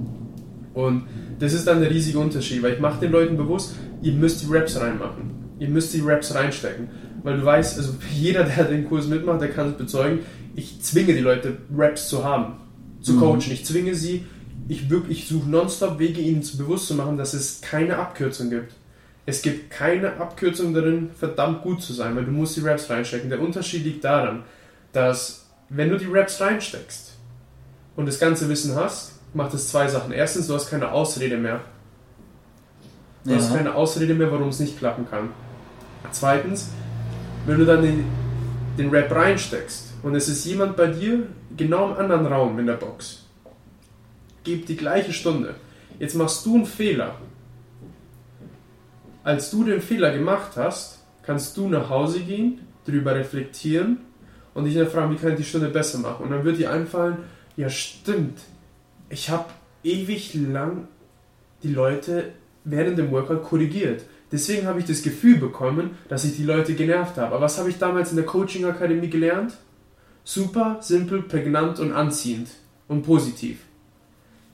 Und 0.74 1.05
das 1.38 1.53
ist 1.53 1.66
dann 1.66 1.81
der 1.81 1.90
riesige 1.90 2.18
Unterschied, 2.18 2.62
weil 2.62 2.74
ich 2.74 2.81
mache 2.81 3.01
den 3.01 3.12
Leuten 3.12 3.37
bewusst, 3.37 3.74
ihr 4.03 4.12
müsst 4.12 4.42
die 4.42 4.46
Raps 4.51 4.81
reinmachen. 4.81 5.31
Ihr 5.61 5.68
müsst 5.68 5.94
die 5.94 6.01
Raps 6.01 6.35
reinstecken. 6.35 6.88
Weil 7.22 7.38
du 7.38 7.44
weißt, 7.44 7.79
also 7.79 7.94
jeder, 8.14 8.44
der 8.44 8.64
den 8.64 8.88
Kurs 8.88 9.07
mitmacht, 9.07 9.40
der 9.40 9.51
kann 9.51 9.70
es 9.70 9.77
bezeugen, 9.77 10.20
ich 10.57 10.83
zwinge 10.83 11.14
die 11.14 11.20
Leute, 11.20 11.57
Raps 11.74 12.09
zu 12.09 12.24
haben, 12.24 12.55
zu 13.01 13.14
mhm. 13.14 13.20
coachen. 13.20 13.53
Ich 13.53 13.64
zwinge 13.64 13.94
sie, 13.94 14.24
ich 14.66 14.90
wirklich 14.90 15.29
suche 15.29 15.48
nonstop 15.48 16.01
Wege, 16.01 16.20
ihnen 16.20 16.44
bewusst 16.59 16.88
zu 16.88 16.94
machen, 16.94 17.16
dass 17.16 17.33
es 17.33 17.61
keine 17.61 17.96
Abkürzung 17.96 18.51
gibt. 18.51 18.72
Es 19.24 19.42
gibt 19.42 19.70
keine 19.70 20.16
Abkürzung 20.16 20.74
darin, 20.74 21.11
verdammt 21.14 21.62
gut 21.62 21.83
zu 21.83 21.92
sein, 21.92 22.16
weil 22.16 22.24
du 22.24 22.33
musst 22.33 22.57
die 22.57 22.61
Raps 22.61 22.90
reinstecken. 22.90 23.31
Der 23.31 23.40
Unterschied 23.40 23.85
liegt 23.85 24.05
daran, 24.05 24.42
dass 24.92 25.46
wenn 25.68 25.90
du 25.90 25.98
die 25.98 26.07
Raps 26.11 26.40
reinsteckst 26.40 27.16
und 27.96 28.07
das 28.07 28.18
ganze 28.18 28.48
Wissen 28.48 28.74
hast, 28.74 29.12
macht 29.35 29.55
es 29.55 29.68
zwei 29.68 29.88
Sachen. 29.88 30.12
Erstens, 30.12 30.46
du 30.46 30.55
hast 30.55 30.70
keine 30.70 30.90
Ausrede 30.90 31.37
mehr. 31.37 31.61
Du 33.24 33.33
ja. 33.33 33.37
hast 33.37 33.55
keine 33.55 33.74
Ausrede 33.74 34.14
mehr, 34.14 34.31
warum 34.33 34.48
es 34.48 34.61
nicht 34.61 34.79
klappen 34.79 35.09
kann. 35.09 35.31
Zweitens, 36.11 36.70
wenn 37.46 37.59
du 37.59 37.66
dann 37.66 37.83
den, 37.83 38.05
den 38.79 38.90
Rap 38.90 39.14
reinsteckst 39.14 39.94
und 40.03 40.14
es 40.14 40.29
ist 40.29 40.44
jemand 40.44 40.77
bei 40.77 40.87
dir 40.87 41.27
genau 41.57 41.90
im 41.90 41.96
anderen 41.96 42.27
Raum 42.27 42.59
in 42.59 42.66
der 42.66 42.74
Box 42.74 43.24
gebe 44.48 44.64
die 44.64 44.77
gleiche 44.77 45.12
Stunde. 45.12 45.57
Jetzt 45.98 46.14
machst 46.14 46.46
du 46.46 46.55
einen 46.55 46.66
Fehler. 46.66 47.16
Als 49.24 49.51
du 49.51 49.64
den 49.64 49.83
Fehler 49.83 50.11
gemacht 50.12 50.53
hast, 50.57 51.05
kannst 51.22 51.57
du 51.59 51.68
nach 51.68 51.90
Hause 51.90 52.20
gehen, 52.20 52.61
darüber 52.87 53.14
reflektieren 53.14 53.98
und 54.59 54.64
dich 54.64 54.75
dann 54.75 54.88
fragen, 54.88 55.12
wie 55.12 55.16
kann 55.16 55.31
ich 55.31 55.38
die 55.38 55.44
Stunde 55.44 55.68
besser 55.68 55.99
machen? 55.99 56.25
Und 56.25 56.31
dann 56.31 56.44
wird 56.44 56.59
dir 56.59 56.71
einfallen, 56.71 57.18
ja 57.57 57.71
stimmt, 57.71 58.38
ich 59.09 59.31
habe 59.31 59.47
ewig 59.83 60.35
lang 60.35 60.88
die 61.62 61.73
Leute 61.73 62.33
während 62.64 62.99
dem 62.99 63.11
Workout 63.11 63.42
korrigiert. 63.44 64.05
Deswegen 64.31 64.66
habe 64.66 64.81
ich 64.81 64.85
das 64.85 65.03
Gefühl 65.03 65.38
bekommen, 65.38 65.92
dass 66.09 66.25
ich 66.25 66.37
die 66.37 66.44
Leute 66.44 66.75
genervt 66.75 67.16
habe. 67.16 67.35
Aber 67.35 67.40
was 67.40 67.59
habe 67.59 67.71
ich 67.71 67.79
damals 67.79 68.11
in 68.11 68.16
der 68.16 68.27
Coaching 68.27 68.66
Akademie 68.66 69.09
gelernt? 69.09 69.57
Super, 70.25 70.79
simpel, 70.81 71.23
prägnant 71.23 71.81
und 71.81 71.92
anziehend 71.92 72.49
und 72.88 73.03
positiv. 73.03 73.61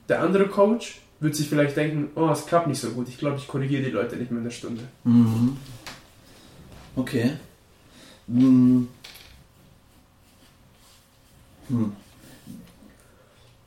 Der 0.07 0.21
andere 0.21 0.47
Coach 0.47 1.01
wird 1.19 1.35
sich 1.35 1.49
vielleicht 1.49 1.75
denken, 1.75 2.09
oh, 2.15 2.29
es 2.29 2.45
klappt 2.45 2.67
nicht 2.67 2.79
so 2.79 2.91
gut. 2.91 3.09
Ich 3.09 3.17
glaube, 3.17 3.37
ich 3.37 3.47
korrigiere 3.47 3.83
die 3.83 3.89
Leute 3.89 4.15
nicht 4.15 4.31
mehr 4.31 4.37
in 4.37 4.45
der 4.45 4.51
Stunde. 4.51 4.83
Mhm. 5.03 5.57
Okay. 6.95 7.31
Hm. 11.69 11.91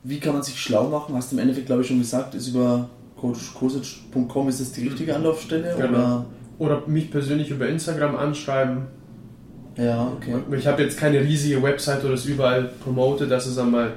Wie 0.05 0.21
kann 0.21 0.35
man 0.35 0.43
sich 0.43 0.61
schlau 0.61 0.89
machen? 0.89 1.15
Hast 1.15 1.33
du 1.33 1.37
im 1.37 1.43
Endeffekt, 1.43 1.67
glaube 1.67 1.83
ich, 1.83 1.89
schon 1.89 1.99
gesagt, 1.99 2.35
ist 2.35 2.49
über 2.49 2.89
coachkosic.com 3.17 4.49
ist 4.49 4.61
das 4.61 4.73
die 4.73 4.87
richtige 4.87 5.15
Anlaufstelle? 5.15 5.75
Genau. 5.77 5.89
Oder? 5.89 6.27
oder 6.59 6.83
mich 6.87 7.11
persönlich 7.11 7.51
über 7.51 7.69
Instagram 7.69 8.17
anschreiben. 8.17 8.87
Ja, 9.77 10.13
okay. 10.17 10.35
Ich 10.57 10.67
habe 10.67 10.83
jetzt 10.83 10.99
keine 10.99 11.21
riesige 11.21 11.63
Website 11.63 12.05
oder 12.05 12.15
es 12.15 12.27
überall 12.27 12.65
promote, 12.83 13.29
dass 13.29 13.47
es 13.47 13.59
einmal 13.59 13.93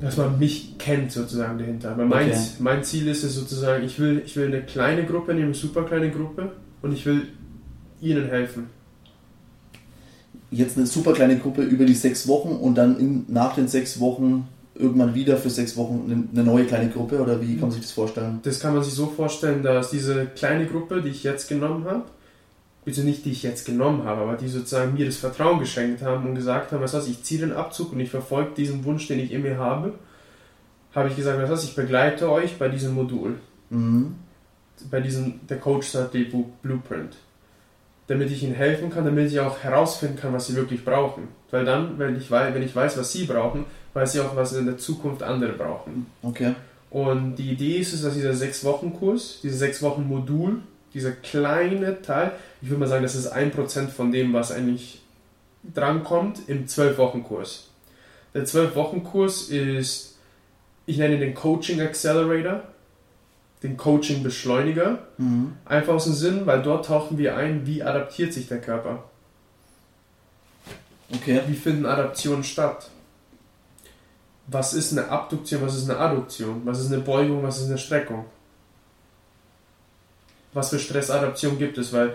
dass 0.00 0.16
man 0.16 0.38
mich 0.38 0.78
kennt 0.78 1.10
sozusagen 1.10 1.58
dahinter. 1.58 1.90
Aber 1.90 2.04
mein, 2.04 2.28
Okay. 2.28 2.38
mein 2.60 2.84
Ziel 2.84 3.08
ist 3.08 3.24
es 3.24 3.34
sozusagen, 3.34 3.84
ich 3.84 3.98
will, 3.98 4.22
ich 4.24 4.36
will 4.36 4.46
eine 4.46 4.62
kleine 4.62 5.04
Gruppe 5.04 5.34
nehmen, 5.34 5.46
eine 5.46 5.54
super 5.54 5.82
kleine 5.82 6.10
Gruppe 6.10 6.52
und 6.82 6.92
ich 6.92 7.04
will 7.04 7.26
ihnen 8.00 8.26
helfen. 8.28 8.70
Jetzt 10.50 10.76
eine 10.76 10.86
super 10.86 11.12
kleine 11.12 11.38
Gruppe 11.38 11.62
über 11.62 11.84
die 11.84 11.94
sechs 11.94 12.26
Wochen 12.26 12.50
und 12.50 12.74
dann 12.74 12.98
in, 12.98 13.24
nach 13.28 13.54
den 13.54 13.68
sechs 13.68 14.00
Wochen 14.00 14.48
irgendwann 14.74 15.14
wieder 15.14 15.36
für 15.36 15.50
sechs 15.50 15.76
Wochen 15.76 16.28
eine, 16.32 16.44
neue 16.44 16.64
kleine 16.64 16.88
Gruppe 16.88 17.20
oder 17.20 17.40
wie 17.40 17.54
kann 17.54 17.62
man 17.62 17.70
sich 17.72 17.82
das 17.82 17.92
vorstellen? 17.92 18.40
Das 18.44 18.60
kann 18.60 18.74
man 18.74 18.82
sich 18.84 18.94
so 18.94 19.06
vorstellen, 19.06 19.62
dass 19.62 19.90
diese 19.90 20.26
kleine 20.26 20.66
Gruppe, 20.66 21.02
die 21.02 21.10
ich 21.10 21.24
jetzt 21.24 21.48
genommen 21.48 21.84
habe, 21.84 22.04
bitte 22.84 23.02
nicht 23.02 23.24
die 23.24 23.32
ich 23.32 23.42
jetzt 23.42 23.66
genommen 23.66 24.04
habe, 24.04 24.22
aber 24.22 24.36
die 24.36 24.48
sozusagen 24.48 24.94
mir 24.94 25.04
das 25.04 25.16
Vertrauen 25.16 25.58
geschenkt 25.58 26.02
haben 26.02 26.26
und 26.26 26.34
gesagt 26.34 26.72
haben, 26.72 26.80
was 26.80 26.94
heißt, 26.94 27.08
ich 27.08 27.22
ziehe 27.24 27.40
den 27.40 27.52
Abzug 27.52 27.92
und 27.92 28.00
ich 28.00 28.08
verfolge 28.08 28.52
diesen 28.56 28.84
Wunsch, 28.84 29.08
den 29.08 29.18
ich 29.18 29.32
in 29.32 29.42
mir 29.42 29.58
habe, 29.58 29.94
habe 30.94 31.08
ich 31.08 31.16
gesagt, 31.16 31.38
was 31.42 31.50
heißt, 31.50 31.64
ich 31.64 31.74
begleite 31.76 32.30
euch 32.30 32.56
bei 32.58 32.68
diesem 32.68 32.94
Modul, 32.94 33.34
Mhm. 33.70 34.14
bei 34.90 35.00
diesem 35.00 35.40
der 35.48 35.58
Coach 35.58 35.88
Study 35.88 36.32
Blueprint, 36.62 37.16
damit 38.08 38.30
ich 38.30 38.42
ihnen 38.42 38.54
helfen 38.54 38.90
kann, 38.90 39.04
damit 39.04 39.30
ich 39.30 39.38
auch 39.38 39.60
herausfinden 39.60 40.16
kann, 40.16 40.32
was 40.32 40.46
sie 40.46 40.56
wirklich 40.56 40.84
brauchen. 40.84 41.28
Weil 41.50 41.64
dann, 41.64 41.98
wenn 41.98 42.16
ich 42.16 42.30
weiß, 42.30 42.54
wenn 42.54 42.62
ich 42.62 42.74
weiß, 42.74 42.98
was 42.98 43.12
sie 43.12 43.24
brauchen, 43.24 43.64
weiß 43.94 44.14
ich 44.14 44.20
auch, 44.20 44.34
was 44.34 44.54
in 44.54 44.66
der 44.66 44.78
Zukunft 44.78 45.22
andere 45.22 45.52
brauchen. 45.52 46.06
Okay. 46.22 46.54
Und 46.90 47.36
die 47.36 47.50
Idee 47.50 47.76
ist 47.76 47.92
es, 47.92 48.02
dass 48.02 48.14
dieser 48.14 48.34
sechs 48.34 48.64
Wochen 48.64 48.94
Kurs, 48.94 49.40
dieses 49.42 49.58
sechs 49.58 49.82
Wochen 49.82 50.08
Modul, 50.08 50.62
dieser 50.94 51.12
kleine 51.12 52.00
Teil, 52.00 52.32
ich 52.62 52.70
würde 52.70 52.80
mal 52.80 52.88
sagen, 52.88 53.02
das 53.02 53.14
ist 53.14 53.26
ein 53.26 53.50
Prozent 53.50 53.90
von 53.90 54.10
dem, 54.10 54.32
was 54.32 54.52
eigentlich 54.52 55.02
drankommt 55.74 56.40
im 56.46 56.66
zwölf 56.66 56.96
Wochen 56.96 57.22
Kurs. 57.22 57.68
Der 58.32 58.46
zwölf 58.46 58.74
Wochen 58.74 59.04
Kurs 59.04 59.48
ist, 59.48 60.16
ich 60.86 60.96
nenne 60.96 61.18
den 61.18 61.34
Coaching 61.34 61.80
Accelerator, 61.82 62.62
den 63.62 63.76
Coaching 63.76 64.22
Beschleuniger. 64.22 64.98
Mhm. 65.16 65.54
Einfach 65.64 65.94
aus 65.94 66.04
dem 66.04 66.14
Sinn, 66.14 66.46
weil 66.46 66.62
dort 66.62 66.86
tauchen 66.86 67.18
wir 67.18 67.36
ein, 67.36 67.66
wie 67.66 67.82
adaptiert 67.82 68.32
sich 68.32 68.48
der 68.48 68.60
Körper. 68.60 69.04
Okay. 71.12 71.40
Wie 71.46 71.54
finden 71.54 71.86
Adaptionen 71.86 72.44
statt? 72.44 72.90
Was 74.46 74.72
ist 74.72 74.92
eine 74.92 75.08
Abduktion, 75.08 75.62
was 75.62 75.76
ist 75.76 75.90
eine 75.90 75.98
Adduktion? 75.98 76.62
Was 76.64 76.80
ist 76.80 76.92
eine 76.92 77.02
Beugung, 77.02 77.42
was 77.42 77.60
ist 77.60 77.68
eine 77.68 77.78
Streckung? 77.78 78.24
Was 80.52 80.70
für 80.70 80.78
Stressadaption 80.78 81.58
gibt 81.58 81.76
es? 81.78 81.92
Weil 81.92 82.14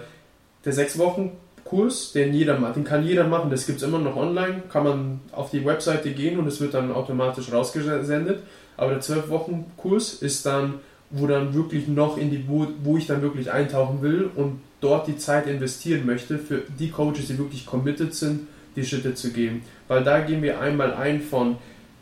der 0.66 0.74
sechs 0.74 0.98
Wochen 0.98 1.32
Kurs, 1.64 2.12
den 2.12 2.34
jeder 2.34 2.60
macht, 2.60 2.76
den 2.76 2.84
kann 2.84 3.06
jeder 3.06 3.26
machen, 3.26 3.50
das 3.50 3.66
gibt 3.66 3.78
es 3.78 3.88
immer 3.88 4.00
noch 4.00 4.16
online, 4.16 4.64
kann 4.70 4.84
man 4.84 5.22
auf 5.32 5.50
die 5.52 5.66
Webseite 5.66 6.12
gehen 6.12 6.38
und 6.38 6.48
es 6.48 6.60
wird 6.60 6.74
dann 6.74 6.92
automatisch 6.92 7.52
rausgesendet. 7.52 8.44
Aber 8.78 8.92
der 8.92 9.02
zwölf 9.02 9.30
Wochen 9.30 9.72
Kurs 9.78 10.14
ist 10.14 10.46
dann, 10.46 10.80
wo 11.14 11.28
dann 11.28 11.54
wirklich 11.54 11.88
noch 11.88 12.18
in 12.18 12.32
die, 12.32 12.48
wo, 12.48 12.68
wo 12.84 12.98
ich 12.98 13.06
dann 13.06 13.22
wirklich 13.22 13.52
eintauchen 13.52 14.02
will 14.02 14.30
und 14.36 14.60
dort 14.82 15.08
die 15.08 15.18
Zeit 15.18 15.48
investieren 15.48 16.06
möchte 16.06 16.40
für 16.40 16.64
die 16.80 16.90
Coaches, 16.90 17.28
die 17.28 17.38
wirklich 17.38 17.66
committed 17.66 18.14
sind, 18.14 18.48
die 18.76 18.84
Schritte 18.84 19.14
zu 19.14 19.32
gehen. 19.32 19.62
Weil 19.88 20.04
da 20.04 20.20
gehen 20.22 20.42
wir 20.42 20.60
einmal 20.60 20.94
ein 20.94 21.22
von, 21.22 21.58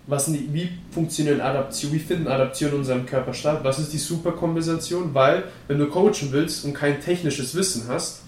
was 0.07 0.25
die, 0.25 0.49
wie 0.53 0.69
funktionieren 0.91 1.41
Adaptionen, 1.41 1.95
wie 1.95 1.99
finden 1.99 2.27
Adaptionen 2.27 2.75
in 2.75 2.79
unserem 2.79 3.05
Körper 3.05 3.33
statt, 3.33 3.59
was 3.63 3.79
ist 3.79 3.91
die 3.91 3.97
Superkompensation, 3.97 5.13
weil 5.13 5.43
wenn 5.67 5.77
du 5.77 5.87
coachen 5.87 6.29
willst 6.31 6.63
und 6.63 6.73
kein 6.73 7.01
technisches 7.01 7.53
Wissen 7.53 7.85
hast, 7.89 8.21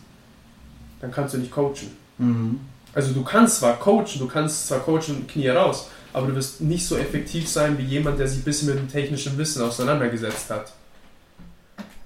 dann 0.99 1.11
kannst 1.11 1.33
du 1.33 1.37
nicht 1.37 1.51
coachen. 1.51 1.91
Mhm. 2.17 2.59
Also 2.93 3.13
du 3.13 3.23
kannst 3.23 3.59
zwar 3.59 3.79
coachen, 3.79 4.19
du 4.19 4.27
kannst 4.27 4.67
zwar 4.67 4.79
coachen, 4.79 5.25
Knie 5.27 5.47
raus, 5.47 5.89
aber 6.13 6.27
du 6.27 6.35
wirst 6.35 6.61
nicht 6.61 6.85
so 6.85 6.95
effektiv 6.97 7.47
sein 7.49 7.77
wie 7.77 7.83
jemand, 7.83 8.19
der 8.19 8.27
sich 8.27 8.39
ein 8.39 8.43
bisschen 8.43 8.69
mit 8.69 8.77
dem 8.77 8.87
technischen 8.91 9.37
Wissen 9.37 9.61
auseinandergesetzt 9.63 10.49
hat. 10.49 10.71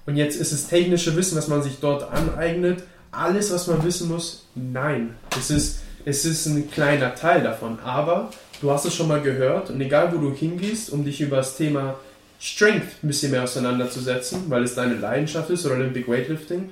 Und 0.06 0.16
jetzt 0.16 0.36
ist 0.40 0.52
es 0.52 0.68
technische 0.68 1.14
Wissen, 1.16 1.36
was 1.36 1.48
man 1.48 1.62
sich 1.62 1.78
dort 1.80 2.10
aneignet, 2.10 2.82
alles, 3.12 3.52
was 3.52 3.66
man 3.66 3.84
wissen 3.84 4.08
muss, 4.08 4.46
nein. 4.54 5.14
Es 5.38 5.50
ist, 5.50 5.80
es 6.04 6.24
ist 6.24 6.46
ein 6.46 6.70
kleiner 6.70 7.14
Teil 7.14 7.42
davon, 7.42 7.78
aber 7.84 8.30
du 8.60 8.70
hast 8.70 8.84
es 8.86 8.94
schon 8.94 9.08
mal 9.08 9.20
gehört 9.20 9.70
und 9.70 9.80
egal 9.80 10.12
wo 10.14 10.18
du 10.18 10.34
hingehst, 10.34 10.90
um 10.90 11.04
dich 11.04 11.20
über 11.20 11.36
das 11.36 11.56
Thema 11.56 11.96
Strength 12.40 13.02
ein 13.02 13.08
bisschen 13.08 13.32
mehr 13.32 13.42
auseinanderzusetzen, 13.42 14.44
weil 14.48 14.62
es 14.62 14.74
deine 14.74 14.94
Leidenschaft 14.94 15.50
ist 15.50 15.66
oder 15.66 15.74
Olympic 15.74 16.08
Weightlifting, 16.08 16.70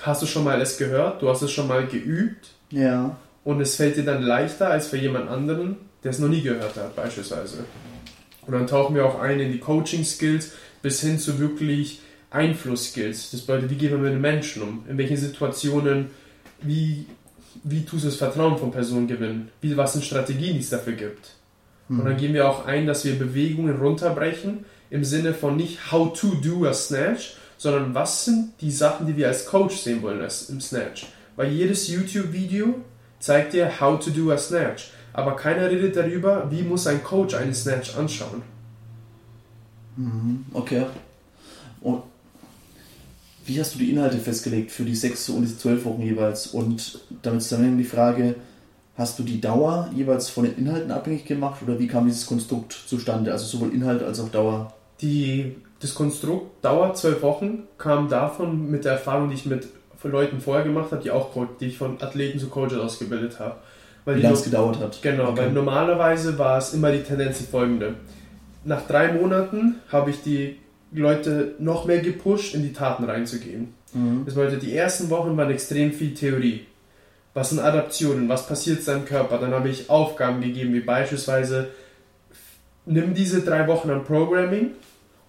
hast 0.00 0.22
du 0.22 0.26
schon 0.26 0.44
mal 0.44 0.60
es 0.60 0.76
gehört, 0.78 1.20
du 1.20 1.28
hast 1.28 1.42
es 1.42 1.50
schon 1.52 1.68
mal 1.68 1.86
geübt 1.86 2.46
Ja. 2.70 3.16
und 3.44 3.60
es 3.60 3.76
fällt 3.76 3.96
dir 3.96 4.04
dann 4.04 4.22
leichter 4.22 4.68
als 4.70 4.86
für 4.88 4.96
jemand 4.96 5.28
anderen, 5.28 5.76
der 6.04 6.10
es 6.10 6.18
noch 6.18 6.28
nie 6.28 6.42
gehört 6.42 6.76
hat, 6.76 6.94
beispielsweise. 6.94 7.64
Und 8.46 8.52
dann 8.52 8.66
tauchen 8.66 8.94
wir 8.94 9.06
auch 9.06 9.18
ein 9.20 9.40
in 9.40 9.52
die 9.52 9.58
Coaching-Skills 9.58 10.52
bis 10.82 11.00
hin 11.00 11.18
zu 11.18 11.38
wirklich 11.38 12.00
Einfluss-Skills. 12.30 13.30
Das 13.30 13.40
bedeutet, 13.40 13.70
wie 13.70 13.76
geht 13.76 13.90
man 13.90 14.02
mit 14.02 14.12
den 14.12 14.20
Menschen 14.20 14.62
um? 14.62 14.84
In 14.88 14.98
welchen 14.98 15.16
Situationen, 15.16 16.10
wie, 16.60 17.06
wie 17.62 17.84
tust 17.84 18.04
du 18.04 18.08
das 18.08 18.16
Vertrauen 18.16 18.58
von 18.58 18.70
Personen 18.70 19.08
gewinnen? 19.08 19.50
Wie, 19.60 19.76
was 19.76 19.94
sind 19.94 20.04
Strategien, 20.04 20.54
die 20.54 20.60
es 20.60 20.70
dafür 20.70 20.92
gibt? 20.92 21.30
Und 21.88 22.04
dann 22.04 22.16
gehen 22.16 22.34
wir 22.34 22.48
auch 22.48 22.66
ein, 22.66 22.86
dass 22.86 23.04
wir 23.04 23.18
Bewegungen 23.18 23.76
runterbrechen, 23.76 24.64
im 24.90 25.04
Sinne 25.04 25.34
von 25.34 25.56
nicht 25.56 25.92
how 25.92 26.18
to 26.18 26.34
do 26.42 26.66
a 26.66 26.72
Snatch, 26.72 27.36
sondern 27.58 27.94
was 27.94 28.24
sind 28.24 28.52
die 28.60 28.70
Sachen, 28.70 29.06
die 29.06 29.16
wir 29.16 29.28
als 29.28 29.46
Coach 29.46 29.76
sehen 29.76 30.02
wollen 30.02 30.20
im 30.20 30.60
Snatch. 30.60 31.06
Weil 31.36 31.52
jedes 31.52 31.88
YouTube-Video 31.88 32.74
zeigt 33.18 33.54
dir 33.54 33.80
how 33.80 33.98
to 33.98 34.10
do 34.10 34.30
a 34.30 34.38
Snatch, 34.38 34.90
aber 35.14 35.36
keiner 35.36 35.70
redet 35.70 35.96
darüber, 35.96 36.50
wie 36.50 36.62
muss 36.62 36.86
ein 36.86 37.02
Coach 37.02 37.34
einen 37.34 37.54
Snatch 37.54 37.96
anschauen. 37.96 38.42
Mhm. 39.96 40.44
Okay. 40.52 40.84
Und 41.80 42.02
wie 43.46 43.60
hast 43.60 43.74
du 43.74 43.78
die 43.78 43.90
Inhalte 43.90 44.18
festgelegt 44.18 44.72
für 44.72 44.84
die 44.84 44.96
sechs 44.96 45.28
und 45.28 45.42
die 45.42 45.56
zwölf 45.56 45.84
Wochen 45.84 46.02
jeweils? 46.02 46.48
Und 46.48 47.00
damit 47.22 47.42
zusammenhängt 47.42 47.78
die 47.78 47.84
Frage, 47.84 48.34
hast 48.98 49.18
du 49.18 49.22
die 49.22 49.40
Dauer 49.40 49.88
jeweils 49.94 50.28
von 50.28 50.44
den 50.44 50.58
Inhalten 50.58 50.90
abhängig 50.90 51.24
gemacht 51.24 51.62
oder 51.62 51.78
wie 51.78 51.86
kam 51.86 52.06
dieses 52.06 52.26
Konstrukt 52.26 52.72
zustande? 52.72 53.30
Also 53.30 53.46
sowohl 53.46 53.72
Inhalt 53.72 54.02
als 54.02 54.18
auch 54.18 54.30
Dauer. 54.30 54.74
Die, 55.00 55.54
das 55.78 55.94
Konstrukt 55.94 56.64
dauert 56.64 56.98
zwölf 56.98 57.22
Wochen, 57.22 57.64
kam 57.78 58.08
davon 58.08 58.68
mit 58.68 58.84
der 58.84 58.92
Erfahrung, 58.92 59.28
die 59.28 59.36
ich 59.36 59.46
mit 59.46 59.68
Leuten 60.02 60.40
vorher 60.40 60.64
gemacht 60.64 60.92
habe, 60.92 61.02
die 61.02 61.10
auch 61.10 61.30
die 61.60 61.66
ich 61.66 61.78
von 61.78 62.02
Athleten 62.02 62.38
zu 62.38 62.48
Coaches 62.48 62.78
ausgebildet 62.78 63.40
habe. 63.40 63.56
Weil 64.04 64.16
Wie 64.16 64.22
lange 64.22 64.34
es 64.34 64.44
gedauert 64.44 64.78
hat. 64.80 65.00
Genau, 65.02 65.30
Okay. 65.30 65.38
weil 65.42 65.52
normalerweise 65.52 66.38
war 66.38 66.58
es 66.58 66.74
immer 66.74 66.92
die 66.92 67.02
Tendenz 67.02 67.38
die 67.38 67.44
folgende. 67.44 67.94
Nach 68.64 68.86
drei 68.86 69.12
Monaten 69.12 69.76
habe 69.90 70.10
ich 70.10 70.22
die 70.22 70.58
Leute 70.92 71.54
noch 71.58 71.86
mehr 71.86 72.00
gepusht, 72.00 72.54
in 72.54 72.62
die 72.62 72.72
Taten 72.72 73.04
reinzugehen. 73.04 73.74
Mhm. 73.92 74.22
Das 74.26 74.34
bedeutet, 74.34 74.62
die 74.62 74.76
ersten 74.76 75.10
Wochen 75.10 75.36
waren 75.36 75.50
extrem 75.50 75.92
viel 75.92 76.14
Theorie. 76.14 76.66
Was 77.32 77.50
sind 77.50 77.58
Adaptionen? 77.60 78.28
Was 78.28 78.46
passiert 78.46 78.78
in 78.78 78.84
seinem 78.84 79.04
Körper? 79.06 79.38
Dann 79.38 79.52
habe 79.52 79.68
ich 79.68 79.90
Aufgaben 79.90 80.40
gegeben, 80.40 80.72
wie 80.74 80.80
beispielsweise, 80.80 81.68
nimm 82.86 83.14
diese 83.14 83.40
drei 83.42 83.66
Wochen 83.66 83.90
an 83.90 84.04
Programming 84.04 84.72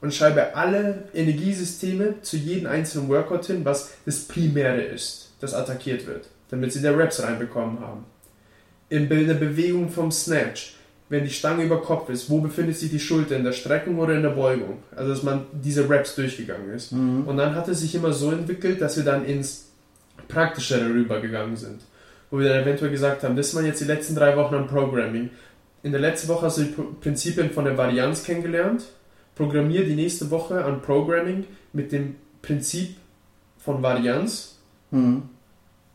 und 0.02 0.14
schreibe 0.14 0.56
alle 0.56 1.06
Energiesysteme 1.14 2.22
zu 2.22 2.38
jedem 2.38 2.68
einzelnen 2.68 3.10
Workout 3.10 3.46
hin, 3.46 3.62
was 3.66 3.92
das 4.06 4.20
Primäre 4.20 4.82
ist, 4.82 5.32
das 5.42 5.54
attackiert 5.54 6.06
wird, 6.06 6.28
damit 6.52 6.74
sie 6.74 6.82
da 6.82 6.92
Reps 6.92 7.24
reinbekommen 7.24 7.80
haben. 7.80 8.04
In 8.90 9.10
der 9.10 9.34
Bewegung 9.34 9.90
vom 9.90 10.12
Snatch, 10.12 10.76
wenn 11.10 11.24
die 11.24 11.30
Stange 11.30 11.64
über 11.64 11.82
Kopf 11.82 12.10
ist, 12.10 12.30
wo 12.30 12.40
befindet 12.40 12.78
sich 12.78 12.90
die 12.92 13.00
Schulter, 13.00 13.36
in 13.36 13.44
der 13.44 13.52
Streckung 13.52 14.00
oder 14.00 14.16
in 14.16 14.24
der 14.24 14.30
Beugung? 14.30 14.84
Also, 14.96 15.10
dass 15.10 15.24
man 15.24 15.46
diese 15.52 15.90
Reps 15.90 16.16
durchgegangen 16.16 16.72
ist. 16.74 16.92
Mhm. 16.92 17.28
Und 17.28 17.38
dann 17.38 17.56
hat 17.56 17.68
es 17.68 17.82
sich 17.82 17.96
immer 17.96 18.14
so 18.14 18.32
entwickelt, 18.32 18.82
dass 18.82 18.98
wir 18.98 19.04
dann 19.04 19.26
ins 19.26 19.70
Praktischere 20.28 20.86
rübergegangen 20.90 21.56
sind. 21.56 21.82
Wo 22.32 22.40
wir 22.40 22.50
dann 22.50 22.64
eventuell 22.64 22.92
gesagt 22.92 23.24
haben, 23.24 23.36
das 23.36 23.54
waren 23.56 23.66
jetzt 23.66 23.82
die 23.82 23.86
letzten 23.86 24.16
drei 24.16 24.36
Wochen 24.36 24.56
an 24.56 24.68
Programming. 24.68 25.30
In 25.84 25.92
der 25.92 26.02
letzten 26.02 26.28
Woche 26.28 26.48
hast 26.48 26.58
du 26.58 26.64
die 26.64 26.74
Prinzipien 27.02 27.52
von 27.52 27.66
der 27.66 27.78
Varianz 27.78 28.24
kennengelernt. 28.24 28.86
Programmier 29.36 29.84
die 29.86 29.96
nächste 29.96 30.32
Woche 30.32 30.64
an 30.64 30.82
Programming 30.82 31.46
mit 31.74 31.92
dem 31.92 32.16
Prinzip 32.42 32.96
von 33.60 33.82
Varianz 33.84 34.58
Mhm. 34.92 35.24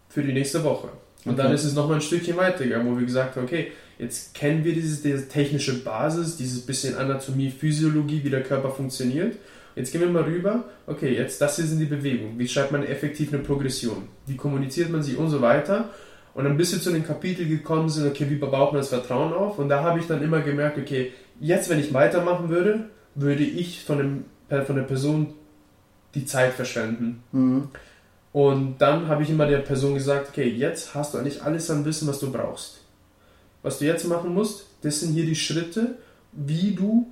für 0.08 0.22
die 0.22 0.32
nächste 0.32 0.62
Woche. 0.62 0.88
Und 1.24 1.38
dann 1.38 1.46
Okay. 1.46 1.54
ist 1.54 1.64
es 1.64 1.74
nochmal 1.74 1.96
ein 1.96 2.00
Stückchen 2.00 2.36
weitergegangen, 2.36 2.90
wo 2.90 2.98
wir 2.98 3.04
gesagt 3.04 3.36
haben, 3.36 3.44
okay, 3.44 3.72
jetzt 3.98 4.34
kennen 4.34 4.64
wir 4.64 4.72
diese, 4.72 5.02
diese 5.02 5.28
technische 5.28 5.82
Basis, 5.84 6.36
dieses 6.36 6.64
bisschen 6.64 6.96
Anatomie, 6.96 7.50
Physiologie, 7.50 8.22
wie 8.24 8.30
der 8.30 8.42
Körper 8.42 8.70
funktioniert. 8.70 9.36
Jetzt 9.76 9.92
gehen 9.92 10.00
wir 10.00 10.08
mal 10.08 10.22
rüber, 10.22 10.64
okay, 10.86 11.14
jetzt 11.14 11.40
das 11.40 11.56
hier 11.56 11.66
sind 11.66 11.78
die 11.78 11.84
Bewegungen. 11.84 12.38
Wie 12.38 12.48
schreibt 12.48 12.72
man 12.72 12.84
effektiv 12.84 13.32
eine 13.32 13.42
Progression? 13.42 14.08
Wie 14.26 14.36
kommuniziert 14.36 14.90
man 14.90 15.02
sie 15.02 15.14
und 15.14 15.28
so 15.28 15.40
weiter? 15.42 15.90
Und 16.34 16.44
dann 16.44 16.56
bis 16.56 16.72
wir 16.72 16.80
zu 16.80 16.90
den 16.90 17.06
Kapitel 17.06 17.46
gekommen 17.46 17.88
sind, 17.88 18.06
okay, 18.08 18.26
wie 18.28 18.36
baut 18.36 18.72
man 18.72 18.80
das 18.80 18.88
Vertrauen 18.88 19.32
auf? 19.32 19.58
Und 19.58 19.68
da 19.68 19.82
habe 19.82 19.98
ich 19.98 20.06
dann 20.06 20.22
immer 20.22 20.40
gemerkt, 20.40 20.78
okay, 20.78 21.12
jetzt, 21.40 21.68
wenn 21.68 21.80
ich 21.80 21.92
weitermachen 21.92 22.48
würde, 22.48 22.86
würde 23.14 23.42
ich 23.42 23.84
von, 23.84 23.98
dem, 23.98 24.24
von 24.64 24.76
der 24.76 24.84
Person 24.84 25.34
die 26.14 26.24
Zeit 26.24 26.54
verschwenden. 26.54 27.22
Mhm. 27.32 27.68
Und 28.32 28.76
dann 28.78 29.08
habe 29.08 29.22
ich 29.22 29.30
immer 29.30 29.46
der 29.46 29.58
Person 29.58 29.94
gesagt, 29.94 30.28
okay, 30.30 30.48
jetzt 30.48 30.94
hast 30.94 31.14
du 31.14 31.18
eigentlich 31.18 31.42
alles 31.42 31.70
an 31.70 31.84
Wissen, 31.84 32.06
was 32.06 32.20
du 32.20 32.30
brauchst. 32.30 32.78
Was 33.62 33.78
du 33.78 33.86
jetzt 33.86 34.06
machen 34.06 34.32
musst, 34.32 34.66
das 34.82 35.00
sind 35.00 35.12
hier 35.12 35.26
die 35.26 35.34
Schritte, 35.34 35.96
wie 36.32 36.72
du 36.72 37.06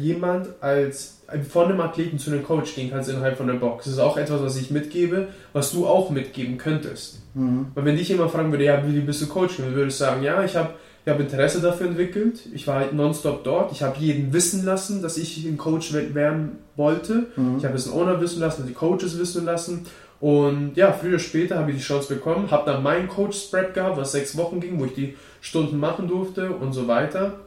jemand 0.00 0.48
als 0.60 1.20
von 1.50 1.66
einem 1.66 1.80
Athleten 1.80 2.18
zu 2.18 2.30
einem 2.30 2.42
Coach 2.42 2.74
gehen 2.74 2.90
kannst 2.90 3.08
innerhalb 3.10 3.36
von 3.36 3.46
der 3.46 3.54
Box. 3.54 3.84
Das 3.84 3.94
ist 3.94 3.98
auch 3.98 4.16
etwas, 4.16 4.42
was 4.42 4.56
ich 4.56 4.70
mitgebe, 4.70 5.28
was 5.52 5.72
du 5.72 5.86
auch 5.86 6.10
mitgeben 6.10 6.58
könntest. 6.58 7.20
Mhm. 7.34 7.66
Weil 7.74 7.84
wenn 7.84 7.96
dich 7.96 8.08
jemand 8.08 8.30
fragen 8.30 8.50
würde, 8.50 8.64
ja, 8.64 8.82
wie 8.86 9.00
bist 9.00 9.22
du 9.22 9.26
Coach? 9.26 9.58
Dann 9.58 9.74
würde 9.74 9.88
ich 9.88 9.96
sagen, 9.96 10.22
ja, 10.22 10.42
ich 10.44 10.56
habe 10.56 10.70
ich 11.04 11.12
hab 11.12 11.20
Interesse 11.20 11.60
dafür 11.60 11.88
entwickelt. 11.88 12.40
Ich 12.54 12.66
war 12.66 12.76
halt 12.76 12.94
nonstop 12.94 13.44
dort. 13.44 13.72
Ich 13.72 13.82
habe 13.82 13.98
jeden 13.98 14.32
wissen 14.32 14.64
lassen, 14.64 15.02
dass 15.02 15.18
ich 15.18 15.44
ein 15.44 15.58
Coach 15.58 15.92
werden 15.92 16.58
wollte. 16.76 17.26
Mhm. 17.36 17.58
Ich 17.58 17.64
habe 17.66 17.76
es 17.76 17.86
einen 17.86 18.00
Owner 18.00 18.20
wissen 18.22 18.40
lassen, 18.40 18.66
die 18.66 18.72
Coaches 18.72 19.18
wissen 19.18 19.44
lassen. 19.44 19.86
Und 20.24 20.74
ja, 20.76 20.90
früher 20.90 21.10
oder 21.10 21.18
später 21.18 21.58
habe 21.58 21.70
ich 21.70 21.76
die 21.76 21.82
Chance 21.82 22.14
bekommen, 22.14 22.50
habe 22.50 22.70
dann 22.72 22.82
meinen 22.82 23.08
Coach-Spread 23.08 23.74
gehabt, 23.74 23.98
was 23.98 24.12
sechs 24.12 24.34
Wochen 24.38 24.58
ging, 24.58 24.80
wo 24.80 24.86
ich 24.86 24.94
die 24.94 25.18
Stunden 25.42 25.78
machen 25.78 26.08
durfte 26.08 26.50
und 26.50 26.72
so 26.72 26.88
weiter. 26.88 27.40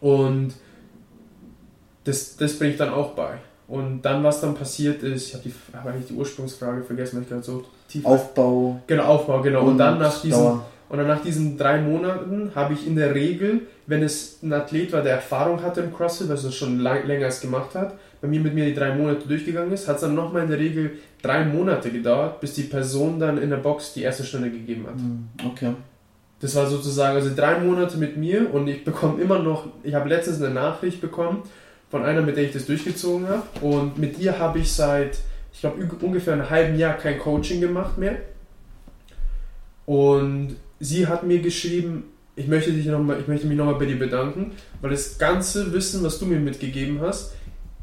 Und 0.00 0.52
das, 2.02 2.36
das 2.36 2.58
bringe 2.58 2.72
ich 2.72 2.76
dann 2.76 2.92
auch 2.92 3.10
bei. 3.10 3.34
Und 3.68 4.02
dann, 4.02 4.24
was 4.24 4.40
dann 4.40 4.56
passiert 4.56 5.04
ist, 5.04 5.28
ich 5.28 5.34
habe 5.34 5.44
hab 5.74 5.86
eigentlich 5.86 6.08
die 6.08 6.14
Ursprungsfrage 6.14 6.82
vergessen, 6.82 7.18
weil 7.18 7.22
ich 7.22 7.28
gerade 7.28 7.44
so 7.44 7.62
tief. 7.88 8.04
Aufbau. 8.04 8.80
Genau, 8.88 9.04
Aufbau, 9.04 9.40
genau. 9.40 9.60
Und, 9.60 9.68
und 9.68 9.78
dann 9.78 10.00
nach 10.00 10.20
diesen, 10.20 10.60
und 10.88 10.98
dann 10.98 11.06
nach 11.06 11.22
diesen 11.22 11.56
drei 11.56 11.80
Monaten 11.80 12.50
habe 12.52 12.74
ich 12.74 12.84
in 12.84 12.96
der 12.96 13.14
Regel, 13.14 13.68
wenn 13.86 14.02
es 14.02 14.42
ein 14.42 14.52
Athlet 14.52 14.92
war, 14.92 15.02
der 15.02 15.12
Erfahrung 15.12 15.62
hatte 15.62 15.82
im 15.82 15.94
CrossFit, 15.94 16.28
also 16.28 16.50
schon 16.50 16.80
lang, 16.80 17.06
länger 17.06 17.26
als 17.26 17.40
gemacht 17.40 17.76
hat, 17.76 17.94
bei 18.20 18.28
mir 18.28 18.40
mit 18.40 18.54
mir 18.54 18.64
die 18.64 18.74
drei 18.74 18.94
Monate 18.94 19.28
durchgegangen 19.28 19.72
ist, 19.72 19.86
hat 19.88 19.96
es 19.96 20.02
dann 20.02 20.14
nochmal 20.14 20.42
in 20.42 20.50
der 20.50 20.58
Regel 20.58 20.92
drei 21.22 21.44
Monate 21.44 21.90
gedauert, 21.90 22.40
bis 22.40 22.54
die 22.54 22.62
Person 22.62 23.18
dann 23.18 23.38
in 23.38 23.50
der 23.50 23.58
Box 23.58 23.92
die 23.94 24.02
erste 24.02 24.24
Stunde 24.24 24.50
gegeben 24.50 24.86
hat. 24.86 24.94
Hm, 24.94 25.28
okay. 25.46 25.74
Das 26.40 26.54
war 26.54 26.66
sozusagen, 26.66 27.16
also 27.16 27.34
drei 27.34 27.58
Monate 27.58 27.96
mit 27.96 28.16
mir 28.16 28.52
und 28.52 28.68
ich 28.68 28.84
bekomme 28.84 29.20
immer 29.20 29.40
noch, 29.40 29.66
ich 29.82 29.94
habe 29.94 30.08
letztens 30.08 30.40
eine 30.40 30.54
Nachricht 30.54 31.00
bekommen 31.00 31.42
von 31.90 32.04
einer, 32.04 32.22
mit 32.22 32.36
der 32.36 32.44
ich 32.44 32.52
das 32.52 32.66
durchgezogen 32.66 33.26
habe. 33.28 33.42
Und 33.60 33.98
mit 33.98 34.18
ihr 34.18 34.38
habe 34.38 34.60
ich 34.60 34.72
seit, 34.72 35.18
ich 35.52 35.60
glaube, 35.60 35.84
ungefähr 36.00 36.34
einem 36.34 36.48
halben 36.48 36.78
Jahr 36.78 36.94
kein 36.94 37.18
Coaching 37.18 37.60
gemacht 37.60 37.98
mehr. 37.98 38.16
Und 39.86 40.56
sie 40.78 41.06
hat 41.06 41.24
mir 41.24 41.40
geschrieben, 41.40 42.04
ich 42.36 42.46
möchte, 42.46 42.70
dich 42.70 42.86
noch 42.86 43.02
mal, 43.02 43.18
ich 43.18 43.26
möchte 43.26 43.46
mich 43.46 43.56
nochmal 43.56 43.74
bei 43.74 43.86
dir 43.86 43.98
bedanken, 43.98 44.52
weil 44.80 44.90
das 44.90 45.18
ganze 45.18 45.72
Wissen, 45.72 46.04
was 46.04 46.20
du 46.20 46.26
mir 46.26 46.38
mitgegeben 46.38 47.00
hast, 47.00 47.34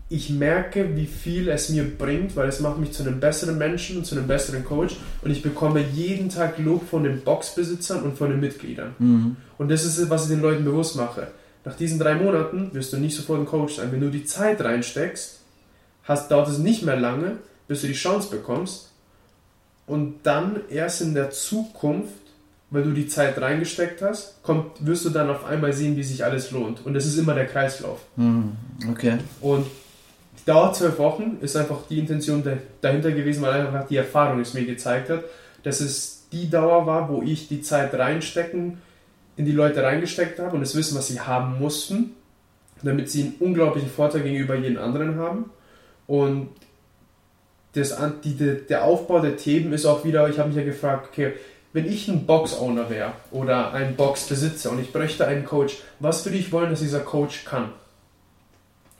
ich 0.08 0.30
merke, 0.30 0.96
wie 0.96 1.08
viel 1.08 1.50
es 1.50 1.70
mir 1.70 1.84
bringt, 1.84 2.36
weil 2.36 2.48
es 2.48 2.60
macht 2.60 2.78
mich 2.78 2.92
zu 2.92 3.04
einem 3.04 3.20
besseren 3.20 3.58
Menschen 3.58 3.98
und 3.98 4.06
zu 4.06 4.16
einem 4.16 4.28
besseren 4.28 4.64
Coach 4.64 4.98
und 5.24 5.32
ich 5.32 5.42
bekomme 5.42 5.82
jeden 5.82 6.30
Tag 6.30 6.60
Lob 6.60 6.88
von 6.88 7.04
den 7.04 7.22
Boxbesitzern 7.22 8.04
und 8.04 8.18
von 8.18 8.30
den 8.30 8.40
Mitgliedern. 8.40 8.94
Mhm. 9.00 9.36
Und 9.58 9.72
das 9.72 9.84
ist 9.84 9.98
es, 9.98 10.10
was 10.10 10.24
ich 10.24 10.30
den 10.30 10.42
Leuten 10.42 10.64
bewusst 10.64 10.96
mache. 10.96 11.28
Nach 11.64 11.76
diesen 11.76 11.98
drei 11.98 12.14
Monaten 12.14 12.70
wirst 12.74 12.94
du 12.94 12.98
nicht 12.98 13.16
sofort 13.16 13.40
ein 13.40 13.48
Coach 13.48 13.76
sein. 13.76 13.92
Wenn 13.92 14.02
du 14.02 14.12
die 14.12 14.26
Zeit 14.26 14.62
reinsteckst, 14.62 15.40
hast, 16.04 16.30
dauert 16.30 16.50
es 16.50 16.60
nicht 16.60 16.84
mehr 16.84 16.98
lange, 16.98 17.38
bis 17.68 17.82
du 17.82 17.88
die 17.88 17.94
Chance 17.94 18.30
bekommst. 18.30 18.92
Und 19.88 20.18
dann 20.24 20.62
erst 20.70 21.02
in 21.02 21.16
der 21.16 21.32
Zukunft, 21.32 22.14
weil 22.70 22.84
du 22.84 22.92
die 22.92 23.08
Zeit 23.08 23.42
reingesteckt 23.42 24.04
hast, 24.04 24.44
kommt, 24.44 24.86
wirst 24.86 25.06
du 25.06 25.10
dann 25.10 25.30
auf 25.32 25.46
einmal 25.46 25.74
sehen, 25.74 25.96
wie 25.96 26.04
sich 26.04 26.24
alles 26.24 26.52
lohnt. 26.52 26.86
Und 26.86 26.94
das 26.94 27.08
ist 27.08 27.18
immer 27.18 27.34
der 27.34 27.48
Kreislauf. 27.48 28.00
Hm, 28.16 28.52
okay. 28.90 29.18
Und 29.42 29.66
dauert 30.46 30.76
zwölf 30.76 30.98
Wochen, 31.00 31.38
ist 31.42 31.56
einfach 31.56 31.88
die 31.90 32.00
Intention 32.00 32.44
dahinter 32.82 33.12
gewesen, 33.12 33.42
weil 33.42 33.62
einfach 33.62 33.88
die 33.88 33.98
Erfahrung 33.98 34.40
es 34.40 34.54
mir 34.54 34.66
gezeigt 34.66 35.10
hat, 35.10 35.24
dass 35.64 35.82
es 35.82 36.28
die 36.32 36.50
Dauer 36.50 36.86
war, 36.86 37.10
wo 37.10 37.22
ich 37.22 37.48
die 37.48 37.62
Zeit 37.62 37.94
reinstecken 37.94 38.80
in 39.38 39.46
die 39.46 39.52
Leute 39.52 39.84
reingesteckt 39.84 40.40
habe 40.40 40.56
und 40.56 40.62
das 40.62 40.76
Wissen, 40.76 40.98
was 40.98 41.08
sie 41.08 41.20
haben 41.20 41.60
mussten, 41.60 42.16
damit 42.84 43.10
sie 43.10 43.24
einen 43.24 43.36
unglaublichen 43.40 43.90
Vorteil 43.90 44.22
gegenüber 44.22 44.56
jedem 44.56 44.78
anderen 44.78 45.18
haben. 45.18 45.52
Und 46.08 46.50
das, 47.74 47.96
die, 48.24 48.36
der 48.36 48.84
Aufbau 48.86 49.20
der 49.20 49.36
Themen 49.36 49.74
ist 49.74 49.86
auch 49.86 50.06
wieder, 50.06 50.30
ich 50.30 50.40
habe 50.40 50.50
mich 50.50 50.58
ja 50.58 50.64
gefragt, 50.64 51.10
okay, 51.12 51.34
wenn 51.74 51.86
ich 51.86 52.08
ein 52.08 52.26
Box-Owner 52.26 52.90
wäre 52.90 53.12
oder 53.32 53.74
ein 53.74 53.98
Box-Besitzer 53.98 54.72
und 54.72 54.80
ich 54.80 54.94
bräuchte 54.94 55.28
einen 55.28 55.44
Coach, 55.44 55.80
was 56.00 56.24
würde 56.24 56.38
ich 56.38 56.54
wollen, 56.54 56.70
dass 56.70 56.80
dieser 56.80 57.02
Coach 57.02 57.44
kann? 57.44 57.70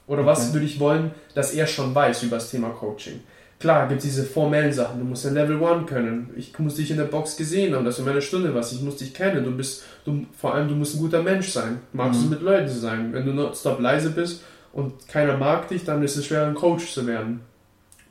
Oder 0.08 0.22
okay. 0.22 0.30
was 0.30 0.54
würde 0.54 0.66
ich 0.66 0.80
wollen, 0.80 1.12
dass 1.34 1.54
er 1.54 1.68
schon 1.68 1.94
weiß 1.96 2.24
über 2.24 2.38
das 2.38 2.52
Thema 2.52 2.70
Coaching? 2.70 3.22
Klar, 3.60 3.88
gibt 3.88 4.00
es 4.00 4.06
diese 4.06 4.26
formellen 4.26 4.74
Sachen. 4.74 5.00
Du 5.00 5.06
musst 5.06 5.24
ja 5.24 5.32
Level 5.32 5.64
1 5.64 5.90
können. 5.90 6.30
Ich 6.36 6.58
muss 6.60 6.76
dich 6.76 6.92
in 6.92 6.98
der 6.98 7.06
Box 7.06 7.38
gesehen 7.38 7.74
haben, 7.74 7.86
dass 7.86 7.98
du 7.98 8.04
meine 8.04 8.22
Stunde 8.22 8.54
was. 8.54 8.74
Ich 8.74 8.82
muss 8.82 8.98
dich 8.98 9.14
kennen. 9.14 9.44
Du 9.46 9.52
bist, 9.52 9.84
du, 10.04 10.26
vor 10.38 10.54
allem, 10.54 10.68
du 10.68 10.76
musst 10.76 10.96
ein 10.96 11.00
guter 11.00 11.24
Mensch 11.24 11.50
sein. 11.50 11.80
Magst 11.94 12.20
mhm. 12.20 12.26
es 12.26 12.30
mit 12.32 12.42
Leuten 12.42 12.68
zu 12.68 12.78
sein. 12.78 13.14
Wenn 13.14 13.26
du 13.26 13.32
nonstop 13.32 13.80
leise 13.80 14.12
bist 14.12 14.44
und 14.74 15.08
keiner 15.08 15.38
mag 15.38 15.70
dich, 15.70 15.86
dann 15.86 16.04
ist 16.04 16.18
es 16.18 16.26
schwer, 16.26 16.46
ein 16.46 16.54
Coach 16.54 16.92
zu 16.92 17.08
werden. 17.08 17.42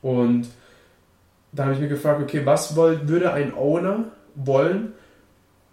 Und 0.00 0.48
da 1.52 1.64
habe 1.64 1.74
ich 1.74 1.80
mir 1.80 1.88
gefragt, 1.88 2.22
okay, 2.22 2.44
was 2.44 2.74
wollt, 2.74 3.06
würde 3.06 3.32
ein 3.32 3.54
Owner 3.54 4.06
wollen? 4.34 4.92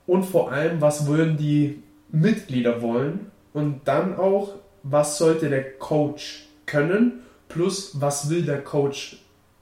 Und 0.06 0.24
vor 0.24 0.52
allem, 0.52 0.82
was 0.82 1.08
würden 1.08 1.38
die 1.38 1.82
Mitglieder 2.12 2.82
wollen? 2.82 3.32
Und 3.54 3.82
dann 3.86 4.18
auch, 4.18 4.56
was 4.84 5.18
sollte 5.18 5.50
der 5.50 5.78
Coach 5.78 6.48
können? 6.66 7.22
Plus, 7.50 8.00
was 8.00 8.30
will 8.30 8.44
der 8.44 8.64
Coach 8.64 9.18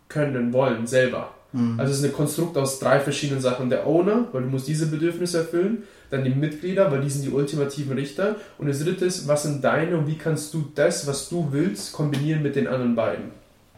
können, 0.07 0.53
wollen, 0.53 0.87
selber. 0.87 1.33
Mhm. 1.51 1.79
Also 1.79 1.91
es 1.91 1.99
ist 1.99 2.05
ein 2.05 2.13
Konstrukt 2.13 2.57
aus 2.57 2.79
drei 2.79 2.99
verschiedenen 2.99 3.41
Sachen. 3.41 3.69
Der 3.69 3.87
Owner, 3.87 4.27
weil 4.31 4.43
du 4.43 4.49
musst 4.49 4.67
diese 4.67 4.87
Bedürfnisse 4.87 5.39
erfüllen, 5.39 5.83
dann 6.09 6.23
die 6.23 6.31
Mitglieder, 6.31 6.91
weil 6.91 7.01
die 7.01 7.09
sind 7.09 7.25
die 7.25 7.31
ultimativen 7.31 7.93
Richter 7.93 8.35
und 8.57 8.67
das 8.67 8.83
dritte 8.83 9.05
ist, 9.05 9.27
was 9.27 9.43
sind 9.43 9.63
deine 9.63 9.97
und 9.97 10.07
wie 10.07 10.17
kannst 10.17 10.53
du 10.53 10.65
das, 10.75 11.07
was 11.07 11.29
du 11.29 11.49
willst, 11.51 11.93
kombinieren 11.93 12.41
mit 12.41 12.55
den 12.55 12.67
anderen 12.67 12.95
beiden. 12.95 13.25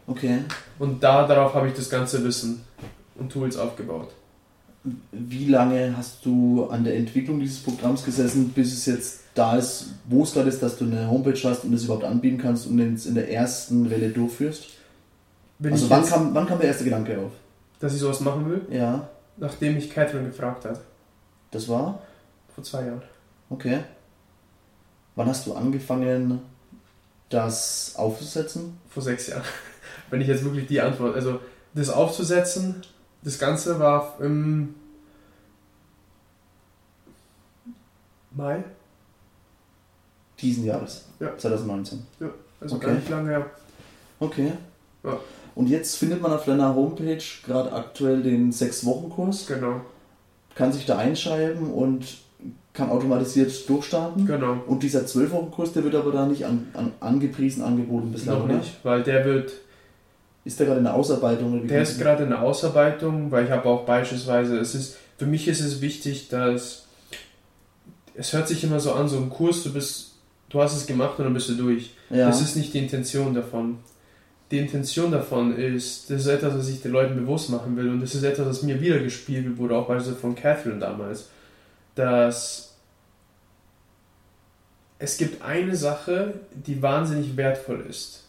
Okay. 0.06 0.38
Und 0.78 1.02
da 1.02 1.26
darauf 1.26 1.54
habe 1.54 1.68
ich 1.68 1.74
das 1.74 1.88
ganze 1.88 2.24
Wissen 2.24 2.62
und 3.16 3.30
Tools 3.30 3.56
aufgebaut. 3.56 4.08
Wie 5.12 5.46
lange 5.46 5.94
hast 5.96 6.24
du 6.26 6.66
an 6.66 6.84
der 6.84 6.96
Entwicklung 6.96 7.38
dieses 7.38 7.62
Programms 7.62 8.04
gesessen, 8.04 8.48
bis 8.48 8.72
es 8.72 8.86
jetzt 8.86 9.21
da 9.34 9.56
ist, 9.56 9.86
wo 10.06 10.22
es 10.22 10.34
gerade 10.34 10.48
ist, 10.48 10.62
dass 10.62 10.76
du 10.76 10.84
eine 10.84 11.10
Homepage 11.10 11.38
hast 11.44 11.64
und 11.64 11.72
es 11.72 11.84
überhaupt 11.84 12.04
anbieten 12.04 12.38
kannst 12.38 12.66
und 12.66 12.78
es 12.78 13.06
in 13.06 13.14
der 13.14 13.30
ersten 13.30 13.90
Welle 13.90 14.10
durchführst? 14.10 14.68
Wenn 15.58 15.72
also 15.72 15.88
wann 15.88 16.04
kam, 16.04 16.34
wann 16.34 16.46
kam 16.46 16.58
der 16.58 16.68
erste 16.68 16.84
Gedanke 16.84 17.18
auf? 17.18 17.32
Dass 17.80 17.94
ich 17.94 18.00
sowas 18.00 18.20
machen 18.20 18.48
will? 18.50 18.62
Ja. 18.70 19.08
Nachdem 19.36 19.74
mich 19.74 19.90
Catherine 19.90 20.28
gefragt 20.28 20.64
hat. 20.64 20.80
Das 21.50 21.68
war? 21.68 22.02
Vor 22.54 22.64
zwei 22.64 22.84
Jahren. 22.84 23.02
Okay. 23.48 23.80
Wann 25.14 25.28
hast 25.28 25.46
du 25.46 25.54
angefangen, 25.54 26.40
das 27.28 27.94
aufzusetzen? 27.96 28.78
Vor 28.88 29.02
sechs 29.02 29.28
Jahren. 29.28 29.44
Wenn 30.10 30.20
ich 30.20 30.28
jetzt 30.28 30.44
wirklich 30.44 30.66
die 30.66 30.80
Antwort. 30.80 31.14
Also 31.14 31.40
das 31.74 31.90
aufzusetzen, 31.90 32.82
das 33.22 33.38
Ganze 33.38 33.78
war 33.78 34.16
im 34.20 34.74
Mai. 38.30 38.64
Diesen 40.42 40.64
Jahres? 40.64 41.04
Ja. 41.20 41.36
2019. 41.36 42.02
Ja, 42.20 42.30
also 42.60 42.76
okay. 42.76 42.86
gar 42.86 42.94
nicht 42.94 43.08
lange 43.08 43.30
her. 43.30 43.46
Okay. 44.20 44.52
Ja. 45.04 45.18
Und 45.54 45.68
jetzt 45.68 45.96
findet 45.96 46.20
man 46.20 46.32
auf 46.32 46.44
deiner 46.44 46.74
Homepage 46.74 47.22
gerade 47.46 47.72
aktuell 47.72 48.22
den 48.22 48.52
6-Wochen-Kurs. 48.52 49.46
Genau. 49.46 49.82
Kann 50.54 50.72
sich 50.72 50.86
da 50.86 50.98
einschreiben 50.98 51.70
und 51.70 52.18
kann 52.72 52.90
automatisiert 52.90 53.68
durchstarten. 53.68 54.26
Genau. 54.26 54.62
Und 54.66 54.82
dieser 54.82 55.00
12-Wochen-Kurs, 55.00 55.72
der 55.72 55.84
wird 55.84 55.94
aber 55.94 56.10
da 56.12 56.26
nicht 56.26 56.46
an, 56.46 56.68
an, 56.74 56.92
angepriesen, 57.00 57.62
angeboten 57.62 58.12
bislang. 58.12 58.46
Noch 58.46 58.56
nicht, 58.56 58.78
weil 58.82 59.02
der 59.02 59.24
wird. 59.24 59.52
Ist 60.44 60.58
der 60.58 60.66
gerade 60.66 60.78
in 60.78 60.84
der 60.84 60.94
Ausarbeitung? 60.94 61.68
der 61.68 61.82
ist 61.82 62.00
gerade 62.00 62.24
in 62.24 62.30
der 62.30 62.42
Ausarbeitung, 62.42 63.30
weil 63.30 63.44
ich 63.44 63.50
habe 63.52 63.68
auch 63.68 63.84
beispielsweise, 63.84 64.58
es 64.58 64.74
ist, 64.74 64.96
für 65.16 65.26
mich 65.26 65.46
ist 65.46 65.60
es 65.60 65.80
wichtig, 65.80 66.30
dass 66.30 66.86
es 68.14 68.32
hört 68.32 68.48
sich 68.48 68.64
immer 68.64 68.80
so 68.80 68.92
an, 68.92 69.08
so 69.08 69.18
ein 69.18 69.30
Kurs, 69.30 69.62
du 69.62 69.72
bist, 69.72 70.11
du 70.52 70.60
hast 70.60 70.76
es 70.76 70.86
gemacht 70.86 71.18
und 71.18 71.24
dann 71.24 71.34
bist 71.34 71.48
du 71.48 71.54
durch. 71.54 71.94
Ja. 72.10 72.26
Das 72.26 72.40
ist 72.40 72.56
nicht 72.56 72.72
die 72.72 72.78
Intention 72.78 73.34
davon 73.34 73.78
die 74.52 74.58
Intention 74.58 75.10
davon 75.10 75.56
ist, 75.56 76.10
das 76.10 76.20
ist 76.20 76.26
etwas, 76.26 76.54
was 76.54 76.68
ich 76.68 76.82
den 76.82 76.92
Leuten 76.92 77.16
bewusst 77.16 77.48
machen 77.48 77.74
will 77.74 77.88
und 77.88 78.02
das 78.02 78.14
ist 78.14 78.22
etwas, 78.22 78.46
was 78.46 78.62
mir 78.62 78.80
wiedergespiegelt 78.80 79.56
wurde, 79.56 79.74
auch 79.74 79.88
beispielsweise 79.88 80.20
von 80.20 80.34
Catherine 80.34 80.78
damals, 80.78 81.30
dass 81.94 82.76
es 84.98 85.16
gibt 85.16 85.42
eine 85.42 85.74
Sache, 85.74 86.34
die 86.52 86.82
wahnsinnig 86.82 87.34
wertvoll 87.34 87.86
ist 87.88 88.24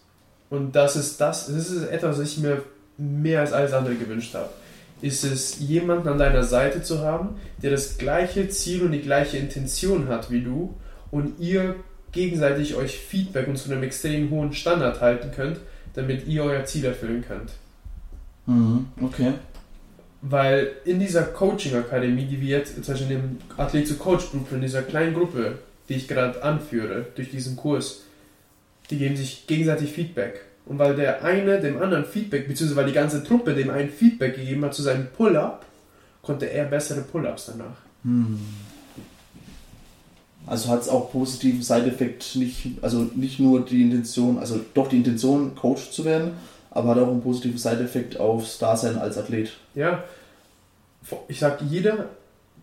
und 0.49 0.73
das 0.73 0.95
ist 0.95 1.19
das, 1.19 1.47
das 1.47 1.69
ist 1.69 1.83
etwas, 1.89 2.17
was 2.17 2.25
ich 2.25 2.37
mir 2.37 2.63
mehr 2.97 3.41
als 3.41 3.51
alles 3.51 3.73
andere 3.73 3.95
gewünscht 3.95 4.33
habe, 4.33 4.49
ist 5.01 5.25
es, 5.25 5.59
jemanden 5.59 6.07
an 6.07 6.17
deiner 6.17 6.43
Seite 6.43 6.83
zu 6.83 6.99
haben, 6.99 7.35
der 7.61 7.71
das 7.71 7.97
gleiche 7.97 8.47
Ziel 8.47 8.83
und 8.83 8.93
die 8.93 9.01
gleiche 9.01 9.37
Intention 9.37 10.07
hat 10.07 10.31
wie 10.31 10.41
du 10.41 10.73
und 11.11 11.37
ihr 11.41 11.75
gegenseitig 12.13 12.75
euch 12.75 12.97
Feedback 12.97 13.47
und 13.47 13.57
zu 13.57 13.71
einem 13.71 13.83
extrem 13.83 14.29
hohen 14.29 14.53
Standard 14.53 15.01
halten 15.01 15.31
könnt, 15.35 15.59
damit 15.93 16.27
ihr 16.27 16.43
euer 16.43 16.65
Ziel 16.65 16.85
erfüllen 16.85 17.23
könnt. 17.27 17.51
Mhm, 18.45 18.87
okay. 19.01 19.33
Weil 20.21 20.71
in 20.85 20.99
dieser 20.99 21.23
Coaching-Akademie, 21.23 22.25
die 22.25 22.39
wir 22.39 22.59
jetzt, 22.59 22.75
zum 22.75 22.93
Beispiel 22.93 23.11
in 23.11 23.21
dem 23.21 23.37
Athlet 23.57 23.87
zu 23.87 23.97
Coach-Gruppe, 23.97 24.55
in 24.55 24.61
dieser 24.61 24.83
kleinen 24.83 25.13
Gruppe, 25.13 25.59
die 25.89 25.95
ich 25.95 26.07
gerade 26.07 26.41
anführe, 26.41 27.07
durch 27.15 27.29
diesen 27.29 27.57
Kurs, 27.57 28.03
Die 28.89 28.97
geben 28.97 29.15
sich 29.15 29.47
gegenseitig 29.47 29.91
Feedback. 29.91 30.41
Und 30.65 30.77
weil 30.79 30.95
der 30.95 31.23
eine 31.23 31.59
dem 31.59 31.81
anderen 31.81 32.05
Feedback, 32.05 32.47
beziehungsweise 32.47 32.79
weil 32.79 32.87
die 32.87 32.93
ganze 32.93 33.23
Truppe 33.23 33.53
dem 33.53 33.69
einen 33.69 33.89
Feedback 33.89 34.35
gegeben 34.35 34.63
hat 34.63 34.73
zu 34.73 34.81
seinem 34.81 35.07
Pull-Up, 35.07 35.65
konnte 36.21 36.45
er 36.45 36.65
bessere 36.65 37.01
Pull-Ups 37.01 37.47
danach. 37.47 37.77
Hm. 38.03 38.39
Also 40.45 40.69
hat 40.69 40.81
es 40.81 40.89
auch 40.89 41.11
positiven 41.11 41.61
Side-Effekt, 41.61 42.35
nicht, 42.35 42.77
also 42.81 43.09
nicht 43.15 43.39
nur 43.39 43.65
die 43.65 43.81
Intention, 43.81 44.37
also 44.37 44.59
doch 44.73 44.89
die 44.89 44.97
Intention, 44.97 45.55
Coach 45.55 45.91
zu 45.91 46.03
werden, 46.03 46.33
aber 46.69 46.89
hat 46.89 46.97
auch 46.97 47.07
einen 47.07 47.21
positiven 47.21 47.57
Side-Effekt 47.57 48.19
aufs 48.19 48.57
Dasein 48.57 48.97
als 48.97 49.17
Athlet. 49.17 49.53
Ja, 49.73 50.03
ich 51.27 51.39
sag, 51.39 51.61
jeder, 51.61 52.09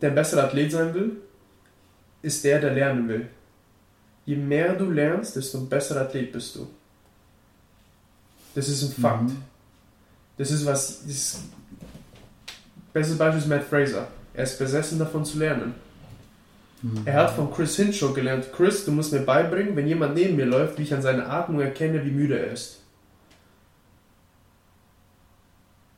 der 0.00 0.10
ein 0.10 0.14
besserer 0.14 0.44
Athlet 0.44 0.72
sein 0.72 0.92
will, 0.92 1.16
ist 2.22 2.44
der, 2.44 2.60
der 2.60 2.74
lernen 2.74 3.08
will. 3.08 3.28
Je 4.26 4.36
mehr 4.36 4.74
du 4.74 4.90
lernst, 4.90 5.36
desto 5.36 5.58
ein 5.58 5.68
besserer 5.68 6.02
Athlet 6.02 6.32
bist 6.32 6.56
du. 6.56 6.66
Das 8.54 8.68
ist 8.68 8.82
ein 8.82 8.92
Fakt. 9.00 9.22
Mhm. 9.22 9.36
Das 10.36 10.50
ist 10.50 10.66
was. 10.66 11.02
Das 11.06 11.40
bestes 12.92 13.16
Beispiel 13.16 13.40
ist 13.40 13.48
Matt 13.48 13.64
Fraser. 13.64 14.08
Er 14.34 14.44
ist 14.44 14.58
besessen 14.58 14.98
davon 14.98 15.24
zu 15.24 15.38
lernen. 15.38 15.74
Mhm. 16.82 17.02
Er 17.04 17.14
hat 17.14 17.30
von 17.30 17.52
Chris 17.52 17.76
Hinshaw 17.76 18.12
gelernt: 18.12 18.52
Chris, 18.52 18.84
du 18.84 18.92
musst 18.92 19.12
mir 19.12 19.20
beibringen, 19.20 19.76
wenn 19.76 19.86
jemand 19.86 20.14
neben 20.14 20.36
mir 20.36 20.46
läuft, 20.46 20.78
wie 20.78 20.82
ich 20.82 20.94
an 20.94 21.02
seiner 21.02 21.28
Atmung 21.28 21.60
erkenne, 21.60 22.04
wie 22.04 22.10
müde 22.10 22.38
er 22.38 22.52
ist. 22.52 22.80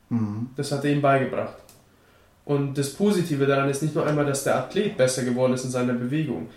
Mhm. 0.09 0.49
Das 0.55 0.71
hat 0.71 0.83
er 0.85 0.91
ihm 0.91 1.01
beigebracht. 1.01 1.57
Und 2.45 2.77
das 2.77 2.93
Positive 2.93 3.45
daran 3.45 3.69
ist 3.69 3.81
nicht 3.81 3.95
nur 3.95 4.05
einmal, 4.05 4.25
dass 4.25 4.43
der 4.43 4.57
Athlet 4.57 4.97
besser 4.97 5.23
geworden 5.23 5.53
ist 5.53 5.63
in 5.63 5.71
seiner 5.71 5.93
Bewegung. 5.93 6.49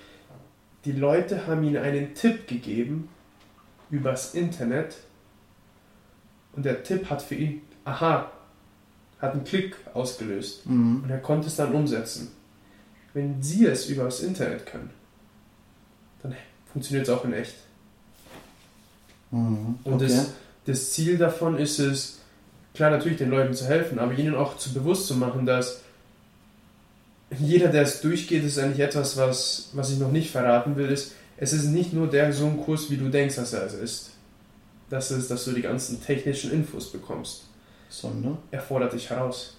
Die 0.84 0.92
Leute 0.92 1.46
haben 1.46 1.62
ihm 1.62 1.76
einen 1.76 2.14
Tipp 2.14 2.48
gegeben 2.48 3.08
übers 3.90 4.34
Internet, 4.34 4.96
und 6.56 6.64
der 6.64 6.82
Tipp 6.82 7.08
hat 7.10 7.22
für 7.22 7.34
ihn, 7.34 7.60
aha, 7.84 8.32
hat 9.20 9.32
einen 9.32 9.44
Klick 9.44 9.76
ausgelöst. 9.92 10.66
Mhm. 10.66 11.02
Und 11.04 11.10
er 11.10 11.18
konnte 11.18 11.48
es 11.48 11.56
dann 11.56 11.72
umsetzen. 11.72 12.32
Wenn 13.16 13.42
Sie 13.42 13.64
es 13.64 13.86
über 13.86 14.04
das 14.04 14.20
Internet 14.20 14.66
können, 14.66 14.90
dann 16.22 16.36
funktioniert 16.70 17.08
es 17.08 17.14
auch 17.14 17.24
in 17.24 17.32
echt. 17.32 17.54
Mhm. 19.30 19.78
Okay. 19.82 19.92
Und 19.92 20.02
das, 20.02 20.32
das 20.66 20.92
Ziel 20.92 21.16
davon 21.16 21.58
ist 21.58 21.78
es, 21.78 22.18
klar 22.74 22.90
natürlich 22.90 23.18
den 23.18 23.30
Leuten 23.30 23.54
zu 23.54 23.64
helfen, 23.64 23.98
aber 23.98 24.12
ihnen 24.12 24.34
auch 24.34 24.58
zu 24.58 24.74
bewusst 24.74 25.06
zu 25.06 25.14
machen, 25.14 25.46
dass 25.46 25.80
jeder, 27.30 27.68
der 27.68 27.82
es 27.82 28.02
durchgeht, 28.02 28.44
ist 28.44 28.58
eigentlich 28.58 28.80
etwas, 28.80 29.16
was, 29.16 29.70
was 29.72 29.90
ich 29.90 29.98
noch 29.98 30.12
nicht 30.12 30.30
verraten 30.30 30.76
will, 30.76 30.90
ist, 30.90 31.14
es 31.38 31.52
ist 31.52 31.66
nicht 31.66 31.92
nur 31.92 32.08
der 32.08 32.32
so 32.32 32.46
ein 32.46 32.62
Kurs, 32.62 32.90
wie 32.90 32.98
du 32.98 33.08
denkst, 33.08 33.36
dass 33.36 33.52
er 33.52 33.64
es 33.64 33.74
ist 33.74 34.10
das 34.90 35.10
ist, 35.10 35.30
dass 35.30 35.44
du 35.44 35.52
die 35.52 35.62
ganzen 35.62 36.02
technischen 36.02 36.52
Infos 36.52 36.90
bekommst. 36.90 37.44
Sondern? 37.88 38.38
Er 38.50 38.60
fordert 38.60 38.92
dich 38.92 39.10
heraus. 39.10 39.56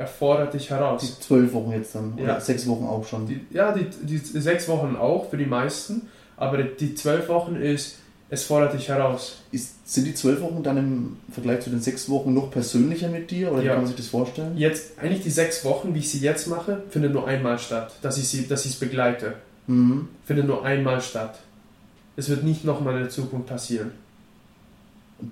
Er 0.00 0.06
fordert 0.06 0.54
dich 0.54 0.70
heraus. 0.70 1.02
Die 1.02 1.22
zwölf 1.22 1.52
Wochen 1.52 1.72
jetzt 1.72 1.94
dann? 1.94 2.14
Oder 2.14 2.24
ja. 2.24 2.40
sechs 2.40 2.66
Wochen 2.66 2.86
auch 2.86 3.06
schon? 3.06 3.26
Die, 3.26 3.38
ja, 3.50 3.74
die, 3.74 3.84
die 3.84 4.16
sechs 4.16 4.66
Wochen 4.66 4.96
auch 4.96 5.28
für 5.28 5.36
die 5.36 5.44
meisten. 5.44 6.08
Aber 6.38 6.56
die 6.62 6.94
zwölf 6.94 7.28
Wochen 7.28 7.56
ist, 7.56 7.98
es 8.30 8.44
fordert 8.44 8.72
dich 8.72 8.88
heraus. 8.88 9.42
Ist, 9.52 9.92
sind 9.92 10.06
die 10.06 10.14
zwölf 10.14 10.40
Wochen 10.40 10.62
dann 10.62 10.78
im 10.78 11.16
Vergleich 11.30 11.60
zu 11.60 11.68
den 11.68 11.82
sechs 11.82 12.08
Wochen 12.08 12.32
noch 12.32 12.50
persönlicher 12.50 13.10
mit 13.10 13.30
dir? 13.30 13.52
Oder 13.52 13.58
ja. 13.58 13.62
wie 13.62 13.68
kann 13.68 13.76
man 13.76 13.86
sich 13.88 13.96
das 13.96 14.06
vorstellen? 14.06 14.56
Jetzt, 14.56 14.98
eigentlich 14.98 15.22
die 15.22 15.28
sechs 15.28 15.66
Wochen, 15.66 15.94
wie 15.94 15.98
ich 15.98 16.10
sie 16.10 16.20
jetzt 16.20 16.46
mache, 16.46 16.82
findet 16.88 17.12
nur 17.12 17.26
einmal 17.26 17.58
statt. 17.58 17.92
Dass 18.00 18.16
ich 18.16 18.26
sie, 18.26 18.48
dass 18.48 18.64
ich 18.64 18.72
es 18.72 18.80
begleite. 18.80 19.34
Mhm. 19.66 20.08
Findet 20.24 20.46
nur 20.46 20.64
einmal 20.64 21.02
statt. 21.02 21.40
Es 22.16 22.30
wird 22.30 22.42
nicht 22.42 22.64
nochmal 22.64 22.94
in 22.94 23.00
der 23.00 23.10
Zukunft 23.10 23.48
passieren. 23.48 23.90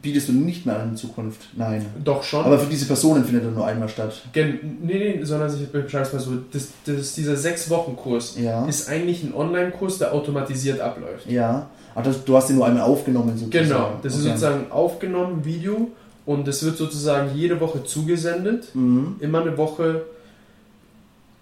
Bietest 0.03 0.28
du 0.28 0.32
nicht 0.32 0.66
mehr 0.66 0.78
an 0.78 0.91
in 0.91 0.97
Zukunft? 0.97 1.41
Nein. 1.57 1.86
Doch 2.05 2.22
schon. 2.22 2.45
Aber 2.45 2.59
für 2.59 2.68
diese 2.68 2.86
Personen 2.86 3.24
findet 3.24 3.45
er 3.45 3.51
nur 3.51 3.66
einmal 3.66 3.89
statt. 3.89 4.22
Gen 4.32 4.78
nee, 4.82 5.16
nee, 5.16 5.24
sondern 5.24 5.55
ich 5.55 5.68
beschreibe 5.70 6.07
es 6.07 6.12
mal 6.12 6.18
so. 6.20 6.32
Das, 6.53 6.68
das, 6.84 7.14
dieser 7.14 7.36
sechs 7.36 7.70
Wochen 7.70 7.97
Kurs 7.97 8.36
ja. 8.39 8.66
ist 8.66 8.89
eigentlich 8.89 9.22
ein 9.22 9.34
Online-Kurs, 9.34 9.99
der 9.99 10.12
automatisiert 10.12 10.80
abläuft. 10.80 11.28
Ja. 11.28 11.68
Aber 11.95 12.11
du 12.11 12.36
hast 12.36 12.51
ihn 12.51 12.57
nur 12.57 12.66
einmal 12.66 12.82
aufgenommen 12.82 13.36
sozusagen. 13.36 13.68
Genau. 13.68 13.93
Das 14.03 14.12
okay. 14.14 14.22
ist 14.22 14.28
sozusagen 14.28 14.70
aufgenommen, 14.70 15.45
Video. 15.45 15.91
Und 16.26 16.47
es 16.47 16.62
wird 16.62 16.76
sozusagen 16.76 17.34
jede 17.34 17.59
Woche 17.59 17.84
zugesendet. 17.84 18.74
Mhm. 18.74 19.16
Immer 19.20 19.41
eine 19.41 19.57
Woche 19.57 20.03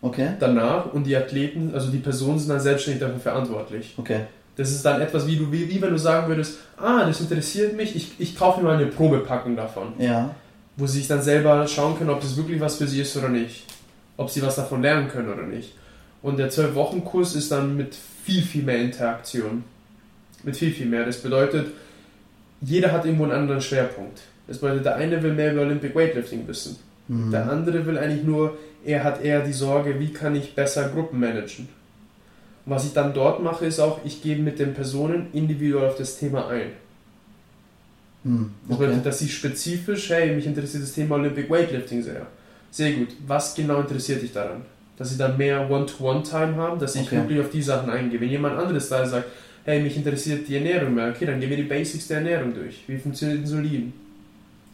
okay. 0.00 0.30
danach. 0.38 0.92
Und 0.92 1.04
die 1.04 1.16
Athleten, 1.16 1.72
also 1.74 1.90
die 1.90 1.98
Personen 1.98 2.38
sind 2.38 2.50
dann 2.50 2.60
selbstständig 2.60 3.00
dafür 3.00 3.18
verantwortlich. 3.18 3.94
Okay. 3.98 4.20
Das 4.56 4.70
ist 4.70 4.84
dann 4.84 5.00
etwas, 5.00 5.26
wie, 5.26 5.36
du, 5.36 5.52
wie, 5.52 5.68
wie 5.68 5.80
wenn 5.80 5.90
du 5.90 5.98
sagen 5.98 6.28
würdest, 6.28 6.58
ah, 6.78 7.04
das 7.04 7.20
interessiert 7.20 7.76
mich, 7.76 7.94
ich, 7.94 8.12
ich 8.18 8.36
kaufe 8.36 8.60
mir 8.60 8.68
mal 8.68 8.76
eine 8.76 8.86
Probepackung 8.86 9.54
davon. 9.54 9.92
Ja. 9.98 10.34
Wo 10.76 10.86
sie 10.86 10.98
sich 10.98 11.08
dann 11.08 11.22
selber 11.22 11.66
schauen 11.68 11.96
können, 11.96 12.10
ob 12.10 12.20
das 12.20 12.36
wirklich 12.36 12.60
was 12.60 12.76
für 12.76 12.86
sie 12.86 13.02
ist 13.02 13.16
oder 13.16 13.28
nicht. 13.28 13.64
Ob 14.16 14.30
sie 14.30 14.42
was 14.42 14.56
davon 14.56 14.82
lernen 14.82 15.08
können 15.08 15.32
oder 15.32 15.42
nicht. 15.42 15.74
Und 16.22 16.38
der 16.38 16.50
12-Wochen-Kurs 16.50 17.34
ist 17.34 17.52
dann 17.52 17.76
mit 17.76 17.94
viel, 18.24 18.42
viel 18.42 18.62
mehr 18.62 18.78
Interaktion. 18.78 19.64
Mit 20.42 20.56
viel, 20.56 20.72
viel 20.72 20.86
mehr. 20.86 21.04
Das 21.04 21.18
bedeutet, 21.18 21.68
jeder 22.62 22.92
hat 22.92 23.04
irgendwo 23.04 23.24
einen 23.24 23.32
anderen 23.32 23.60
Schwerpunkt. 23.60 24.22
Das 24.48 24.58
bedeutet, 24.58 24.86
der 24.86 24.96
eine 24.96 25.22
will 25.22 25.34
mehr 25.34 25.52
über 25.52 25.62
Olympic 25.62 25.94
Weightlifting 25.94 26.48
wissen. 26.48 26.76
Mhm. 27.08 27.30
Der 27.30 27.50
andere 27.50 27.84
will 27.84 27.98
eigentlich 27.98 28.24
nur, 28.24 28.56
er 28.84 29.04
hat 29.04 29.22
eher 29.22 29.40
die 29.40 29.52
Sorge, 29.52 30.00
wie 30.00 30.12
kann 30.12 30.34
ich 30.34 30.54
besser 30.54 30.88
Gruppen 30.88 31.20
managen. 31.20 31.68
Und 32.66 32.72
was 32.72 32.84
ich 32.84 32.92
dann 32.92 33.14
dort 33.14 33.42
mache, 33.42 33.64
ist 33.64 33.78
auch, 33.78 34.00
ich 34.04 34.22
gehe 34.22 34.36
mit 34.36 34.58
den 34.58 34.74
Personen 34.74 35.28
individuell 35.32 35.88
auf 35.88 35.96
das 35.96 36.18
Thema 36.18 36.48
ein. 36.48 36.72
Hm, 38.24 38.50
okay. 38.68 38.88
Das 38.88 39.02
dass 39.04 39.18
sie 39.20 39.28
spezifisch, 39.28 40.10
hey, 40.10 40.34
mich 40.34 40.46
interessiert 40.46 40.82
das 40.82 40.92
Thema 40.92 41.14
Olympic 41.14 41.48
Weightlifting 41.48 42.02
sehr. 42.02 42.26
Sehr 42.72 42.92
gut. 42.92 43.08
Was 43.26 43.54
genau 43.54 43.80
interessiert 43.80 44.20
dich 44.20 44.32
daran? 44.32 44.62
Dass 44.96 45.10
sie 45.10 45.16
dann 45.16 45.36
mehr 45.36 45.70
One-to-One-Time 45.70 46.56
haben, 46.56 46.80
dass 46.80 46.96
ich 46.96 47.06
okay. 47.06 47.16
wirklich 47.16 47.40
auf 47.40 47.50
die 47.50 47.62
Sachen 47.62 47.88
eingehe. 47.88 48.20
Wenn 48.20 48.30
jemand 48.30 48.58
anderes 48.58 48.88
da 48.88 49.06
sagt, 49.06 49.26
hey, 49.64 49.80
mich 49.80 49.96
interessiert 49.96 50.48
die 50.48 50.56
Ernährung 50.56 50.94
mehr, 50.94 51.10
okay, 51.10 51.26
dann 51.26 51.38
gehen 51.38 51.50
wir 51.50 51.56
die 51.56 51.62
Basics 51.62 52.08
der 52.08 52.18
Ernährung 52.18 52.52
durch. 52.52 52.82
Wie 52.88 52.98
funktioniert 52.98 53.40
Insulin? 53.40 53.92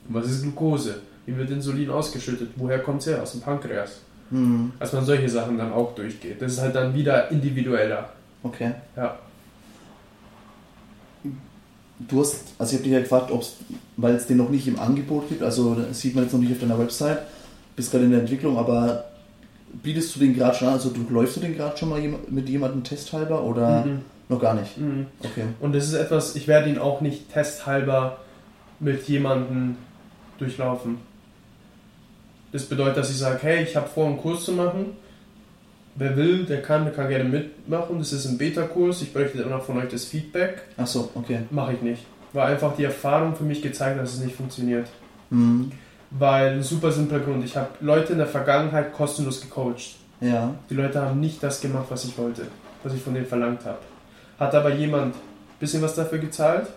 Was 0.08 0.30
ist 0.30 0.42
Glucose? 0.42 1.00
Wie 1.26 1.36
wird 1.36 1.50
Insulin 1.50 1.90
ausgeschüttet? 1.90 2.50
Woher 2.56 2.78
kommt 2.78 3.02
es 3.02 3.08
her? 3.08 3.22
Aus 3.22 3.32
dem 3.32 3.42
Pankreas. 3.42 4.00
Mhm. 4.32 4.72
Dass 4.78 4.92
man 4.94 5.04
solche 5.04 5.28
Sachen 5.28 5.58
dann 5.58 5.72
auch 5.72 5.94
durchgeht. 5.94 6.40
Das 6.40 6.52
ist 6.52 6.60
halt 6.60 6.74
dann 6.74 6.94
wieder 6.94 7.30
individueller. 7.30 8.08
Okay. 8.42 8.72
Ja. 8.96 9.18
Du 11.98 12.20
hast, 12.20 12.54
also 12.58 12.70
ich 12.70 12.78
habe 12.78 12.84
dich 12.84 12.92
ja 12.92 13.00
gefragt, 13.00 13.30
ob 13.30 13.42
es, 13.42 13.56
weil 13.96 14.14
es 14.14 14.26
den 14.26 14.38
noch 14.38 14.48
nicht 14.48 14.66
im 14.66 14.80
Angebot 14.80 15.28
gibt, 15.28 15.42
also 15.42 15.74
das 15.74 16.00
sieht 16.00 16.16
man 16.16 16.24
jetzt 16.24 16.32
noch 16.32 16.40
nicht 16.40 16.50
auf 16.50 16.58
deiner 16.58 16.78
Website, 16.78 17.18
bist 17.76 17.92
gerade 17.92 18.06
in 18.06 18.10
der 18.10 18.20
Entwicklung, 18.20 18.58
aber 18.58 19.04
bietest 19.84 20.16
du 20.16 20.20
den 20.20 20.34
gerade 20.34 20.56
schon 20.56 20.68
an, 20.68 20.74
also 20.74 20.90
durchläufst 20.90 21.36
du 21.36 21.40
den 21.40 21.54
gerade 21.54 21.76
schon 21.76 21.90
mal 21.90 22.00
mit 22.28 22.48
jemandem 22.48 22.82
testhalber 22.82 23.44
oder 23.44 23.84
mhm. 23.84 24.00
noch 24.28 24.40
gar 24.40 24.54
nicht? 24.54 24.76
Mhm. 24.78 25.06
Okay. 25.20 25.44
Und 25.60 25.74
das 25.76 25.84
ist 25.84 25.94
etwas, 25.94 26.34
ich 26.34 26.48
werde 26.48 26.70
ihn 26.70 26.78
auch 26.78 27.02
nicht 27.02 27.32
testhalber 27.32 28.18
mit 28.80 29.06
jemandem 29.06 29.76
durchlaufen. 30.38 30.98
Das 32.52 32.64
bedeutet, 32.64 32.98
dass 32.98 33.10
ich 33.10 33.18
sage, 33.18 33.38
hey, 33.42 33.62
ich 33.62 33.74
habe 33.74 33.88
vor, 33.88 34.06
einen 34.06 34.18
Kurs 34.18 34.44
zu 34.44 34.52
machen. 34.52 34.96
Wer 35.94 36.16
will, 36.16 36.44
der 36.44 36.62
kann, 36.62 36.84
der 36.84 36.92
kann 36.92 37.08
gerne 37.08 37.24
mitmachen. 37.24 37.98
Das 37.98 38.12
ist 38.12 38.26
ein 38.26 38.38
Beta-Kurs. 38.38 39.02
Ich 39.02 39.12
bräuchte 39.12 39.38
dann 39.38 39.52
auch 39.52 39.62
von 39.62 39.78
euch 39.78 39.88
das 39.88 40.04
Feedback. 40.04 40.62
Ach 40.76 40.86
so, 40.86 41.10
okay. 41.14 41.40
Mache 41.50 41.74
ich 41.74 41.82
nicht. 41.82 42.02
Weil 42.32 42.52
einfach 42.52 42.74
die 42.76 42.84
Erfahrung 42.84 43.34
für 43.34 43.44
mich 43.44 43.60
gezeigt 43.60 43.96
hat, 43.96 44.04
dass 44.04 44.14
es 44.14 44.20
nicht 44.20 44.36
funktioniert. 44.36 44.86
Mhm. 45.30 45.72
Weil 46.10 46.54
ein 46.54 46.62
super 46.62 46.92
simpler 46.92 47.20
Grund. 47.20 47.44
Ich 47.44 47.56
habe 47.56 47.68
Leute 47.80 48.12
in 48.12 48.18
der 48.18 48.26
Vergangenheit 48.26 48.92
kostenlos 48.92 49.40
gecoacht. 49.40 49.96
Ja. 50.20 50.54
Die 50.70 50.74
Leute 50.74 51.00
haben 51.00 51.20
nicht 51.20 51.42
das 51.42 51.60
gemacht, 51.60 51.86
was 51.88 52.04
ich 52.04 52.16
wollte, 52.16 52.42
was 52.82 52.94
ich 52.94 53.02
von 53.02 53.14
denen 53.14 53.26
verlangt 53.26 53.64
habe. 53.64 53.78
Hat 54.38 54.54
aber 54.54 54.72
jemand 54.74 55.14
ein 55.14 55.20
bisschen 55.58 55.82
was 55.82 55.94
dafür 55.94 56.18
gezahlt, 56.18 56.68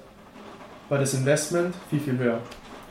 war 0.90 1.00
das 1.00 1.14
Investment 1.14 1.74
viel, 1.90 2.00
viel 2.00 2.18
höher. 2.18 2.40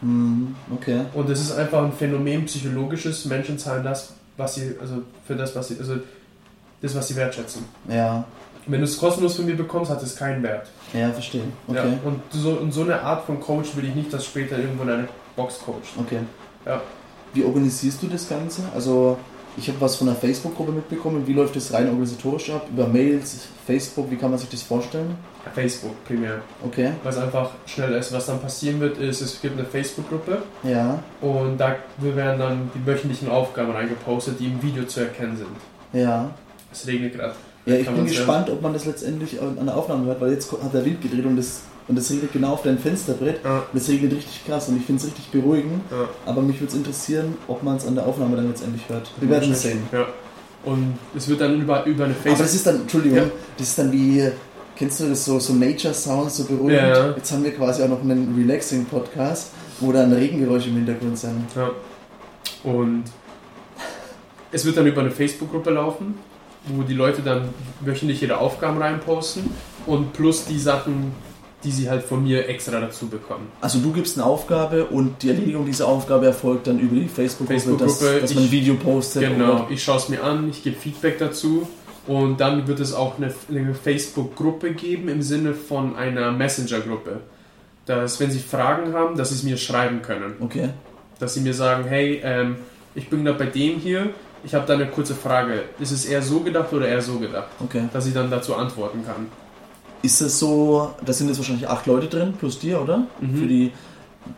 Mhm, 0.04 0.54
okay. 0.74 1.00
Und 1.14 1.30
es 1.30 1.40
ist 1.40 1.52
einfach 1.52 1.82
ein 1.82 1.92
Phänomen 1.92 2.44
psychologisches. 2.44 3.24
Menschen 3.24 3.58
zahlen 3.58 3.82
das, 3.82 4.12
was 4.36 4.54
sie, 4.54 4.74
also 4.80 5.02
für 5.26 5.34
das, 5.34 5.56
was 5.56 5.68
sie, 5.68 5.78
also 5.78 5.94
das, 6.82 6.94
was 6.94 7.08
sie 7.08 7.16
wertschätzen. 7.16 7.64
Ja. 7.88 8.24
Wenn 8.66 8.80
du 8.80 8.84
es 8.84 8.98
kostenlos 8.98 9.36
von 9.36 9.46
mir 9.46 9.56
bekommst, 9.56 9.90
hat 9.90 10.02
es 10.02 10.16
keinen 10.16 10.42
Wert. 10.42 10.68
Ja, 10.92 11.10
verstehe. 11.10 11.44
Okay. 11.66 11.76
Ja, 11.76 11.98
und, 12.04 12.20
so, 12.30 12.50
und 12.50 12.72
so 12.72 12.82
eine 12.82 13.00
Art 13.00 13.24
von 13.24 13.40
Coach 13.40 13.76
will 13.76 13.84
ich 13.84 13.94
nicht, 13.94 14.12
dass 14.12 14.24
später 14.24 14.58
irgendwo 14.58 14.82
in 14.84 14.90
eine 14.90 15.08
Box 15.36 15.58
coacht. 15.58 15.98
Okay. 15.98 16.20
Ja. 16.66 16.80
Wie 17.32 17.44
organisierst 17.44 18.02
du 18.02 18.06
das 18.06 18.28
Ganze? 18.28 18.62
Also 18.74 19.18
ich 19.56 19.68
habe 19.68 19.80
was 19.80 19.96
von 19.96 20.06
der 20.06 20.16
Facebook-Gruppe 20.16 20.72
mitbekommen. 20.72 21.26
Wie 21.26 21.32
läuft 21.32 21.56
das 21.56 21.72
rein 21.72 21.88
organisatorisch 21.88 22.50
ab? 22.50 22.66
Über 22.70 22.86
Mails, 22.86 23.46
Facebook, 23.66 24.10
wie 24.10 24.16
kann 24.16 24.30
man 24.30 24.38
sich 24.38 24.48
das 24.48 24.62
vorstellen? 24.62 25.16
Facebook 25.54 26.04
primär. 26.06 26.40
Okay. 26.64 26.92
Weil 27.02 27.12
es 27.12 27.18
einfach 27.18 27.50
schnell 27.66 27.92
ist. 27.94 28.12
Was 28.12 28.26
dann 28.26 28.40
passieren 28.40 28.80
wird, 28.80 28.98
ist, 28.98 29.20
es 29.20 29.40
gibt 29.40 29.58
eine 29.58 29.66
Facebook-Gruppe. 29.66 30.38
Ja. 30.62 31.02
Und 31.20 31.58
da 31.58 31.76
werden 31.98 32.38
dann 32.38 32.70
die 32.74 32.86
wöchentlichen 32.86 33.28
Aufgaben 33.28 33.72
reingepostet, 33.72 34.40
die 34.40 34.46
im 34.46 34.62
Video 34.62 34.84
zu 34.84 35.00
erkennen 35.00 35.36
sind. 35.36 35.48
Ja. 35.92 36.30
Es 36.72 36.86
regnet 36.86 37.14
gerade. 37.14 37.34
Ja, 37.66 37.76
ich 37.76 37.86
Kann 37.86 37.94
bin 37.94 38.06
gespannt, 38.06 38.50
ob 38.50 38.60
man 38.60 38.72
das 38.74 38.84
letztendlich 38.84 39.40
an 39.40 39.64
der 39.64 39.76
Aufnahme 39.76 40.06
hört, 40.06 40.20
weil 40.20 40.32
jetzt 40.32 40.50
hat 40.52 40.74
der 40.74 40.84
Wind 40.84 41.00
gedreht 41.00 41.24
und 41.24 41.36
das, 41.36 41.62
und 41.88 41.96
das 41.96 42.10
regnet 42.10 42.32
genau 42.32 42.52
auf 42.52 42.62
dein 42.62 42.78
Fensterbrett. 42.78 43.42
Ja. 43.42 43.58
Und 43.58 43.64
das 43.72 43.88
regnet 43.88 44.12
richtig 44.12 44.44
krass 44.46 44.68
und 44.68 44.76
ich 44.76 44.84
finde 44.84 45.00
es 45.00 45.06
richtig 45.06 45.30
beruhigend. 45.30 45.80
Ja. 45.90 46.08
Aber 46.26 46.42
mich 46.42 46.60
würde 46.60 46.72
es 46.72 46.76
interessieren, 46.76 47.36
ob 47.48 47.62
man 47.62 47.76
es 47.76 47.86
an 47.86 47.94
der 47.94 48.06
Aufnahme 48.06 48.36
dann 48.36 48.48
letztendlich 48.48 48.82
hört. 48.88 49.10
Wir 49.18 49.30
werden 49.30 49.52
es 49.52 49.62
sehen. 49.62 49.82
Ja. 49.92 50.06
Und 50.64 50.98
es 51.16 51.28
wird 51.28 51.40
dann 51.40 51.60
über, 51.60 51.84
über 51.84 52.04
eine 52.04 52.14
Aber 52.14 52.22
Facebook. 52.22 52.38
das 52.46 52.54
ist 52.54 52.66
dann, 52.66 52.80
Entschuldigung, 52.82 53.18
Ja. 53.18 53.24
das 53.58 53.68
ist 53.68 53.78
dann 53.78 53.92
wie, 53.92 54.30
kennst 54.76 55.00
du 55.00 55.08
das 55.08 55.24
so, 55.24 55.38
so 55.38 55.52
Nature 55.52 55.94
Sounds, 55.94 56.36
so 56.36 56.44
beruhigend? 56.44 56.96
Ja. 56.96 57.10
Jetzt 57.16 57.32
haben 57.32 57.44
wir 57.44 57.52
quasi 57.52 57.82
auch 57.82 57.88
noch 57.88 58.00
einen 58.00 58.34
Relaxing 58.36 58.84
Podcast, 58.86 59.52
wo 59.80 59.92
dann 59.92 60.12
Regengeräusche 60.12 60.68
im 60.68 60.76
Hintergrund 60.76 61.18
sind. 61.18 61.46
Ja. 61.54 61.70
Und 62.62 63.04
es 64.52 64.64
wird 64.64 64.76
dann 64.76 64.86
über 64.86 65.00
eine 65.00 65.10
Facebook-Gruppe 65.10 65.70
laufen, 65.70 66.14
wo 66.66 66.82
die 66.82 66.94
Leute 66.94 67.22
dann 67.22 67.48
wöchentlich 67.80 68.22
ihre 68.22 68.38
Aufgaben 68.38 68.78
reinposten 68.78 69.50
und 69.86 70.12
plus 70.12 70.46
die 70.46 70.58
Sachen, 70.58 71.12
die 71.62 71.70
sie 71.70 71.88
halt 71.88 72.04
von 72.04 72.22
mir 72.22 72.48
extra 72.48 72.78
dazu 72.78 73.08
bekommen. 73.08 73.48
Also 73.60 73.78
du 73.78 73.92
gibst 73.92 74.18
eine 74.18 74.26
Aufgabe 74.26 74.84
und 74.86 75.22
die 75.22 75.30
Erledigung 75.30 75.66
dieser 75.66 75.88
Aufgabe 75.88 76.26
erfolgt 76.26 76.66
dann 76.66 76.78
über 76.78 76.94
die 76.94 77.08
Facebook-Gruppe, 77.08 77.54
dass, 77.54 77.98
Facebook-Gruppe, 77.98 78.20
dass 78.20 78.34
man 78.34 78.44
ein 78.44 78.50
Video 78.50 78.74
postet. 78.74 79.22
Genau, 79.22 79.66
ich 79.70 79.82
schaue 79.82 79.96
es 79.96 80.08
mir 80.08 80.22
an, 80.22 80.48
ich 80.50 80.62
gebe 80.62 80.76
Feedback 80.76 81.18
dazu 81.18 81.66
und 82.06 82.40
dann 82.40 82.66
wird 82.66 82.80
es 82.80 82.92
auch 82.92 83.16
eine, 83.16 83.32
eine 83.48 83.74
Facebook-Gruppe 83.74 84.72
geben 84.72 85.08
im 85.08 85.22
Sinne 85.22 85.54
von 85.54 85.96
einer 85.96 86.32
Messenger-Gruppe. 86.32 87.20
Dass, 87.86 88.18
wenn 88.20 88.30
sie 88.30 88.38
Fragen 88.38 88.94
haben, 88.94 89.16
dass 89.16 89.30
sie 89.30 89.36
es 89.36 89.42
mir 89.42 89.56
schreiben 89.56 90.02
können. 90.02 90.34
Okay. 90.40 90.70
Dass 91.18 91.34
sie 91.34 91.40
mir 91.40 91.54
sagen, 91.54 91.84
hey, 91.84 92.20
ähm, 92.24 92.56
ich 92.94 93.08
bin 93.08 93.24
da 93.24 93.32
bei 93.32 93.46
dem 93.46 93.78
hier, 93.78 94.10
ich 94.42 94.54
habe 94.54 94.66
da 94.66 94.74
eine 94.74 94.86
kurze 94.86 95.14
Frage. 95.14 95.62
Ist 95.78 95.90
es 95.90 96.04
eher 96.04 96.22
so 96.22 96.40
gedacht 96.40 96.72
oder 96.72 96.86
eher 96.86 97.00
so 97.00 97.18
gedacht? 97.18 97.48
Okay. 97.62 97.88
Dass 97.92 98.06
ich 98.06 98.14
dann 98.14 98.30
dazu 98.30 98.54
antworten 98.54 99.04
kann. 99.04 99.26
Ist 100.02 100.20
es 100.20 100.38
so, 100.38 100.90
da 101.04 101.12
sind 101.14 101.28
jetzt 101.28 101.38
wahrscheinlich 101.38 101.68
acht 101.68 101.86
Leute 101.86 102.08
drin, 102.08 102.34
plus 102.38 102.58
dir, 102.58 102.80
oder? 102.80 103.06
Mhm. 103.20 103.36
Für, 103.36 103.46
die, 103.46 103.72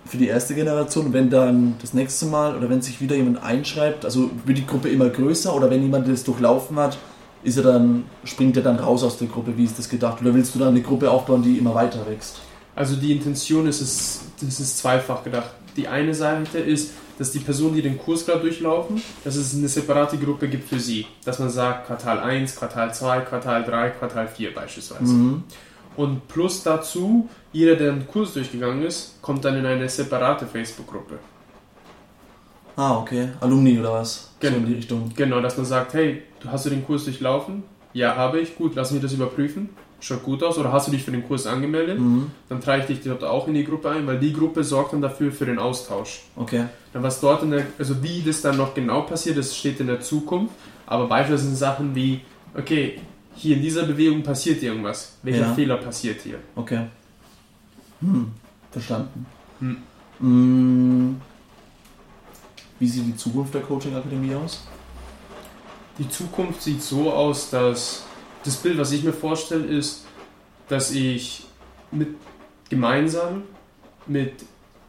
für 0.05 0.17
die 0.17 0.29
erste 0.29 0.55
Generation. 0.55 1.13
Wenn 1.13 1.31
dann 1.31 1.75
das 1.81 1.93
nächste 1.93 2.27
Mal 2.27 2.57
oder 2.57 2.71
wenn 2.71 2.83
sich 2.83 3.01
wieder 3.01 3.17
jemand 3.17 3.43
einschreibt, 3.43 4.05
also 4.05 4.31
wird 4.45 4.59
die 4.59 4.67
Gruppe 4.67 4.89
immer 4.89 5.09
größer 5.09 5.55
oder 5.55 5.71
wenn 5.71 5.83
jemand 5.83 6.09
das 6.09 6.23
durchlaufen 6.23 6.77
hat, 6.77 6.99
ist 7.47 7.57
er 7.57 7.63
dann, 7.63 8.05
springt 8.25 8.57
er 8.57 8.63
dann 8.63 8.77
raus 8.79 9.03
aus 9.05 9.19
der 9.19 9.29
Gruppe, 9.29 9.57
wie 9.57 9.65
ist 9.65 9.79
das 9.79 9.89
gedacht? 9.89 10.21
Oder 10.21 10.35
willst 10.35 10.55
du 10.55 10.59
dann 10.59 10.69
eine 10.69 10.83
Gruppe 10.83 11.11
aufbauen, 11.11 11.43
die 11.43 11.59
immer 11.59 11.75
weiter 11.75 12.05
wächst? 12.07 12.41
Also 12.75 12.97
die 12.97 13.13
Intention 13.13 13.67
ist 13.67 13.81
es, 13.81 14.21
das 14.41 14.61
ist 14.61 14.79
zweifach 14.79 15.23
gedacht. 15.23 15.51
Die 15.77 15.87
eine 15.89 16.15
Seite 16.15 16.59
ist, 16.59 16.91
dass 17.19 17.31
die 17.31 17.39
Personen, 17.39 17.75
die 17.75 17.83
den 17.83 17.99
Kurs 17.99 18.27
gerade 18.27 18.41
durchlaufen, 18.41 19.01
dass 19.25 19.37
es 19.37 19.55
eine 19.55 19.69
separate 19.69 20.19
Gruppe 20.19 20.49
gibt 20.49 20.69
für 20.69 20.81
sie. 20.81 21.07
Dass 21.25 21.39
man 21.39 21.49
sagt 21.49 21.87
Quartal 21.87 22.19
1, 22.19 22.57
Quartal 22.57 22.93
2, 22.93 23.21
Quartal 23.21 23.65
3, 23.65 23.91
Quartal 23.91 24.29
4 24.29 24.53
beispielsweise. 24.53 25.05
Mhm. 25.05 25.45
Und 25.97 26.29
plus 26.29 26.63
dazu, 26.63 27.29
jeder, 27.53 27.77
der 27.77 27.93
den 27.93 28.07
Kurs 28.07 28.35
durchgegangen 28.35 28.83
ist, 28.85 29.23
kommt 29.23 29.45
dann 29.45 29.57
in 29.57 29.65
eine 29.65 29.89
separate 29.89 30.47
Facebook-Gruppe. 30.47 31.19
Ah, 32.77 32.99
okay. 32.99 33.31
Alumni 33.41 33.79
oder 33.79 33.93
was? 33.95 34.15
So 34.15 34.29
Genau. 34.41 34.57
in 34.59 34.67
die 34.67 34.75
Richtung. 34.75 35.11
Genau, 35.17 35.41
dass 35.41 35.57
man 35.57 35.65
sagt, 35.65 35.95
hey, 35.95 36.23
hast 36.51 36.67
du 36.67 36.71
den 36.71 36.85
Kurs 36.85 37.05
durchlaufen? 37.05 37.63
Ja, 37.93 38.17
habe 38.17 38.41
ich. 38.41 38.57
Gut, 38.57 38.75
lass 38.75 38.91
mich 38.91 39.03
das 39.03 39.13
überprüfen. 39.13 39.71
Schaut 40.01 40.23
gut 40.23 40.43
aus. 40.43 40.59
Oder 40.59 40.73
hast 40.73 40.89
du 40.89 40.93
dich 40.93 41.03
für 41.03 41.11
den 41.11 41.27
Kurs 41.27 41.47
angemeldet? 41.47 41.99
Mhm. 41.99 42.31
Dann 42.49 42.61
trage 42.61 42.83
ich 42.83 42.87
dich 42.87 43.01
dort 43.03 43.25
auch 43.25 43.49
in 43.49 43.55
die 43.55 43.65
Gruppe 43.65 43.91
ein, 43.91 44.07
weil 44.07 44.19
die 44.19 44.33
Gruppe 44.33 44.63
sorgt 44.65 44.93
dann 44.93 45.01
dafür 45.01 45.33
für 45.33 45.47
den 45.47 45.59
Austausch. 45.59 46.25
Okay. 46.37 46.67
Dann 46.93 47.03
was 47.03 47.21
dort 47.21 47.43
in 47.43 47.51
der, 47.53 47.67
also 47.79 48.03
wie 48.03 48.23
das 48.23 48.43
dann 48.43 48.57
noch 48.57 48.75
genau 48.75 49.03
passiert, 49.03 49.39
das 49.39 49.57
steht 49.57 49.81
in 49.81 49.87
der 49.87 50.01
Zukunft. 50.01 50.55
Aber 50.87 51.07
beispielsweise 51.07 51.49
sind 51.49 51.57
Sachen 51.57 51.95
wie, 51.95 52.21
okay, 52.55 53.01
hier 53.35 53.57
in 53.57 53.63
dieser 53.63 53.85
Bewegung 53.85 54.23
passiert 54.23 54.63
irgendwas. 54.63 55.17
Welcher 55.23 55.41
Ja. 55.41 55.55
Fehler 55.55 55.77
passiert 55.79 56.21
hier? 56.23 56.39
Okay. 56.55 56.87
Hm. 58.01 58.33
Verstanden. 58.71 59.27
Hm. 59.61 59.77
Mm. 60.19 61.17
Wie 62.79 62.89
sieht 62.89 63.07
die 63.07 63.17
Zukunft 63.17 63.55
der 63.55 63.63
Coaching-Akademie 63.63 64.35
aus? 64.35 64.67
Die 65.99 66.09
Zukunft 66.09 66.63
sieht 66.63 66.83
so 66.83 67.11
aus, 67.11 67.51
dass 67.51 68.05
das 68.45 68.57
Bild, 68.57 68.79
was 68.79 68.93
ich 68.93 69.03
mir 69.03 69.13
vorstelle, 69.13 69.65
ist, 69.65 70.05
dass 70.69 70.91
ich 70.91 71.45
mit 71.91 72.09
gemeinsam 72.69 73.45
mit, 74.07 74.33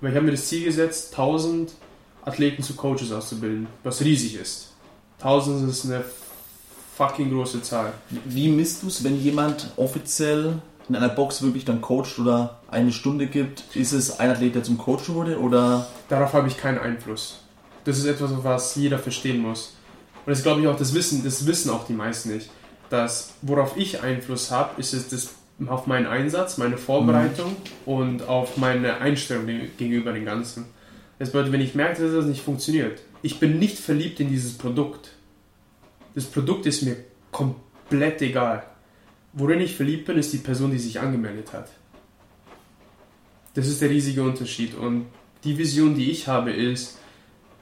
weil 0.02 0.12
ich 0.12 0.16
habe 0.16 0.26
mir 0.26 0.32
das 0.32 0.48
Ziel 0.48 0.66
gesetzt, 0.66 1.12
1000 1.12 1.72
Athleten 2.26 2.62
zu 2.62 2.76
Coaches 2.76 3.12
auszubilden, 3.12 3.68
was 3.84 4.02
riesig 4.02 4.36
ist. 4.36 4.74
1000 5.20 5.70
ist 5.70 5.86
eine 5.86 6.04
fucking 6.98 7.32
große 7.32 7.62
Zahl. 7.62 7.94
Wie 8.26 8.50
misst 8.50 8.84
du 8.84 8.88
es, 8.88 9.04
wenn 9.04 9.22
jemand 9.22 9.72
offiziell 9.78 10.62
in 10.90 10.96
einer 10.96 11.10
Box 11.10 11.42
wirklich 11.42 11.66
dann 11.66 11.82
coacht 11.82 12.20
oder 12.20 12.60
eine 12.70 12.92
Stunde 12.92 13.28
gibt? 13.28 13.64
Ist 13.76 13.94
es 13.94 14.20
ein 14.20 14.30
Athlet, 14.30 14.56
der 14.56 14.64
zum 14.64 14.78
Coach 14.78 15.10
wurde 15.10 15.40
oder? 15.40 15.88
Darauf 16.10 16.34
habe 16.34 16.48
ich 16.48 16.58
keinen 16.58 16.80
Einfluss. 16.80 17.40
Das 17.86 17.98
ist 17.98 18.06
etwas, 18.06 18.32
was 18.44 18.76
jeder 18.76 19.00
verstehen 19.00 19.42
muss. 19.42 19.77
Und 20.28 20.32
das 20.32 20.44
glaube 20.44 20.60
ich 20.60 20.68
auch, 20.68 20.76
das 20.76 20.94
wissen, 20.94 21.24
das 21.24 21.48
wissen 21.48 21.72
auch 21.72 21.88
die 21.88 21.94
meisten 21.94 22.34
nicht. 22.34 22.50
Dass, 22.90 23.34
worauf 23.42 23.78
ich 23.78 24.02
Einfluss 24.02 24.52
habe, 24.52 24.78
ist 24.78 24.94
es 24.94 25.08
das 25.08 25.30
auf 25.66 25.88
meinen 25.88 26.06
Einsatz, 26.06 26.58
meine 26.58 26.78
Vorbereitung 26.78 27.56
und 27.86 28.24
auf 28.28 28.58
meine 28.58 28.98
Einstellung 28.98 29.46
gegenüber 29.78 30.12
dem 30.12 30.26
Ganzen. 30.26 30.66
Das 31.18 31.32
bedeutet, 31.32 31.54
wenn 31.54 31.62
ich 31.62 31.76
merke, 31.76 32.04
dass 32.04 32.12
das 32.12 32.26
nicht 32.26 32.42
funktioniert, 32.42 33.00
ich 33.22 33.40
bin 33.40 33.58
nicht 33.58 33.80
verliebt 33.80 34.20
in 34.20 34.28
dieses 34.28 34.58
Produkt. 34.58 35.12
Das 36.14 36.26
Produkt 36.26 36.66
ist 36.66 36.82
mir 36.82 36.98
komplett 37.32 38.22
egal. 38.22 38.66
Worin 39.32 39.62
ich 39.62 39.78
verliebt 39.78 40.08
bin, 40.08 40.18
ist 40.18 40.34
die 40.34 40.40
Person, 40.40 40.72
die 40.72 40.78
sich 40.78 41.00
angemeldet 41.00 41.54
hat. 41.54 41.70
Das 43.54 43.66
ist 43.66 43.82
der 43.82 43.90
riesige 43.90 44.24
Unterschied. 44.24 44.76
Und 44.76 45.06
die 45.46 45.58
Vision, 45.58 45.96
die 45.96 46.12
ich 46.12 46.28
habe, 46.28 46.52
ist, 46.52 46.98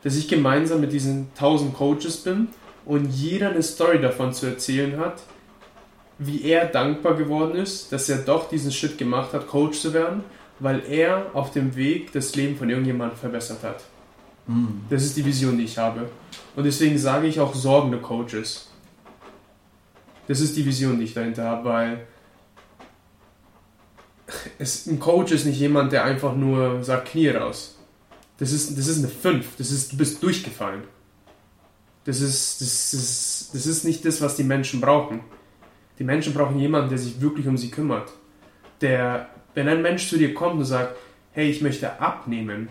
dass 0.05 0.15
ich 0.15 0.27
gemeinsam 0.27 0.81
mit 0.81 0.93
diesen 0.93 1.29
1000 1.33 1.73
Coaches 1.73 2.17
bin 2.17 2.49
und 2.85 3.07
jeder 3.07 3.49
eine 3.49 3.63
Story 3.63 3.99
davon 3.99 4.33
zu 4.33 4.45
erzählen 4.45 4.99
hat, 4.99 5.23
wie 6.19 6.43
er 6.43 6.67
dankbar 6.67 7.15
geworden 7.15 7.55
ist, 7.55 7.91
dass 7.91 8.07
er 8.07 8.19
doch 8.19 8.47
diesen 8.47 8.71
Schritt 8.71 8.99
gemacht 8.99 9.33
hat, 9.33 9.47
Coach 9.47 9.79
zu 9.79 9.95
werden, 9.95 10.23
weil 10.59 10.83
er 10.87 11.31
auf 11.33 11.49
dem 11.49 11.75
Weg 11.75 12.11
das 12.11 12.35
Leben 12.35 12.55
von 12.55 12.69
irgendjemandem 12.69 13.17
verbessert 13.17 13.63
hat. 13.63 13.83
Hm. 14.45 14.81
Das 14.91 15.03
ist 15.03 15.17
die 15.17 15.25
Vision, 15.25 15.57
die 15.57 15.63
ich 15.63 15.79
habe. 15.79 16.07
Und 16.55 16.65
deswegen 16.65 16.99
sage 16.99 17.25
ich 17.25 17.39
auch 17.39 17.55
sorgende 17.55 17.97
Coaches. 17.97 18.69
Das 20.27 20.39
ist 20.39 20.55
die 20.55 20.67
Vision, 20.67 20.99
die 20.99 21.05
ich 21.05 21.15
dahinter 21.15 21.45
habe, 21.45 21.67
weil 21.67 22.07
es, 24.59 24.85
ein 24.85 24.99
Coach 24.99 25.31
ist 25.31 25.45
nicht 25.45 25.59
jemand, 25.59 25.91
der 25.93 26.03
einfach 26.03 26.35
nur 26.35 26.83
sagt, 26.83 27.07
Knie 27.07 27.29
raus. 27.29 27.74
Das 28.37 28.51
ist, 28.51 28.77
das 28.77 28.87
ist 28.87 28.99
eine 28.99 29.07
5. 29.07 29.57
Das 29.57 29.71
ist, 29.71 29.93
du 29.93 29.97
bist 29.97 30.21
durchgefallen. 30.21 30.83
Das 32.03 32.21
ist, 32.21 32.61
das, 32.61 32.93
ist, 32.93 33.49
das 33.53 33.65
ist 33.65 33.83
nicht 33.83 34.05
das, 34.05 34.21
was 34.21 34.35
die 34.35 34.43
Menschen 34.43 34.81
brauchen. 34.81 35.21
Die 35.97 36.03
Menschen 36.03 36.33
brauchen 36.33 36.59
jemanden, 36.59 36.89
der 36.89 36.97
sich 36.97 37.21
wirklich 37.21 37.47
um 37.47 37.57
sie 37.57 37.71
kümmert. 37.71 38.11
Der, 38.81 39.29
wenn 39.53 39.67
ein 39.67 39.81
Mensch 39.81 40.09
zu 40.09 40.17
dir 40.17 40.33
kommt 40.33 40.59
und 40.59 40.65
sagt, 40.65 40.95
hey, 41.31 41.49
ich 41.49 41.61
möchte 41.61 41.99
abnehmen, 41.99 42.69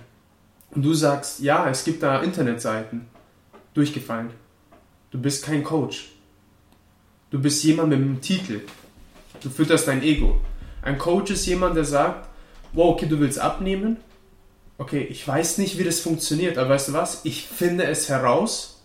und 0.75 0.85
du 0.85 0.93
sagst, 0.93 1.41
ja, 1.41 1.69
es 1.69 1.85
gibt 1.85 2.03
da 2.03 2.21
Internetseiten, 2.21 3.07
durchgefallen. 3.75 4.31
Du 5.11 5.21
bist 5.21 5.45
kein 5.45 5.63
Coach. 5.63 6.11
Du 7.31 7.41
bist 7.41 7.63
jemand 7.63 7.91
mit 7.91 7.99
einem 7.99 8.21
Titel. 8.21 8.63
Du 9.41 9.51
fütterst 9.51 9.87
dein 9.87 10.03
Ego. 10.03 10.41
Ein 10.83 10.99
Coach 10.99 11.31
ist 11.31 11.47
jemand, 11.47 11.77
der 11.77 11.85
sagt, 11.85 12.29
wow, 12.73 12.95
okay, 12.95 13.07
du 13.07 13.21
willst 13.21 13.39
abnehmen. 13.39 13.99
Okay, 14.77 15.03
ich 15.03 15.27
weiß 15.27 15.59
nicht, 15.59 15.79
wie 15.79 15.85
das 15.85 16.01
funktioniert, 16.01 16.59
aber 16.59 16.71
weißt 16.71 16.89
du 16.89 16.93
was? 16.95 17.25
Ich 17.25 17.47
finde 17.47 17.85
es 17.85 18.09
heraus 18.09 18.83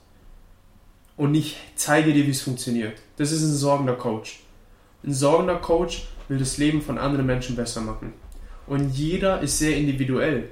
und 1.17 1.33
ich 1.33 1.57
zeige 1.75 2.13
dir, 2.13 2.25
wie 2.27 2.31
es 2.31 2.41
funktioniert. 2.41 3.01
Das 3.17 3.31
ist 3.31 3.41
ein 3.41 3.55
sorgender 3.55 3.95
Coach. 3.95 4.41
Ein 5.03 5.13
sorgender 5.13 5.55
Coach 5.55 6.07
will 6.27 6.37
das 6.37 6.57
Leben 6.57 6.81
von 6.81 6.97
anderen 6.97 7.25
Menschen 7.25 7.55
besser 7.55 7.81
machen. 7.81 8.13
Und 8.67 8.91
jeder 8.91 9.41
ist 9.41 9.57
sehr 9.57 9.75
individuell. 9.77 10.49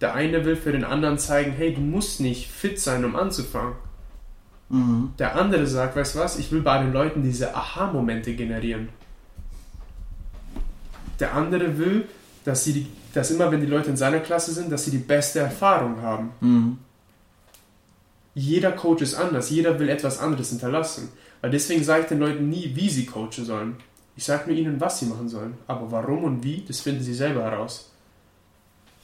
Der 0.00 0.14
eine 0.14 0.44
will 0.44 0.54
für 0.54 0.70
den 0.70 0.84
anderen 0.84 1.18
zeigen, 1.18 1.52
hey, 1.52 1.74
du 1.74 1.80
musst 1.80 2.20
nicht 2.20 2.48
fit 2.48 2.80
sein, 2.80 3.04
um 3.04 3.16
anzufangen. 3.16 3.74
Mhm. 4.68 5.14
Der 5.18 5.34
andere 5.34 5.66
sagt, 5.66 5.96
weißt 5.96 6.14
du 6.14 6.18
was, 6.20 6.38
ich 6.38 6.52
will 6.52 6.60
bei 6.60 6.78
den 6.78 6.92
Leuten 6.92 7.22
diese 7.22 7.56
Aha-Momente 7.56 8.34
generieren. 8.34 8.90
Der 11.18 11.34
andere 11.34 11.78
will, 11.78 12.06
dass 12.44 12.64
sie 12.64 12.72
die, 12.72 12.86
dass 13.12 13.30
immer, 13.30 13.50
wenn 13.50 13.60
die 13.60 13.66
Leute 13.66 13.90
in 13.90 13.96
seiner 13.96 14.20
Klasse 14.20 14.52
sind, 14.52 14.70
dass 14.70 14.84
sie 14.84 14.90
die 14.90 14.98
beste 14.98 15.40
Erfahrung 15.40 16.00
haben. 16.02 16.30
Mhm. 16.40 16.78
Jeder 18.34 18.72
Coach 18.72 19.02
ist 19.02 19.14
anders, 19.14 19.50
jeder 19.50 19.78
will 19.78 19.88
etwas 19.88 20.18
anderes 20.18 20.50
hinterlassen. 20.50 21.08
Weil 21.40 21.50
deswegen 21.50 21.84
sage 21.84 22.02
ich 22.02 22.08
den 22.08 22.20
Leuten 22.20 22.48
nie, 22.48 22.72
wie 22.74 22.88
sie 22.88 23.06
coachen 23.06 23.44
sollen. 23.44 23.76
Ich 24.16 24.24
sage 24.24 24.48
nur 24.48 24.56
ihnen, 24.56 24.80
was 24.80 24.98
sie 24.98 25.06
machen 25.06 25.28
sollen. 25.28 25.54
Aber 25.66 25.90
warum 25.90 26.24
und 26.24 26.44
wie, 26.44 26.64
das 26.66 26.80
finden 26.80 27.02
sie 27.02 27.14
selber 27.14 27.42
heraus. 27.42 27.90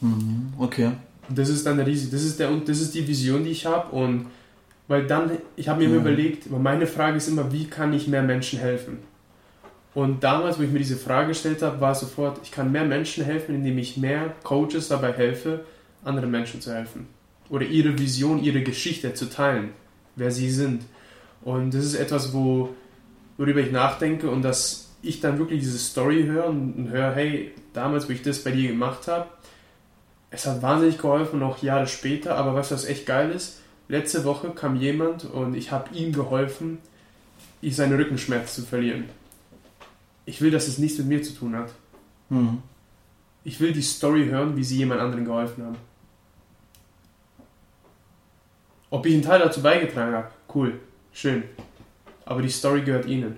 Mhm. 0.00 0.52
Okay. 0.58 0.92
Und 1.28 1.38
das 1.38 1.48
ist 1.48 1.64
dann 1.64 1.76
der 1.76 1.86
riesige, 1.86 2.12
das 2.12 2.24
ist 2.24 2.38
der 2.38 2.50
und 2.50 2.68
das 2.68 2.80
ist 2.80 2.94
die 2.94 3.06
Vision, 3.06 3.44
die 3.44 3.50
ich 3.50 3.64
habe 3.66 3.90
und 3.94 4.26
Weil 4.86 5.06
dann, 5.06 5.30
ich 5.56 5.68
habe 5.68 5.80
mir 5.80 5.86
immer 5.86 5.96
überlegt, 5.96 6.50
meine 6.50 6.86
Frage 6.86 7.16
ist 7.16 7.28
immer, 7.28 7.52
wie 7.52 7.66
kann 7.66 7.94
ich 7.94 8.06
mehr 8.06 8.22
Menschen 8.22 8.58
helfen? 8.58 8.98
Und 9.94 10.24
damals, 10.24 10.58
wo 10.58 10.62
ich 10.62 10.70
mir 10.70 10.80
diese 10.80 10.96
Frage 10.96 11.28
gestellt 11.28 11.62
habe, 11.62 11.80
war 11.80 11.94
sofort, 11.94 12.40
ich 12.42 12.50
kann 12.50 12.72
mehr 12.72 12.84
Menschen 12.84 13.24
helfen, 13.24 13.54
indem 13.54 13.78
ich 13.78 13.96
mehr 13.96 14.34
Coaches 14.42 14.88
dabei 14.88 15.12
helfe, 15.12 15.64
anderen 16.04 16.30
Menschen 16.30 16.60
zu 16.60 16.74
helfen. 16.74 17.06
Oder 17.48 17.66
ihre 17.66 17.96
Vision, 17.96 18.42
ihre 18.42 18.62
Geschichte 18.62 19.14
zu 19.14 19.30
teilen, 19.30 19.70
wer 20.16 20.32
sie 20.32 20.50
sind. 20.50 20.82
Und 21.42 21.74
das 21.74 21.84
ist 21.84 21.94
etwas, 21.94 22.32
wo, 22.32 22.74
worüber 23.36 23.60
ich 23.60 23.70
nachdenke 23.70 24.28
und 24.28 24.42
dass 24.42 24.88
ich 25.02 25.20
dann 25.20 25.38
wirklich 25.38 25.60
diese 25.60 25.78
Story 25.78 26.24
höre 26.24 26.46
und 26.46 26.88
höre, 26.90 27.14
hey, 27.14 27.52
damals, 27.72 28.08
wo 28.08 28.12
ich 28.12 28.22
das 28.22 28.42
bei 28.42 28.50
dir 28.50 28.68
gemacht 28.68 29.06
habe, 29.06 29.26
es 30.30 30.46
hat 30.46 30.62
wahnsinnig 30.62 30.98
geholfen, 30.98 31.42
auch 31.42 31.62
Jahre 31.62 31.86
später, 31.86 32.36
aber 32.36 32.54
was 32.54 32.70
das 32.70 32.84
echt 32.84 33.06
geil 33.06 33.30
ist, 33.30 33.60
letzte 33.88 34.24
Woche 34.24 34.50
kam 34.50 34.74
jemand 34.76 35.24
und 35.24 35.54
ich 35.54 35.70
habe 35.70 35.94
ihm 35.94 36.12
geholfen, 36.12 36.78
seine 37.62 37.96
Rückenschmerzen 37.96 38.64
zu 38.64 38.68
verlieren. 38.68 39.04
Ich 40.26 40.40
will, 40.40 40.50
dass 40.50 40.68
es 40.68 40.78
nichts 40.78 40.98
mit 40.98 41.06
mir 41.08 41.22
zu 41.22 41.34
tun 41.34 41.54
hat. 41.54 41.72
Mhm. 42.28 42.62
Ich 43.44 43.60
will 43.60 43.72
die 43.72 43.82
Story 43.82 44.26
hören, 44.26 44.56
wie 44.56 44.64
sie 44.64 44.78
jemand 44.78 45.00
anderen 45.00 45.24
geholfen 45.24 45.64
haben. 45.64 45.76
Ob 48.90 49.04
ich 49.06 49.14
einen 49.14 49.22
Teil 49.22 49.40
dazu 49.40 49.60
beigetragen 49.60 50.14
habe, 50.14 50.30
cool, 50.54 50.80
schön. 51.12 51.42
Aber 52.24 52.40
die 52.40 52.48
Story 52.48 52.82
gehört 52.82 53.06
ihnen. 53.06 53.36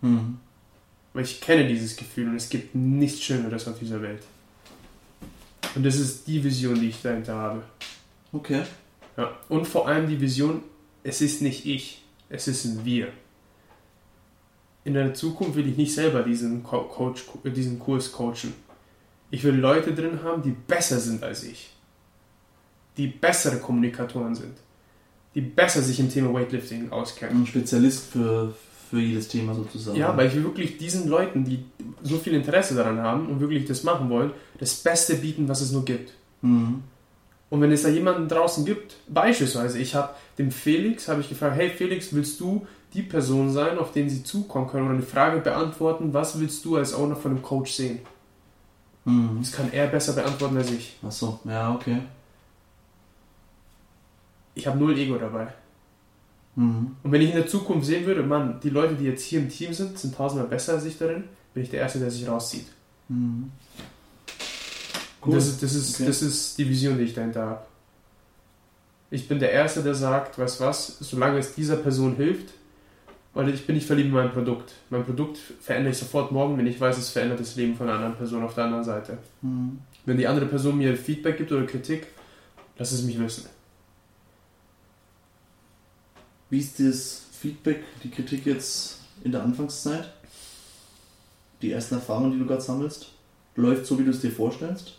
Mhm. 0.00 0.38
Weil 1.12 1.24
ich 1.24 1.40
kenne 1.40 1.68
dieses 1.68 1.94
Gefühl 1.94 2.28
und 2.28 2.36
es 2.36 2.48
gibt 2.48 2.74
nichts 2.74 3.22
Schöneres 3.22 3.68
auf 3.68 3.78
dieser 3.78 4.02
Welt. 4.02 4.22
Und 5.74 5.84
das 5.84 5.96
ist 5.96 6.26
die 6.26 6.42
Vision, 6.42 6.80
die 6.80 6.88
ich 6.88 7.02
dahinter 7.02 7.34
habe. 7.34 7.62
Okay. 8.32 8.62
Ja. 9.16 9.36
Und 9.48 9.66
vor 9.66 9.86
allem 9.86 10.08
die 10.08 10.20
Vision, 10.20 10.62
es 11.02 11.20
ist 11.20 11.42
nicht 11.42 11.66
ich, 11.66 12.02
es 12.28 12.48
ist 12.48 12.64
ein 12.64 12.84
Wir. 12.84 13.08
In 14.84 14.94
der 14.94 15.14
Zukunft 15.14 15.56
will 15.56 15.66
ich 15.66 15.76
nicht 15.76 15.94
selber 15.94 16.22
diesen, 16.22 16.62
Coach, 16.62 17.24
diesen 17.44 17.78
Kurs 17.78 18.12
coachen. 18.12 18.52
Ich 19.30 19.42
will 19.42 19.54
Leute 19.54 19.94
drin 19.94 20.22
haben, 20.22 20.42
die 20.42 20.50
besser 20.50 21.00
sind 21.00 21.22
als 21.22 21.42
ich. 21.42 21.70
Die 22.98 23.06
bessere 23.06 23.56
Kommunikatoren 23.56 24.34
sind. 24.34 24.52
Die 25.34 25.40
besser 25.40 25.82
sich 25.82 25.98
im 25.98 26.10
Thema 26.10 26.32
Weightlifting 26.32 26.92
auskennen. 26.92 27.42
Ein 27.42 27.46
Spezialist 27.46 28.12
für, 28.12 28.54
für 28.90 29.00
jedes 29.00 29.26
Thema 29.28 29.54
sozusagen. 29.54 29.98
Ja, 29.98 30.16
weil 30.16 30.28
ich 30.28 30.34
will 30.34 30.44
wirklich 30.44 30.76
diesen 30.76 31.08
Leuten, 31.08 31.44
die 31.44 31.64
so 32.02 32.18
viel 32.18 32.34
Interesse 32.34 32.74
daran 32.74 33.00
haben 33.00 33.28
und 33.28 33.40
wirklich 33.40 33.64
das 33.64 33.82
machen 33.82 34.10
wollen, 34.10 34.32
das 34.60 34.74
Beste 34.74 35.16
bieten, 35.16 35.48
was 35.48 35.62
es 35.62 35.72
nur 35.72 35.84
gibt. 35.84 36.12
Mhm. 36.42 36.82
Und 37.50 37.60
wenn 37.60 37.72
es 37.72 37.82
da 37.82 37.88
jemanden 37.88 38.28
draußen 38.28 38.64
gibt, 38.64 38.96
beispielsweise, 39.08 39.78
ich 39.78 39.94
habe 39.94 40.14
dem 40.38 40.50
Felix, 40.50 41.08
habe 41.08 41.20
ich 41.20 41.28
gefragt, 41.28 41.56
hey 41.56 41.70
Felix, 41.70 42.12
willst 42.12 42.38
du 42.40 42.66
die 42.94 43.02
Person 43.02 43.52
sein, 43.52 43.78
auf 43.78 43.92
den 43.92 44.08
sie 44.08 44.22
zukommen 44.22 44.68
können 44.68 44.86
oder 44.86 44.94
eine 44.94 45.02
Frage 45.02 45.40
beantworten, 45.40 46.14
was 46.14 46.38
willst 46.38 46.64
du 46.64 46.76
als 46.76 46.94
Owner 46.94 47.16
von 47.16 47.32
einem 47.32 47.42
Coach 47.42 47.72
sehen? 47.72 47.98
Mhm. 49.04 49.38
Das 49.40 49.52
kann 49.52 49.72
er 49.72 49.88
besser 49.88 50.12
beantworten 50.14 50.56
als 50.56 50.70
ich. 50.70 50.96
Ach 51.06 51.12
so, 51.12 51.40
ja, 51.44 51.74
okay. 51.74 51.98
Ich 54.54 54.66
habe 54.66 54.78
null 54.78 54.96
Ego 54.96 55.16
dabei. 55.16 55.48
Mhm. 56.54 56.96
Und 57.02 57.12
wenn 57.12 57.20
ich 57.20 57.30
in 57.30 57.36
der 57.36 57.48
Zukunft 57.48 57.86
sehen 57.86 58.06
würde, 58.06 58.22
Mann, 58.22 58.60
die 58.62 58.70
Leute, 58.70 58.94
die 58.94 59.04
jetzt 59.04 59.24
hier 59.24 59.40
im 59.40 59.48
Team 59.48 59.72
sind, 59.74 59.98
sind 59.98 60.14
tausendmal 60.14 60.48
besser 60.48 60.74
als 60.74 60.84
ich 60.84 60.96
darin, 60.96 61.24
bin 61.52 61.64
ich 61.64 61.70
der 61.70 61.80
Erste, 61.80 61.98
der 61.98 62.10
sich 62.10 62.28
rauszieht. 62.28 62.66
Mhm. 63.08 63.50
Cool. 65.24 65.34
Das, 65.34 65.48
ist, 65.48 65.62
das, 65.62 65.74
ist, 65.74 65.94
okay. 65.96 66.06
das 66.06 66.22
ist 66.22 66.58
die 66.58 66.68
Vision, 66.68 66.96
die 66.96 67.04
ich 67.04 67.14
dahinter 67.14 67.46
habe. 67.46 67.62
Ich 69.10 69.26
bin 69.26 69.38
der 69.38 69.52
Erste, 69.52 69.82
der 69.82 69.94
sagt, 69.94 70.38
weißt 70.38 70.60
was, 70.60 70.98
solange 70.98 71.38
es 71.38 71.54
dieser 71.54 71.76
Person 71.76 72.16
hilft, 72.16 72.50
weil 73.34 73.48
ich 73.48 73.66
bin 73.66 73.74
nicht 73.74 73.86
verliebt 73.86 74.08
in 74.08 74.14
mein 74.14 74.30
Produkt. 74.30 74.72
Mein 74.90 75.04
Produkt 75.04 75.38
verändere 75.60 75.92
ich 75.92 75.98
sofort 75.98 76.30
morgen, 76.30 76.56
wenn 76.56 76.66
ich 76.66 76.80
weiß, 76.80 76.96
es 76.96 77.10
verändert 77.10 77.40
das 77.40 77.56
Leben 77.56 77.74
von 77.74 77.88
einer 77.88 77.96
anderen 77.96 78.16
Person 78.16 78.44
auf 78.44 78.54
der 78.54 78.64
anderen 78.64 78.84
Seite. 78.84 79.18
Mhm. 79.42 79.80
Wenn 80.06 80.16
die 80.16 80.26
andere 80.26 80.46
Person 80.46 80.78
mir 80.78 80.96
Feedback 80.96 81.38
gibt 81.38 81.50
oder 81.50 81.66
Kritik, 81.66 82.06
lass 82.78 82.92
es 82.92 83.02
mich 83.02 83.18
wissen. 83.18 83.46
Wie 86.48 86.60
ist 86.60 86.78
das 86.78 87.26
Feedback, 87.32 87.82
die 88.04 88.10
Kritik 88.10 88.46
jetzt 88.46 89.00
in 89.24 89.32
der 89.32 89.42
Anfangszeit? 89.42 90.12
Die 91.60 91.72
ersten 91.72 91.96
Erfahrungen, 91.96 92.32
die 92.32 92.38
du 92.38 92.46
gerade 92.46 92.60
sammelst? 92.60 93.10
Läuft 93.56 93.86
so, 93.86 93.98
wie 93.98 94.04
du 94.04 94.10
es 94.10 94.20
dir 94.20 94.30
vorstellst? 94.30 94.94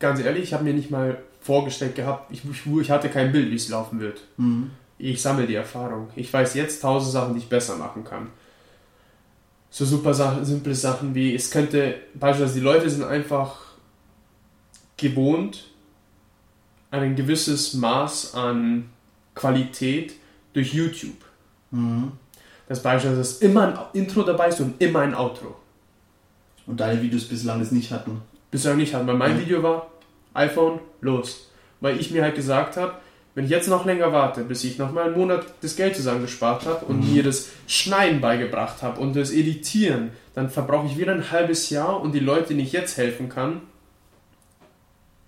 Ganz 0.00 0.20
ehrlich, 0.20 0.44
ich 0.44 0.52
habe 0.54 0.64
mir 0.64 0.74
nicht 0.74 0.90
mal 0.90 1.18
vorgestellt 1.40 1.94
gehabt, 1.94 2.32
ich, 2.32 2.42
ich 2.44 2.90
hatte 2.90 3.08
kein 3.08 3.30
Bild, 3.30 3.50
wie 3.50 3.56
es 3.56 3.68
laufen 3.68 4.00
wird. 4.00 4.22
Mhm 4.36 4.70
ich 4.98 5.22
sammle 5.22 5.46
die 5.46 5.54
Erfahrung. 5.54 6.08
Ich 6.16 6.32
weiß 6.32 6.54
jetzt 6.54 6.82
tausend 6.82 7.12
Sachen, 7.12 7.34
die 7.34 7.40
ich 7.40 7.48
besser 7.48 7.76
machen 7.76 8.04
kann. 8.04 8.30
So 9.70 9.84
super 9.84 10.14
Sachen, 10.14 10.44
simple 10.44 10.74
Sachen 10.74 11.14
wie, 11.14 11.34
es 11.34 11.50
könnte, 11.50 11.96
beispielsweise 12.14 12.58
die 12.58 12.64
Leute 12.64 12.90
sind 12.90 13.04
einfach 13.04 13.60
gewohnt, 14.96 15.64
ein 16.90 17.14
gewisses 17.14 17.74
Maß 17.74 18.34
an 18.34 18.88
Qualität 19.34 20.14
durch 20.52 20.72
YouTube. 20.72 21.24
Mhm. 21.70 22.12
Das 22.66 22.82
beispielsweise 22.82 23.20
ist 23.20 23.42
immer 23.42 23.68
ein 23.68 23.78
Intro 23.92 24.22
dabei 24.22 24.48
ist 24.48 24.60
und 24.60 24.80
immer 24.80 25.00
ein 25.00 25.14
Outro. 25.14 25.56
Und 26.66 26.80
deine 26.80 27.00
Videos 27.00 27.24
bislang 27.24 27.60
das 27.60 27.70
nicht 27.70 27.90
hatten? 27.90 28.20
Bislang 28.50 28.76
nicht 28.76 28.94
hatten, 28.94 29.06
weil 29.06 29.16
mein 29.16 29.36
mhm. 29.36 29.40
Video 29.40 29.62
war 29.62 29.90
iPhone, 30.34 30.80
los. 31.00 31.50
Weil 31.80 32.00
ich 32.00 32.10
mir 32.10 32.22
halt 32.22 32.34
gesagt 32.34 32.76
habe, 32.76 32.94
wenn 33.38 33.44
ich 33.44 33.52
jetzt 33.52 33.68
noch 33.68 33.86
länger 33.86 34.12
warte, 34.12 34.42
bis 34.42 34.64
ich 34.64 34.78
noch 34.78 34.90
mal 34.90 35.04
einen 35.04 35.16
Monat 35.16 35.46
das 35.60 35.76
Geld 35.76 35.94
zusammengespart 35.94 36.66
habe 36.66 36.84
und 36.86 37.06
mhm. 37.06 37.14
mir 37.14 37.22
das 37.22 37.50
Schneiden 37.68 38.20
beigebracht 38.20 38.82
habe 38.82 39.00
und 39.00 39.14
das 39.14 39.30
Editieren, 39.30 40.10
dann 40.34 40.50
verbrauche 40.50 40.88
ich 40.88 40.98
wieder 40.98 41.12
ein 41.12 41.30
halbes 41.30 41.70
Jahr 41.70 42.00
und 42.00 42.16
die 42.16 42.18
Leute, 42.18 42.48
denen 42.48 42.58
ich 42.58 42.72
jetzt 42.72 42.96
helfen 42.96 43.28
kann, 43.28 43.60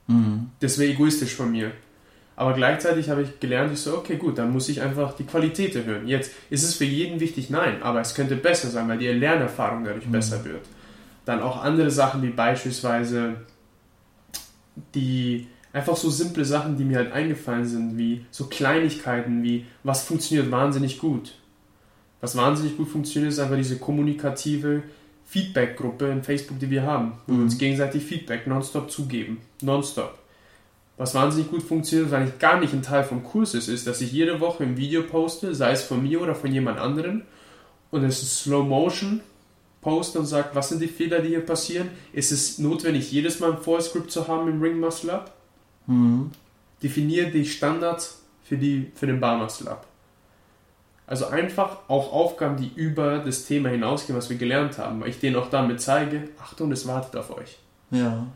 mhm. 0.08 0.50
das 0.58 0.76
wäre 0.80 0.90
egoistisch 0.90 1.36
von 1.36 1.52
mir. 1.52 1.70
Aber 2.34 2.54
gleichzeitig 2.54 3.11
habe 3.11 3.22
ich 3.22 3.38
gelernt, 3.38 3.72
ich 3.72 3.78
so, 3.78 3.96
okay, 3.98 4.16
gut, 4.16 4.38
dann 4.38 4.50
muss 4.50 4.68
ich 4.68 4.82
einfach 4.82 5.14
die 5.14 5.22
Qualität 5.22 5.76
erhöhen. 5.76 6.08
Jetzt 6.08 6.32
ist 6.50 6.64
es 6.64 6.74
für 6.74 6.86
jeden 6.86 7.20
wichtig, 7.20 7.48
nein, 7.48 7.80
aber 7.80 8.00
es 8.00 8.16
könnte 8.16 8.34
besser 8.34 8.70
sein, 8.70 8.88
weil 8.88 8.98
die 8.98 9.06
Lernerfahrung 9.06 9.84
dadurch 9.84 10.06
mhm. 10.08 10.12
besser 10.12 10.44
wird. 10.44 10.66
Dann 11.26 11.40
auch 11.40 11.62
andere 11.62 11.92
Sachen 11.92 12.22
wie 12.22 12.30
beispielsweise 12.30 13.36
die 14.96 15.46
einfach 15.73 15.97
so 15.97 16.11
simple 16.11 16.45
Sachen, 16.45 16.77
die 16.77 16.85
mir 16.85 16.99
halt 16.99 17.12
eingefallen 17.12 17.66
sind, 17.66 17.99
wie 17.99 18.25
so 18.31 18.47
Kleinigkeiten 18.47 19.43
wie, 19.43 19.66
was 19.85 20.05
funktioniert 20.05 20.51
wahnsinnig 20.51 20.99
gut. 20.99 21.35
Was 22.21 22.37
wahnsinnig 22.37 22.77
gut 22.77 22.89
funktioniert, 22.89 23.33
ist 23.33 23.39
einfach 23.39 23.57
diese 23.57 23.79
kommunikative 23.79 24.83
Feedback-Gruppe 25.27 26.09
in 26.11 26.23
Facebook, 26.23 26.59
die 26.59 26.71
wir 26.71 26.83
haben, 26.83 27.12
wo 27.27 27.33
mhm. 27.33 27.39
wir 27.39 27.45
uns 27.45 27.59
gegenseitig 27.59 28.05
Feedback 28.05 28.47
nonstop 28.47 28.91
zugeben. 28.91 29.39
Nonstop. 29.62 30.18
Was 30.97 31.14
wahnsinnig 31.14 31.51
gut 31.51 31.62
funktioniert, 31.62 32.11
weil 32.11 32.29
ich 32.29 32.39
gar 32.39 32.61
nicht 32.61 32.75
ein 32.75 32.83
Teil 32.83 33.05
vom 33.05 33.23
Kurs 33.23 33.55
ist, 33.55 33.68
ist, 33.68 33.87
dass 33.87 34.03
ich 34.03 34.12
jede 34.12 34.41
Woche 34.41 34.64
ein 34.64 34.77
Video 34.77 35.03
poste, 35.03 35.55
sei 35.55 35.73
es 35.73 35.83
von 35.83 36.03
mir 36.03 36.21
oder 36.21 36.35
von 36.35 36.53
jemand 36.53 36.79
anderem, 36.79 37.23
und 37.91 38.05
es 38.05 38.23
ist 38.23 38.41
Slow 38.41 38.64
Motion 38.64 39.21
poste 39.81 40.18
und 40.18 40.27
sage, 40.27 40.51
was 40.53 40.68
sind 40.68 40.83
die 40.83 40.89
Fehler, 40.89 41.21
die 41.21 41.31
hier 41.31 41.45
passieren? 41.45 41.89
Ist 42.12 42.33
es 42.33 42.59
notwendig, 42.59 43.11
jedes 43.11 43.41
Mal 43.41 43.53
ein 43.53 43.59
Voice-Script 43.59 44.11
zu 44.11 44.29
haben 44.29 44.49
im 44.49 44.61
Ring 44.61 44.79
Muscle 44.79 45.11
Up? 45.11 45.33
Mhm. 45.87 46.31
Definiere 46.83 47.31
die 47.31 47.45
Standards 47.45 48.22
für, 48.45 48.57
die, 48.57 48.91
für 48.95 49.07
den 49.07 49.20
Barmuscle 49.20 49.70
ab. 49.70 49.87
Also 51.07 51.26
einfach 51.26 51.78
auch 51.89 52.12
Aufgaben, 52.12 52.57
die 52.57 52.70
über 52.74 53.18
das 53.18 53.45
Thema 53.45 53.68
hinausgehen, 53.68 54.16
was 54.16 54.31
wir 54.31 54.37
gelernt 54.37 54.78
haben, 54.78 55.01
weil 55.01 55.09
ich 55.09 55.18
denen 55.18 55.37
auch 55.37 55.51
damit 55.51 55.81
zeige, 55.81 56.28
Achtung, 56.41 56.70
das 56.70 56.87
wartet 56.87 57.16
auf 57.16 57.37
euch. 57.37 57.59
Ja. 57.91 58.26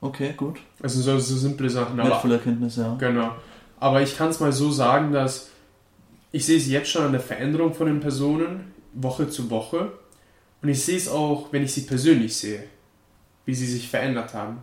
Okay, 0.00 0.34
gut. 0.36 0.58
Also 0.82 1.00
so, 1.00 1.18
so 1.20 1.36
simple 1.36 1.70
Sachen. 1.70 1.96
Wertvolle 1.96 2.34
Erkenntnis, 2.34 2.76
ja. 2.76 2.96
Genau. 2.98 3.36
Aber 3.78 4.02
ich 4.02 4.16
kann 4.16 4.30
es 4.30 4.40
mal 4.40 4.52
so 4.52 4.72
sagen, 4.72 5.12
dass 5.12 5.50
ich 6.32 6.44
sehe 6.44 6.56
es 6.56 6.66
jetzt 6.66 6.90
schon 6.90 7.04
an 7.04 7.12
der 7.12 7.20
Veränderung 7.20 7.72
von 7.72 7.86
den 7.86 8.00
Personen, 8.00 8.72
Woche 8.92 9.28
zu 9.28 9.48
Woche. 9.50 9.92
Und 10.60 10.68
ich 10.68 10.84
sehe 10.84 10.96
es 10.96 11.08
auch, 11.08 11.52
wenn 11.52 11.62
ich 11.62 11.72
sie 11.72 11.82
persönlich 11.82 12.36
sehe, 12.36 12.64
wie 13.44 13.54
sie 13.54 13.66
sich 13.66 13.88
verändert 13.88 14.34
haben 14.34 14.58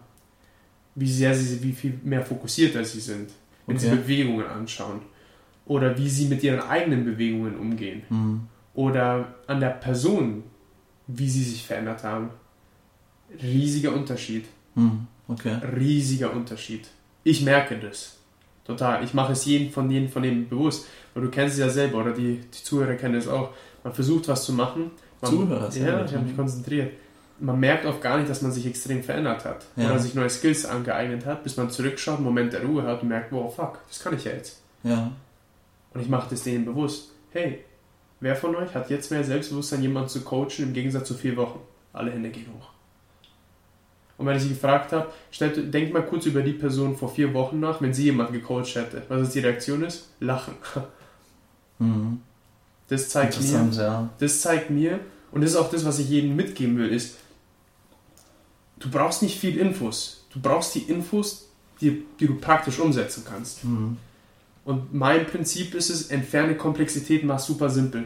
wie 0.96 1.12
sehr 1.12 1.34
sie, 1.34 1.62
wie 1.64 1.74
viel 1.74 2.00
mehr 2.04 2.24
fokussierter 2.24 2.84
sie 2.84 3.00
sind, 3.00 3.30
wenn 3.66 3.78
okay. 3.78 3.90
sie 3.90 3.96
Bewegungen 3.96 4.46
anschauen. 4.46 5.02
Oder 5.66 5.98
wie 5.98 6.10
sie 6.10 6.26
mit 6.26 6.44
ihren 6.44 6.62
eigenen 6.62 7.06
Bewegungen 7.06 7.56
umgehen. 7.56 8.02
Mhm. 8.10 8.42
Oder 8.74 9.36
an 9.46 9.60
der 9.60 9.70
Person, 9.70 10.44
wie 11.08 11.30
sie 11.30 11.44
sich 11.44 11.66
verändert 11.66 12.04
haben. 12.04 12.30
Riesiger 13.42 13.94
Unterschied. 13.94 14.46
Mhm. 14.74 15.06
Okay. 15.28 15.58
Riesiger 15.76 16.34
Unterschied. 16.34 16.88
Ich 17.24 17.44
merke 17.44 17.78
das. 17.78 18.18
Total. 18.66 19.04
Ich 19.04 19.14
mache 19.14 19.34
es 19.34 19.46
jeden 19.46 19.72
von 19.72 19.90
denen 19.90 20.10
von 20.10 20.24
denen 20.24 20.50
bewusst. 20.50 20.88
Weil 21.14 21.24
du 21.24 21.30
kennst 21.30 21.54
es 21.54 21.60
ja 21.60 21.70
selber, 21.70 22.00
oder 22.00 22.14
die, 22.14 22.40
die 22.42 22.64
Zuhörer 22.64 22.96
kennen 22.96 23.16
es 23.16 23.28
auch. 23.28 23.52
Man 23.84 23.94
versucht 23.94 24.28
was 24.28 24.46
zu 24.46 24.54
machen. 24.54 24.92
Man, 25.22 25.32
Zuhörer? 25.32 25.72
Ja, 25.76 26.06
ich 26.06 26.14
habe 26.14 26.26
mich 26.26 26.36
konzentriert 26.36 26.94
man 27.40 27.60
merkt 27.60 27.86
auch 27.86 28.02
gar 28.02 28.18
nicht, 28.18 28.30
dass 28.30 28.42
man 28.42 28.52
sich 28.52 28.66
extrem 28.66 29.04
verändert 29.04 29.46
hat 29.46 29.66
ja. 29.76 29.86
oder 29.86 30.00
sich 30.00 30.14
neue 30.14 30.30
Skills 30.30 30.66
angeeignet 30.66 31.26
hat, 31.26 31.44
bis 31.44 31.58
man 31.58 31.70
zurückschaut, 31.70 32.18
einen 32.18 32.26
Moment 32.26 32.54
der 32.54 32.64
Ruhe 32.64 32.84
hat 32.84 33.02
und 33.02 33.10
merkt, 33.10 33.32
wow, 33.32 33.54
fuck, 33.54 33.80
das 33.88 34.00
kann 34.00 34.16
ich 34.16 34.26
ja 34.26 34.34
jetzt. 34.34 34.62
Ja. 34.84 35.12
Und 35.94 36.02
ich 36.02 36.10
mache 36.10 36.30
das 36.30 36.44
denen 36.44 36.66
bewusst. 36.66 37.12
Hey, 37.32 37.64
wer 38.20 38.36
von 38.36 38.56
euch 38.56 38.74
hat 38.76 38.90
jetzt 38.90 39.12
mehr 39.12 39.24
Selbstbewusstsein, 39.24 39.82
jemanden 39.82 40.10
zu 40.10 40.22
coachen 40.22 40.60
im 40.64 40.74
Gegensatz 40.74 41.08
zu 41.08 41.14
vier 41.14 41.36
Wochen? 41.38 41.60
Alle 41.94 42.12
Hände 42.12 42.30
gehen 42.30 42.48
hoch. 42.58 42.70
Und 44.18 44.26
wenn 44.26 44.36
ich 44.36 44.44
sie 44.44 44.50
gefragt 44.50 44.92
habe, 44.92 45.08
stellt, 45.32 45.74
denkt 45.74 45.94
mal 45.94 46.06
kurz 46.06 46.26
über 46.26 46.42
die 46.42 46.52
Person 46.52 46.98
vor 46.98 47.10
vier 47.10 47.34
Wochen 47.34 47.60
nach, 47.60 47.82
wenn 47.82 47.94
sie 47.94 48.04
jemanden 48.04 48.34
gecoacht 48.34 48.76
hätte. 48.76 49.02
Was 49.08 49.22
ist 49.22 49.36
die 49.36 49.40
Reaktion 49.40 49.84
ist? 49.84 50.10
Lachen. 50.20 50.56
Mhm. 51.82 52.20
Das 52.90 53.08
zeigt 53.08 53.42
mir, 53.42 53.70
ja. 53.72 54.10
das 54.20 54.42
zeigt 54.42 54.70
mir, 54.70 55.00
und 55.32 55.40
das 55.40 55.52
ist 55.52 55.56
auch 55.56 55.72
das, 55.72 55.86
was 55.86 55.98
ich 56.00 56.10
jedem 56.10 56.36
mitgeben 56.36 56.78
will, 56.78 56.90
ist, 56.90 57.16
du 58.80 58.90
brauchst 58.90 59.22
nicht 59.22 59.40
viel 59.40 59.58
Infos. 59.58 60.26
Du 60.34 60.40
brauchst 60.40 60.76
die 60.76 60.80
Infos, 60.80 61.50
die, 61.82 62.06
die 62.20 62.28
du 62.28 62.36
praktisch 62.36 62.80
umsetzen 62.80 63.24
kannst. 63.28 63.64
Mhm. 63.64 63.98
Und 64.66 64.94
mein 64.94 65.26
Prinzip 65.26 65.74
ist 65.74 65.90
es, 65.90 66.08
entferne 66.08 66.56
Komplexität, 66.56 67.24
mach 67.24 67.40
super 67.40 67.70
simpel. 67.70 68.06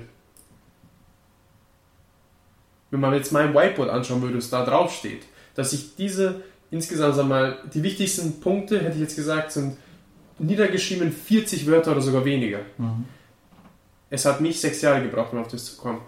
Wenn 2.91 2.99
man 2.99 3.13
jetzt 3.13 3.31
mein 3.31 3.53
Whiteboard 3.53 3.89
anschauen 3.89 4.21
würde, 4.21 4.37
was 4.37 4.49
da 4.49 4.63
drauf 4.63 4.93
steht, 4.93 5.23
dass 5.55 5.73
ich 5.73 5.95
diese 5.95 6.43
insgesamt, 6.71 7.15
sag 7.15 7.27
mal, 7.27 7.57
die 7.73 7.83
wichtigsten 7.83 8.39
Punkte, 8.39 8.79
hätte 8.79 8.95
ich 8.95 9.01
jetzt 9.01 9.15
gesagt, 9.15 9.51
sind 9.51 9.77
niedergeschrieben 10.39 11.11
40 11.11 11.67
Wörter 11.67 11.91
oder 11.91 12.01
sogar 12.01 12.25
weniger. 12.25 12.59
Mhm. 12.77 13.05
Es 14.09 14.25
hat 14.25 14.41
mich 14.41 14.59
sechs 14.59 14.81
Jahre 14.81 15.01
gebraucht, 15.01 15.33
um 15.33 15.39
auf 15.39 15.47
das 15.47 15.65
zu 15.65 15.77
kommen. 15.77 16.01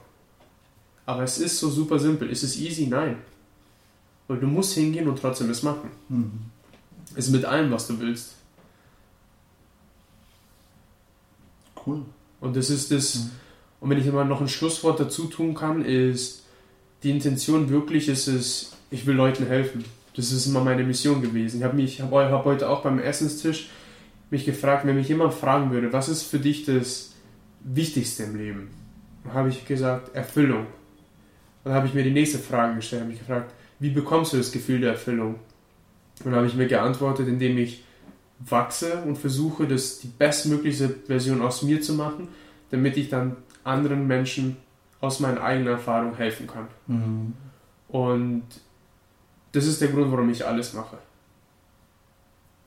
Aber 1.05 1.23
es 1.23 1.37
ist 1.37 1.59
so 1.59 1.69
super 1.69 1.99
simpel. 1.99 2.29
Ist 2.29 2.43
es 2.43 2.57
easy? 2.57 2.87
Nein. 2.87 3.17
Weil 4.27 4.39
du 4.39 4.47
musst 4.47 4.73
hingehen 4.73 5.07
und 5.07 5.19
trotzdem 5.19 5.49
es 5.49 5.63
machen. 5.63 5.89
Mhm. 6.09 6.31
Es 7.15 7.27
ist 7.27 7.31
mit 7.31 7.45
allem, 7.45 7.71
was 7.71 7.87
du 7.87 7.99
willst. 7.99 8.33
Cool. 11.85 12.01
Und 12.41 12.55
das 12.55 12.69
ist 12.69 12.91
das. 12.91 13.15
Mhm. 13.15 13.29
Und 13.79 13.89
wenn 13.89 13.99
ich 13.99 14.07
immer 14.07 14.25
noch 14.25 14.41
ein 14.41 14.47
Schlusswort 14.47 14.99
dazu 14.99 15.25
tun 15.25 15.53
kann, 15.53 15.85
ist 15.85 16.43
die 17.03 17.11
Intention 17.11 17.69
wirklich, 17.69 18.09
ist 18.09 18.27
es, 18.27 18.71
ich 18.89 19.05
will 19.05 19.15
Leuten 19.15 19.45
helfen. 19.45 19.85
Das 20.15 20.31
ist 20.31 20.47
immer 20.47 20.63
meine 20.63 20.83
Mission 20.83 21.21
gewesen. 21.21 21.57
Ich 21.57 21.63
habe 21.63 21.75
mich, 21.75 22.01
habe 22.01 22.31
hab 22.31 22.45
heute 22.45 22.69
auch 22.69 22.81
beim 22.81 22.99
Essenstisch 22.99 23.69
mich 24.31 24.45
gefragt, 24.45 24.85
wenn 24.85 24.95
mich 24.95 25.09
jemand 25.09 25.33
fragen 25.33 25.71
würde, 25.71 25.93
was 25.93 26.09
ist 26.09 26.23
für 26.23 26.39
dich 26.39 26.65
das 26.65 27.13
Wichtigste 27.59 28.23
im 28.23 28.35
Leben? 28.35 28.69
Dann 29.23 29.33
habe 29.33 29.49
ich 29.49 29.65
gesagt, 29.65 30.15
Erfüllung. 30.15 30.65
Dann 31.63 31.73
habe 31.73 31.87
ich 31.87 31.93
mir 31.93 32.03
die 32.03 32.11
nächste 32.11 32.39
Frage 32.39 32.75
gestellt, 32.75 33.01
habe 33.01 33.11
mich 33.11 33.19
gefragt, 33.19 33.53
wie 33.79 33.89
bekommst 33.89 34.33
du 34.33 34.37
das 34.37 34.51
Gefühl 34.51 34.81
der 34.81 34.91
Erfüllung? 34.91 35.35
Und 36.19 36.25
dann 36.25 36.35
habe 36.35 36.47
ich 36.47 36.55
mir 36.55 36.67
geantwortet, 36.67 37.27
indem 37.27 37.57
ich 37.57 37.83
wachse 38.39 39.01
und 39.03 39.17
versuche, 39.17 39.67
das 39.67 39.99
die 39.99 40.07
bestmögliche 40.07 40.89
Version 41.07 41.41
aus 41.41 41.61
mir 41.61 41.81
zu 41.81 41.93
machen, 41.93 42.27
damit 42.71 42.97
ich 42.97 43.09
dann 43.09 43.37
anderen 43.63 44.07
Menschen 44.07 44.57
aus 45.01 45.19
meiner 45.19 45.41
eigenen 45.41 45.73
Erfahrung 45.73 46.15
helfen 46.15 46.47
kann. 46.47 46.67
Mhm. 46.87 47.33
Und 47.87 48.43
das 49.51 49.65
ist 49.65 49.81
der 49.81 49.89
Grund, 49.89 50.11
warum 50.11 50.29
ich 50.29 50.45
alles 50.45 50.73
mache. 50.73 50.97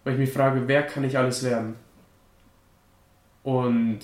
Weil 0.05 0.15
ich 0.15 0.21
mich 0.21 0.33
frage, 0.33 0.63
wer 0.67 0.83
kann 0.85 1.05
ich 1.05 1.19
alles 1.19 1.43
werden? 1.43 1.75
Und 3.43 4.01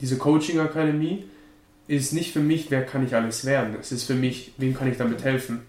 diese 0.00 0.18
Coaching-Akademie 0.18 1.24
ist 1.88 2.12
nicht 2.12 2.32
für 2.32 2.40
mich, 2.40 2.70
wer 2.70 2.84
kann 2.84 3.04
ich 3.04 3.14
alles 3.14 3.44
werden. 3.44 3.76
Es 3.78 3.92
ist 3.92 4.04
für 4.04 4.14
mich, 4.14 4.52
wem 4.56 4.74
kann 4.74 4.90
ich 4.90 4.96
damit 4.96 5.24
helfen? 5.24 5.62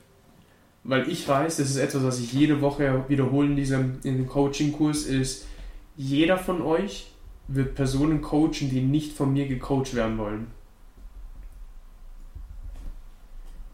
Weil 0.84 1.10
ich 1.10 1.28
weiß, 1.28 1.58
das 1.58 1.70
ist 1.70 1.78
etwas, 1.78 2.04
was 2.04 2.20
ich 2.20 2.34
jede 2.34 2.62
Woche 2.62 3.06
wiederhole 3.08 3.48
in 3.48 3.56
diesem 3.56 4.00
in 4.04 4.18
dem 4.18 4.28
Coaching-Kurs, 4.28 5.06
ist, 5.06 5.48
jeder 5.96 6.38
von 6.38 6.62
euch 6.62 7.12
wird 7.48 7.76
Personen 7.76 8.22
coachen, 8.22 8.70
die 8.70 8.82
nicht 8.82 9.14
von 9.14 9.32
mir 9.32 9.48
gecoacht 9.48 9.94
werden 9.94 10.18
wollen. 10.18 10.48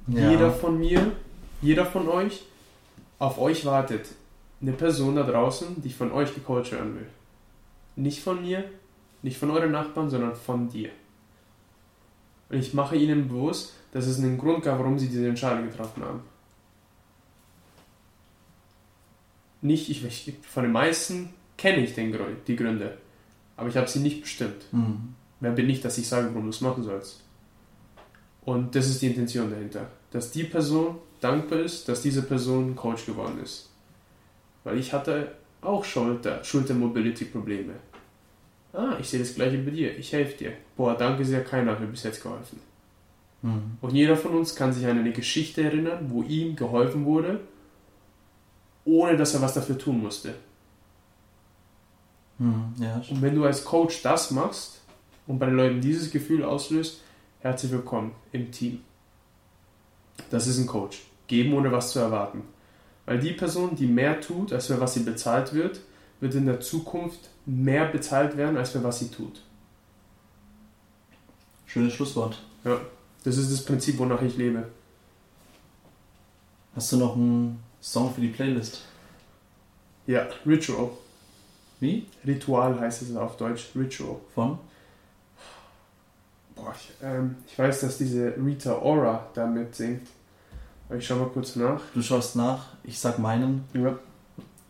Ja. 0.07 0.31
Jeder 0.31 0.51
von 0.51 0.79
mir, 0.79 1.11
jeder 1.61 1.85
von 1.85 2.07
euch, 2.07 2.43
auf 3.19 3.39
euch 3.39 3.65
wartet 3.65 4.07
eine 4.61 4.73
Person 4.73 5.15
da 5.15 5.23
draußen, 5.23 5.81
die 5.81 5.89
von 5.89 6.11
euch 6.11 6.33
gecoacht 6.33 6.71
werden 6.71 6.95
will. 6.95 7.07
Nicht 7.95 8.21
von 8.21 8.41
mir, 8.41 8.63
nicht 9.21 9.37
von 9.37 9.51
euren 9.51 9.71
Nachbarn, 9.71 10.09
sondern 10.09 10.35
von 10.35 10.69
dir. 10.69 10.89
Und 12.49 12.57
ich 12.57 12.73
mache 12.73 12.95
ihnen 12.95 13.27
bewusst, 13.27 13.73
dass 13.91 14.07
es 14.07 14.19
einen 14.19 14.37
Grund 14.37 14.63
gab, 14.63 14.79
warum 14.79 14.97
sie 14.97 15.07
diese 15.07 15.27
Entscheidung 15.27 15.69
getroffen 15.69 16.03
haben. 16.03 16.21
Nicht, 19.61 19.89
ich, 19.89 20.05
ich 20.05 20.35
von 20.41 20.63
den 20.63 20.71
meisten 20.71 21.29
kenne 21.57 21.83
ich 21.83 21.93
den, 21.93 22.11
Grund- 22.11 22.47
die 22.47 22.55
Gründe, 22.55 22.97
aber 23.57 23.67
ich 23.69 23.77
habe 23.77 23.87
sie 23.87 23.99
nicht 23.99 24.21
bestimmt. 24.21 24.65
Mhm. 24.71 25.15
Wer 25.41 25.51
bin 25.51 25.69
ich, 25.69 25.81
dass 25.81 25.97
ich 25.97 26.07
sage, 26.07 26.29
warum 26.29 26.43
du 26.43 26.49
es 26.49 26.61
machen 26.61 26.83
sollst? 26.83 27.23
Und 28.45 28.75
das 28.75 28.87
ist 28.89 29.01
die 29.01 29.07
Intention 29.07 29.49
dahinter. 29.49 29.87
Dass 30.11 30.31
die 30.31 30.43
Person 30.43 30.95
dankbar 31.19 31.59
ist, 31.59 31.87
dass 31.87 32.01
diese 32.01 32.23
Person 32.23 32.75
Coach 32.75 33.05
geworden 33.05 33.39
ist. 33.43 33.69
Weil 34.63 34.77
ich 34.77 34.91
hatte 34.93 35.33
auch 35.61 35.83
Schulter, 35.83 36.43
Schulter-Mobility-Probleme. 36.43 37.73
Ah, 38.73 38.95
ich 38.99 39.09
sehe 39.09 39.19
das 39.19 39.35
gleiche 39.35 39.57
bei 39.57 39.71
dir. 39.71 39.97
Ich 39.97 40.13
helfe 40.13 40.37
dir. 40.37 40.53
Boah, 40.77 40.95
danke 40.95 41.25
sehr, 41.25 41.43
keiner 41.43 41.71
hat 41.71 41.79
mir 41.81 41.87
bis 41.87 42.03
jetzt 42.03 42.23
geholfen. 42.23 42.59
Mhm. 43.41 43.77
Und 43.81 43.93
jeder 43.93 44.15
von 44.15 44.31
uns 44.31 44.55
kann 44.55 44.73
sich 44.73 44.85
an 44.85 44.97
eine 44.99 45.11
Geschichte 45.11 45.63
erinnern, 45.63 46.05
wo 46.09 46.23
ihm 46.23 46.55
geholfen 46.55 47.05
wurde, 47.05 47.39
ohne 48.85 49.17
dass 49.17 49.33
er 49.33 49.41
was 49.41 49.53
dafür 49.53 49.77
tun 49.77 50.01
musste. 50.01 50.33
Mhm. 52.37 52.73
Ja, 52.79 53.01
Und 53.09 53.21
wenn 53.21 53.35
du 53.35 53.45
als 53.45 53.65
Coach 53.65 54.01
das 54.01 54.31
machst 54.31 54.81
und 55.27 55.39
bei 55.39 55.45
den 55.45 55.55
Leuten 55.55 55.81
dieses 55.81 56.11
Gefühl 56.11 56.43
auslöst, 56.43 57.01
herzlich 57.41 57.71
willkommen 57.71 58.13
im 58.31 58.51
Team. 58.51 58.81
Das 60.29 60.47
ist 60.47 60.57
ein 60.57 60.67
Coach. 60.67 61.01
Geben 61.27 61.53
ohne 61.53 61.71
was 61.71 61.91
zu 61.91 61.99
erwarten. 61.99 62.43
Weil 63.05 63.19
die 63.19 63.33
Person, 63.33 63.75
die 63.75 63.87
mehr 63.87 64.21
tut, 64.21 64.53
als 64.53 64.67
für 64.67 64.79
was 64.79 64.93
sie 64.93 65.01
bezahlt 65.01 65.53
wird, 65.53 65.79
wird 66.19 66.35
in 66.35 66.45
der 66.45 66.59
Zukunft 66.59 67.29
mehr 67.45 67.85
bezahlt 67.85 68.37
werden, 68.37 68.57
als 68.57 68.71
für 68.71 68.83
was 68.83 68.99
sie 68.99 69.09
tut. 69.09 69.41
schönes 71.65 71.93
Schlusswort. 71.93 72.41
Das 73.23 73.37
ist 73.37 73.51
das 73.51 73.63
Prinzip, 73.63 73.97
wonach 73.99 74.21
ich 74.21 74.37
lebe. 74.37 74.67
Hast 76.75 76.91
du 76.91 76.97
noch 76.97 77.15
einen 77.15 77.61
Song 77.81 78.13
für 78.13 78.21
die 78.21 78.29
Playlist? 78.29 78.83
Ja, 80.07 80.27
Ritual. 80.45 80.89
Wie? 81.79 82.07
Ritual 82.25 82.79
heißt 82.79 83.03
es 83.03 83.15
auf 83.15 83.37
Deutsch. 83.37 83.69
Ritual. 83.75 84.17
Von? 84.33 84.59
Boah, 86.55 86.73
ich, 86.75 86.91
ähm, 87.01 87.35
ich 87.47 87.57
weiß, 87.57 87.81
dass 87.81 87.97
diese 87.97 88.35
Rita 88.37 88.77
Ora 88.79 89.27
da 89.33 89.47
mitsingt. 89.47 90.07
Aber 90.87 90.97
ich 90.97 91.05
schau 91.05 91.15
mal 91.15 91.29
kurz 91.29 91.55
nach. 91.55 91.81
Du 91.93 92.01
schaust 92.01 92.35
nach, 92.35 92.73
ich 92.83 92.99
sag 92.99 93.19
meinen. 93.19 93.63
Ja. 93.73 93.97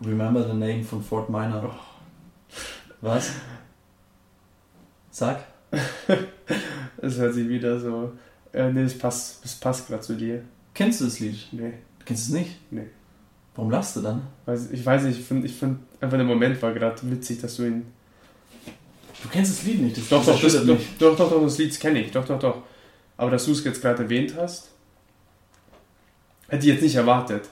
Remember 0.02 0.44
the 0.44 0.54
Name 0.54 0.84
von 0.84 1.04
Fort 1.04 1.30
Minor. 1.30 1.74
Oh. 1.74 2.56
Was? 3.02 3.32
Sag. 5.12 5.44
Das 7.02 7.16
hört 7.16 7.34
sich 7.34 7.48
wieder 7.48 7.80
so. 7.80 8.12
Äh, 8.52 8.74
nee, 8.74 8.84
das 8.84 8.98
passt, 8.98 9.42
das 9.46 9.56
passt 9.56 9.88
gerade 9.88 10.02
zu 10.02 10.18
dir. 10.18 10.44
Kennst 10.74 11.00
du 11.00 11.06
das 11.06 11.22
Lied? 11.22 11.48
Nee. 11.54 11.76
Kennst 12.04 12.28
du 12.28 12.34
es 12.34 12.40
nicht? 12.40 12.72
Nee. 12.72 12.88
Warum 13.60 13.72
lachst 13.72 13.98
du 13.98 14.02
dann? 14.02 14.22
Weiß, 14.46 14.72
ich 14.72 14.86
weiß 14.86 15.04
nicht, 15.04 15.20
ich 15.20 15.26
finde 15.26 15.46
ich 15.46 15.54
find 15.54 15.80
einfach 16.00 16.16
der 16.16 16.26
Moment 16.26 16.62
war 16.62 16.72
gerade 16.72 16.98
witzig, 17.12 17.42
dass 17.42 17.58
du 17.58 17.66
ihn. 17.66 17.88
Du 19.22 19.28
kennst 19.28 19.52
das 19.52 19.66
Lied 19.66 19.82
nicht. 19.82 19.98
Das 19.98 20.08
Doch, 20.08 20.26
doch, 20.26 20.42
das, 20.42 20.66
doch, 20.66 20.78
doch, 20.98 21.18
doch, 21.18 21.30
doch, 21.30 21.44
das 21.44 21.58
Lied 21.58 21.78
kenne 21.78 22.00
ich. 22.00 22.12
Doch, 22.12 22.24
doch, 22.24 22.40
doch. 22.40 22.62
Aber 23.18 23.32
dass 23.32 23.44
du 23.44 23.52
es 23.52 23.62
jetzt 23.66 23.82
gerade 23.82 24.04
erwähnt 24.04 24.34
hast, 24.38 24.70
hätte 26.48 26.66
ich 26.66 26.74
jetzt 26.74 26.84
nicht 26.84 26.96
erwartet. 26.96 27.50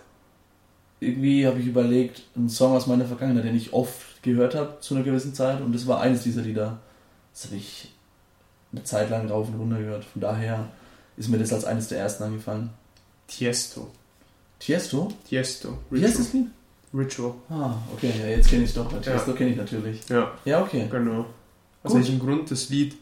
Irgendwie 1.01 1.45
habe 1.45 1.59
ich 1.59 1.67
überlegt, 1.67 2.21
einen 2.37 2.47
Song 2.47 2.73
aus 2.73 2.87
meiner 2.87 3.03
Vergangenheit, 3.03 3.43
den 3.43 3.57
ich 3.57 3.73
oft 3.73 4.23
gehört 4.23 4.55
habe 4.55 4.77
zu 4.79 4.95
einer 4.95 5.03
gewissen 5.03 5.33
Zeit. 5.33 5.59
Und 5.59 5.75
das 5.75 5.87
war 5.87 5.99
eines 5.99 6.23
dieser 6.23 6.41
Lieder. 6.41 6.79
Das 7.33 7.47
habe 7.47 7.57
ich 7.57 7.93
eine 8.71 8.85
Zeit 8.85 9.09
lang 9.09 9.29
rauf 9.29 9.49
und 9.49 9.59
runter 9.59 9.79
gehört. 9.79 10.05
Von 10.05 10.21
daher 10.21 10.69
ist 11.17 11.27
mir 11.27 11.37
das 11.37 11.51
als 11.51 11.65
eines 11.65 11.89
der 11.89 11.99
ersten 11.99 12.23
angefallen. 12.23 12.69
Tiesto. 13.27 13.91
Tiesto? 14.59 15.11
Tiesto. 15.27 15.77
Wie 15.89 16.03
heißt 16.03 16.19
das 16.19 16.33
Lied? 16.33 16.47
Ritual. 16.93 17.33
Ah, 17.49 17.75
okay, 17.93 18.11
ja, 18.19 18.27
jetzt 18.27 18.49
kenne 18.49 18.63
ich 18.63 18.69
es 18.69 18.75
doch. 18.75 18.91
Tiesto 19.01 19.33
kenne 19.33 19.51
ich 19.51 19.57
natürlich. 19.57 20.07
Ja, 20.09 20.31
Ja, 20.45 20.61
okay. 20.63 20.87
genau. 20.89 21.25
Aus 21.83 21.91
Gut. 21.91 21.95
welchem 22.01 22.19
Grund 22.19 22.49
das 22.49 22.69
Lied 22.69 22.95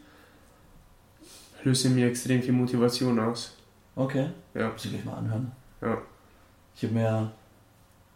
löst 1.63 1.85
in 1.85 1.95
mir 1.95 2.07
extrem 2.07 2.41
viel 2.41 2.51
Motivation 2.53 3.17
aus. 3.19 3.53
Okay. 3.95 4.29
Ja. 4.53 4.69
Muss 4.69 4.85
ich 4.85 4.91
gleich 4.91 5.05
mal 5.05 5.13
anhören. 5.15 5.51
Ja. 5.81 5.97
Ich 6.75 6.83
habe 6.83 6.93
mir 6.93 7.31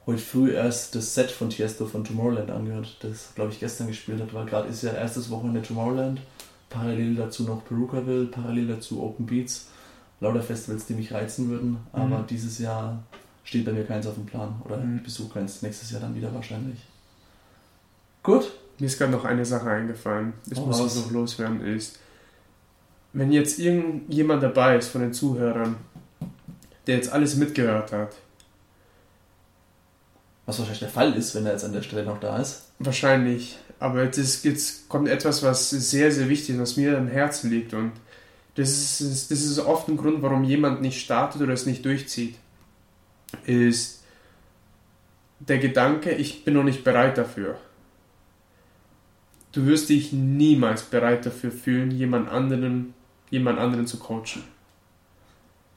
heute 0.05 0.19
früh 0.21 0.51
erst 0.51 0.95
das 0.95 1.13
Set 1.13 1.31
von 1.31 1.49
Tiesto 1.49 1.85
von 1.85 2.03
Tomorrowland 2.03 2.51
angehört, 2.51 2.97
das, 3.01 3.31
glaube 3.35 3.51
ich, 3.51 3.59
gestern 3.59 3.87
gespielt 3.87 4.21
hat, 4.21 4.33
weil 4.33 4.45
gerade 4.45 4.67
ist 4.67 4.83
ja 4.83 4.91
erstes 4.91 5.29
Wochenende 5.29 5.61
Tomorrowland, 5.61 6.19
parallel 6.69 7.15
dazu 7.15 7.43
noch 7.43 7.63
Perukaville, 7.65 8.25
parallel 8.25 8.67
dazu 8.67 9.01
Open 9.01 9.25
Beats, 9.25 9.67
lauter 10.19 10.41
Festivals, 10.43 10.85
die 10.87 10.93
mich 10.95 11.13
reizen 11.13 11.49
würden, 11.49 11.77
aber 11.93 12.19
Mhm. 12.19 12.27
dieses 12.27 12.59
Jahr 12.59 13.01
steht 13.49 13.65
bei 13.65 13.71
mir 13.73 13.83
keins 13.83 14.05
auf 14.07 14.13
dem 14.13 14.25
Plan 14.27 14.61
oder 14.63 14.77
Mhm. 14.77 14.97
ich 14.97 15.03
besuche 15.03 15.33
keins 15.33 15.61
nächstes 15.61 15.89
Jahr 15.91 16.01
dann 16.01 16.15
wieder 16.15 16.33
wahrscheinlich. 16.33 16.79
Gut, 18.23 18.51
Mir 18.77 18.85
ist 18.85 18.97
gerade 18.97 19.11
noch 19.11 19.25
eine 19.25 19.43
Sache 19.45 19.69
eingefallen. 19.69 20.31
Das 20.45 20.57
Oh, 20.59 20.65
muss 20.67 20.77
ich 20.79 20.85
was? 20.85 20.95
noch 20.95 21.11
loswerden, 21.11 21.65
ist, 21.65 21.99
wenn 23.11 23.31
jetzt 23.33 23.59
irgendjemand 23.59 24.41
dabei 24.41 24.77
ist 24.77 24.87
von 24.87 25.01
den 25.01 25.13
Zuhörern, 25.13 25.75
der 26.87 26.95
jetzt 26.95 27.11
alles 27.11 27.35
mitgehört 27.35 27.91
hat, 27.91 28.15
Was 30.45 30.57
wahrscheinlich 30.59 30.79
der 30.79 30.89
Fall 30.89 31.13
ist, 31.15 31.35
wenn 31.35 31.45
er 31.45 31.51
jetzt 31.51 31.65
an 31.65 31.73
der 31.73 31.81
Stelle 31.81 32.05
noch 32.05 32.19
da 32.19 32.37
ist. 32.37 32.63
wahrscheinlich, 32.79 33.57
aber 33.79 34.03
jetzt, 34.03 34.17
ist, 34.17 34.45
jetzt 34.45 34.87
kommt 34.89 35.07
etwas, 35.09 35.43
was 35.43 35.69
sehr, 35.69 36.11
sehr 36.11 36.29
wichtig 36.29 36.55
ist, 36.55 36.61
was 36.61 36.77
mir 36.77 36.97
am 36.97 37.07
Herzen 37.07 37.49
liegt 37.51 37.73
und 37.73 37.91
das 38.55 39.01
ist, 39.01 39.29
das 39.31 39.41
ist 39.41 39.59
oft 39.59 39.87
ein 39.89 39.97
Grund, 39.97 40.21
warum 40.21 40.43
jemand 40.43 40.81
nicht 40.81 41.01
startet 41.01 41.41
oder 41.41 41.53
es 41.53 41.65
nicht 41.65 41.83
durchzieht, 41.85 42.35
ist 43.45 44.03
der 45.39 45.57
Gedanke, 45.57 46.11
ich 46.11 46.43
bin 46.43 46.53
noch 46.53 46.63
nicht 46.63 46.83
bereit 46.83 47.17
dafür. 47.17 47.57
Du 49.51 49.65
wirst 49.65 49.89
dich 49.89 50.13
niemals 50.13 50.83
bereit 50.83 51.25
dafür 51.25 51.51
fühlen, 51.51 51.91
jemand 51.91 52.29
anderen, 52.29 52.93
jemand 53.29 53.57
anderen 53.57 53.87
zu 53.87 53.97
coachen. 53.97 54.43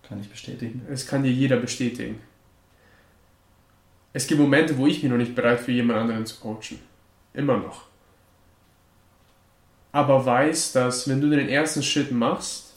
Kann 0.06 0.20
ich 0.20 0.28
bestätigen. 0.28 0.82
Es 0.90 1.06
kann 1.06 1.22
dir 1.22 1.32
jeder 1.32 1.56
bestätigen. 1.56 2.20
Es 4.12 4.26
gibt 4.26 4.40
Momente, 4.40 4.76
wo 4.76 4.86
ich 4.86 5.02
mich 5.02 5.10
noch 5.10 5.18
nicht 5.18 5.34
bereit 5.34 5.60
für 5.60 5.72
jemand 5.72 6.00
anderen 6.00 6.26
zu 6.26 6.38
coachen. 6.38 6.78
Immer 7.32 7.56
noch. 7.56 7.86
Aber 9.90 10.24
weiß, 10.24 10.72
dass 10.72 11.08
wenn 11.08 11.20
du 11.20 11.30
den 11.30 11.48
ersten 11.48 11.82
Schritt 11.82 12.12
machst, 12.12 12.71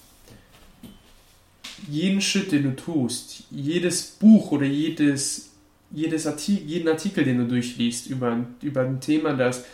jeden 1.87 2.21
Schritt, 2.21 2.51
den 2.51 2.63
du 2.63 2.75
tust, 2.75 3.43
jedes 3.51 4.03
Buch 4.03 4.51
oder 4.51 4.65
jedes, 4.65 5.51
jedes 5.91 6.27
Artikel, 6.27 6.65
jeden 6.67 6.87
Artikel, 6.87 7.23
den 7.23 7.37
du 7.39 7.45
durchliest 7.47 8.07
über, 8.07 8.31
ein- 8.31 8.55
über 8.61 8.81
ein 8.81 8.99
Thema, 9.01 9.33
das 9.33 9.65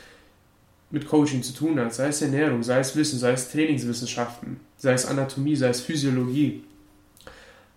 mit 0.89 1.07
Coaching 1.07 1.41
zu 1.41 1.53
tun 1.53 1.80
hat, 1.80 1.93
sei 1.93 2.07
es 2.07 2.22
Ernährung, 2.22 2.64
sei 2.64 2.80
es 2.80 2.95
Wissen, 2.95 3.18
sei 3.20 3.32
es 3.32 3.49
Trainingswissenschaften, 3.51 4.59
sei 4.78 4.93
es 4.93 5.05
Anatomie, 5.05 5.55
sei 5.55 5.70
es 5.70 5.82
Physiologie, 5.82 6.64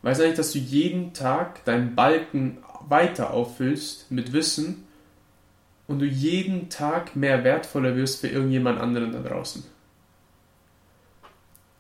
Weißt 0.03 0.21
du 0.21 0.25
eigentlich, 0.25 0.37
dass 0.37 0.53
du 0.53 0.59
jeden 0.59 1.15
Tag 1.15 1.65
deinen 1.65 1.95
Balken 1.95 2.59
weiter 2.91 3.33
auffüllst 3.33 4.11
mit 4.11 4.35
Wissen 4.35 4.85
und 5.87 6.01
du 6.01 6.05
jeden 6.05 6.69
Tag 6.69 7.17
mehr 7.17 7.43
wertvoller 7.43 7.97
wirst 7.97 8.21
für 8.21 8.29
irgendjemand 8.29 8.79
anderen 8.79 9.13
da 9.13 9.21
draußen? 9.21 9.65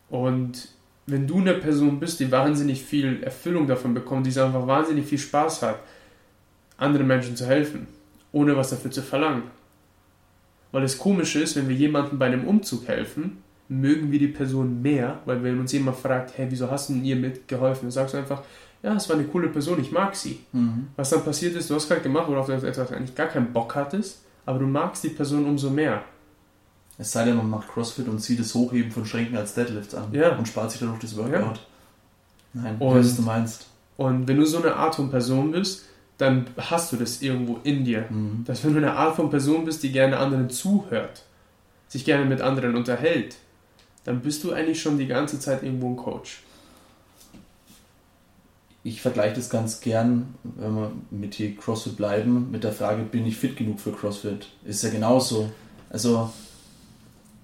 Und 0.08 0.68
wenn 1.06 1.26
du 1.26 1.38
eine 1.38 1.54
Person 1.54 2.00
bist, 2.00 2.20
die 2.20 2.30
wahnsinnig 2.32 2.82
viel 2.82 3.22
Erfüllung 3.22 3.66
davon 3.66 3.94
bekommt, 3.94 4.26
die 4.26 4.40
einfach 4.40 4.66
wahnsinnig 4.66 5.06
viel 5.06 5.18
Spaß 5.18 5.62
hat, 5.62 5.78
anderen 6.76 7.06
Menschen 7.06 7.36
zu 7.36 7.46
helfen, 7.46 7.86
ohne 8.32 8.56
was 8.56 8.70
dafür 8.70 8.90
zu 8.90 9.02
verlangen. 9.02 9.44
Weil 10.72 10.82
das 10.82 10.98
Komische 10.98 11.40
ist, 11.40 11.56
wenn 11.56 11.68
wir 11.68 11.76
jemandem 11.76 12.18
bei 12.18 12.26
einem 12.26 12.46
Umzug 12.46 12.88
helfen, 12.88 13.38
mögen 13.68 14.10
wir 14.10 14.18
die 14.18 14.28
Person 14.28 14.82
mehr, 14.82 15.20
weil 15.24 15.42
wenn 15.42 15.60
uns 15.60 15.72
jemand 15.72 15.96
fragt, 15.96 16.36
hey, 16.36 16.46
wieso 16.50 16.70
hast 16.70 16.88
du 16.88 16.94
denn 16.94 17.04
ihr 17.04 17.16
mitgeholfen, 17.16 17.82
dann 17.82 17.90
sagst 17.90 18.14
du 18.14 18.18
einfach, 18.18 18.42
ja, 18.82 18.94
es 18.94 19.08
war 19.08 19.16
eine 19.16 19.26
coole 19.26 19.48
Person, 19.48 19.80
ich 19.80 19.92
mag 19.92 20.14
sie. 20.14 20.40
Mhm. 20.52 20.88
Was 20.96 21.10
dann 21.10 21.24
passiert 21.24 21.54
ist, 21.54 21.70
du 21.70 21.74
hast 21.74 21.88
gerade 21.88 22.02
gemacht, 22.02 22.28
worauf 22.28 22.46
du 22.46 22.52
etwas 22.52 22.92
eigentlich 22.92 23.14
gar 23.14 23.28
keinen 23.28 23.52
Bock 23.52 23.74
hattest, 23.74 24.22
aber 24.44 24.58
du 24.58 24.66
magst 24.66 25.04
die 25.04 25.08
Person 25.08 25.46
umso 25.46 25.70
mehr. 25.70 26.02
Es 26.96 27.10
sei 27.12 27.24
denn, 27.24 27.36
man 27.36 27.50
macht 27.50 27.68
CrossFit 27.68 28.06
und 28.08 28.20
zieht 28.20 28.38
das 28.38 28.54
Hochheben 28.54 28.92
von 28.92 29.04
Schränken 29.04 29.36
als 29.36 29.54
Deadlift 29.54 29.94
an. 29.94 30.12
Ja. 30.12 30.36
Und 30.36 30.46
spart 30.46 30.70
sich 30.70 30.80
dadurch 30.80 31.00
das 31.00 31.16
Workout. 31.16 31.60
Nein, 32.52 32.76
Und- 32.78 32.94
was 32.96 33.16
du 33.16 33.22
meinst. 33.22 33.66
Und 33.96 34.26
wenn 34.28 34.38
du 34.38 34.46
so 34.46 34.58
eine 34.58 34.76
Art 34.76 34.94
von 34.96 35.10
Person 35.10 35.50
bist, 35.52 35.84
dann 36.18 36.46
hast 36.56 36.92
du 36.92 36.96
das 36.96 37.22
irgendwo 37.22 37.58
in 37.64 37.84
dir. 37.84 38.06
Mhm. 38.10 38.44
Dass 38.44 38.62
wenn 38.64 38.72
du 38.72 38.78
eine 38.78 38.94
Art 38.94 39.16
von 39.16 39.30
Person 39.30 39.64
bist, 39.64 39.82
die 39.82 39.90
gerne 39.92 40.18
anderen 40.18 40.50
zuhört, 40.50 41.24
sich 41.88 42.04
gerne 42.04 42.24
mit 42.24 42.40
anderen 42.40 42.76
unterhält, 42.76 43.36
dann 44.04 44.20
bist 44.20 44.44
du 44.44 44.52
eigentlich 44.52 44.80
schon 44.80 44.98
die 44.98 45.06
ganze 45.06 45.40
Zeit 45.40 45.62
irgendwo 45.62 45.88
ein 45.90 45.96
Coach. 45.96 46.42
Ich 48.82 49.00
vergleiche 49.00 49.36
das 49.36 49.48
ganz 49.48 49.80
gern, 49.80 50.34
wenn 50.42 50.74
wir 50.74 50.92
mit 51.10 51.34
hier 51.34 51.56
CrossFit 51.56 51.96
bleiben, 51.96 52.50
mit 52.50 52.64
der 52.64 52.72
Frage, 52.72 53.02
bin 53.02 53.24
ich 53.26 53.36
fit 53.36 53.56
genug 53.56 53.80
für 53.80 53.92
CrossFit? 53.92 54.48
Ist 54.64 54.82
ja 54.84 54.90
genauso. 54.90 55.50
Also 55.88 56.30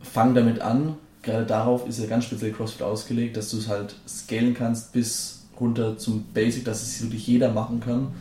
fang 0.01 0.35
damit 0.35 0.61
an. 0.61 0.97
Gerade 1.23 1.45
darauf 1.45 1.87
ist 1.87 2.01
ja 2.01 2.07
ganz 2.07 2.25
speziell 2.25 2.53
CrossFit 2.53 2.83
ausgelegt, 2.83 3.37
dass 3.37 3.51
du 3.51 3.59
es 3.59 3.69
halt 3.69 3.95
scalen 4.09 4.55
kannst 4.55 4.93
bis 4.93 5.49
runter 5.61 5.99
zum 5.99 6.25
Basic, 6.33 6.65
dass 6.65 6.83
es 6.83 7.03
wirklich 7.03 7.27
jeder 7.27 7.53
machen 7.53 7.81
kann. 7.81 8.13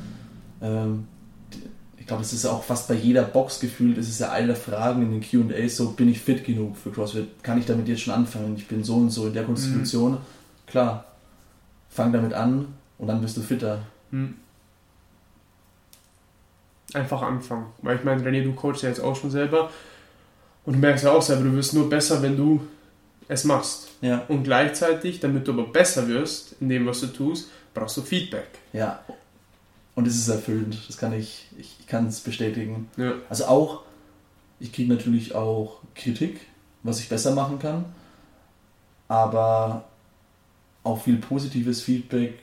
Ähm, 0.61 1.07
ich 1.97 2.05
glaube, 2.05 2.23
es 2.23 2.33
ist 2.33 2.45
auch 2.45 2.63
fast 2.63 2.87
bei 2.87 2.95
jeder 2.95 3.23
Box 3.23 3.59
gefühlt, 3.59 3.97
es 3.97 4.09
ist 4.09 4.19
ja 4.19 4.31
eine 4.31 4.47
der 4.47 4.55
Fragen 4.55 5.03
in 5.03 5.21
den 5.21 5.21
QAs 5.21 5.77
so, 5.77 5.91
bin 5.91 6.09
ich 6.09 6.19
fit 6.19 6.43
genug 6.43 6.75
für 6.75 6.91
CrossFit? 6.91 7.43
Kann 7.43 7.59
ich 7.59 7.65
damit 7.65 7.87
jetzt 7.87 8.01
schon 8.01 8.13
anfangen? 8.13 8.55
Ich 8.57 8.67
bin 8.67 8.83
so 8.83 8.95
und 8.95 9.11
so 9.11 9.27
in 9.27 9.33
der 9.33 9.43
Konstitution. 9.43 10.17
Klar, 10.67 11.05
fang 11.89 12.11
damit 12.11 12.33
an 12.33 12.73
und 12.97 13.07
dann 13.07 13.21
bist 13.21 13.37
du 13.37 13.41
fitter. 13.41 13.83
Hm. 14.11 14.35
Einfach 16.93 17.21
anfangen. 17.21 17.67
Weil 17.81 17.97
ich 17.97 18.03
meine, 18.03 18.23
René, 18.23 18.43
du 18.43 18.53
coachst 18.53 18.83
ja 18.83 18.89
jetzt 18.89 18.99
auch 18.99 19.15
schon 19.15 19.29
selber 19.29 19.69
und 20.69 20.75
du 20.75 20.81
merkst 20.81 21.03
ja 21.03 21.13
auch 21.13 21.21
selber, 21.23 21.45
du 21.45 21.53
wirst 21.53 21.73
nur 21.73 21.89
besser, 21.89 22.21
wenn 22.21 22.37
du 22.37 22.61
es 23.27 23.43
machst. 23.43 23.87
Ja. 24.01 24.23
Und 24.27 24.43
gleichzeitig, 24.43 25.19
damit 25.19 25.47
du 25.47 25.53
aber 25.53 25.63
besser 25.63 26.07
wirst 26.07 26.57
in 26.61 26.69
dem, 26.69 26.85
was 26.85 27.01
du 27.01 27.07
tust, 27.07 27.49
brauchst 27.73 27.97
du 27.97 28.03
Feedback. 28.03 28.49
Ja. 28.71 28.99
Und 29.95 30.05
es 30.05 30.15
ist 30.15 30.27
erfüllend, 30.27 30.77
das 30.87 30.99
kann 30.99 31.13
ich, 31.13 31.47
ich, 31.57 31.75
ich 31.79 31.87
kann 31.87 32.05
es 32.05 32.19
bestätigen. 32.19 32.87
Ja. 32.97 33.13
Also 33.31 33.45
auch, 33.45 33.81
ich 34.59 34.71
kriege 34.71 34.93
natürlich 34.93 35.33
auch 35.33 35.79
Kritik, 35.95 36.39
was 36.83 36.99
ich 36.99 37.09
besser 37.09 37.33
machen 37.33 37.57
kann, 37.57 37.85
aber 39.07 39.85
auch 40.83 41.01
viel 41.01 41.17
positives 41.17 41.81
Feedback. 41.81 42.37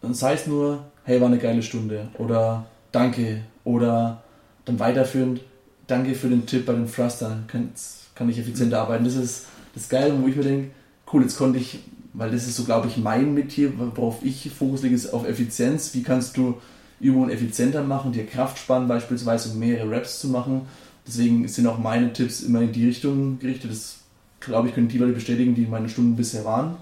Und 0.00 0.14
sei 0.14 0.34
es 0.34 0.46
nur, 0.46 0.84
hey, 1.02 1.20
war 1.20 1.26
eine 1.26 1.38
geile 1.38 1.64
Stunde 1.64 2.08
oder 2.18 2.66
danke 2.92 3.42
oder 3.64 4.22
dann 4.64 4.78
weiterführend, 4.78 5.40
danke 5.86 6.14
für 6.14 6.28
den 6.28 6.46
Tipp 6.46 6.66
bei 6.66 6.72
den 6.72 6.90
Thruster, 6.90 7.38
kann, 7.48 7.70
kann 8.14 8.28
ich 8.28 8.38
effizienter 8.38 8.80
arbeiten. 8.80 9.04
Das 9.04 9.16
ist 9.16 9.46
das 9.74 9.88
Geile, 9.88 10.20
wo 10.20 10.26
ich 10.28 10.36
mir 10.36 10.42
denke, 10.42 10.70
cool, 11.12 11.22
jetzt 11.22 11.36
konnte 11.36 11.58
ich, 11.58 11.80
weil 12.12 12.30
das 12.30 12.46
ist 12.46 12.56
so, 12.56 12.64
glaube 12.64 12.88
ich, 12.88 12.96
mein 12.96 13.34
Metier, 13.34 13.72
worauf 13.76 14.24
ich 14.24 14.50
Fokus 14.50 14.82
lege, 14.82 14.94
ist 14.94 15.12
auf 15.12 15.26
Effizienz. 15.26 15.94
Wie 15.94 16.02
kannst 16.02 16.36
du 16.36 16.60
Übungen 17.00 17.30
effizienter 17.30 17.82
machen, 17.82 18.12
dir 18.12 18.26
Kraft 18.26 18.58
sparen 18.58 18.88
beispielsweise, 18.88 19.50
um 19.50 19.58
mehrere 19.58 19.90
Reps 19.90 20.20
zu 20.20 20.28
machen. 20.28 20.62
Deswegen 21.06 21.46
sind 21.48 21.66
auch 21.66 21.78
meine 21.78 22.12
Tipps 22.12 22.40
immer 22.40 22.62
in 22.62 22.72
die 22.72 22.86
Richtung 22.86 23.38
gerichtet. 23.38 23.70
Das, 23.70 23.98
glaube 24.40 24.68
ich, 24.68 24.74
können 24.74 24.88
die 24.88 24.98
Leute 24.98 25.12
bestätigen, 25.12 25.54
die 25.54 25.66
meine 25.66 25.88
Stunden 25.88 26.16
bisher 26.16 26.44
waren. 26.44 26.76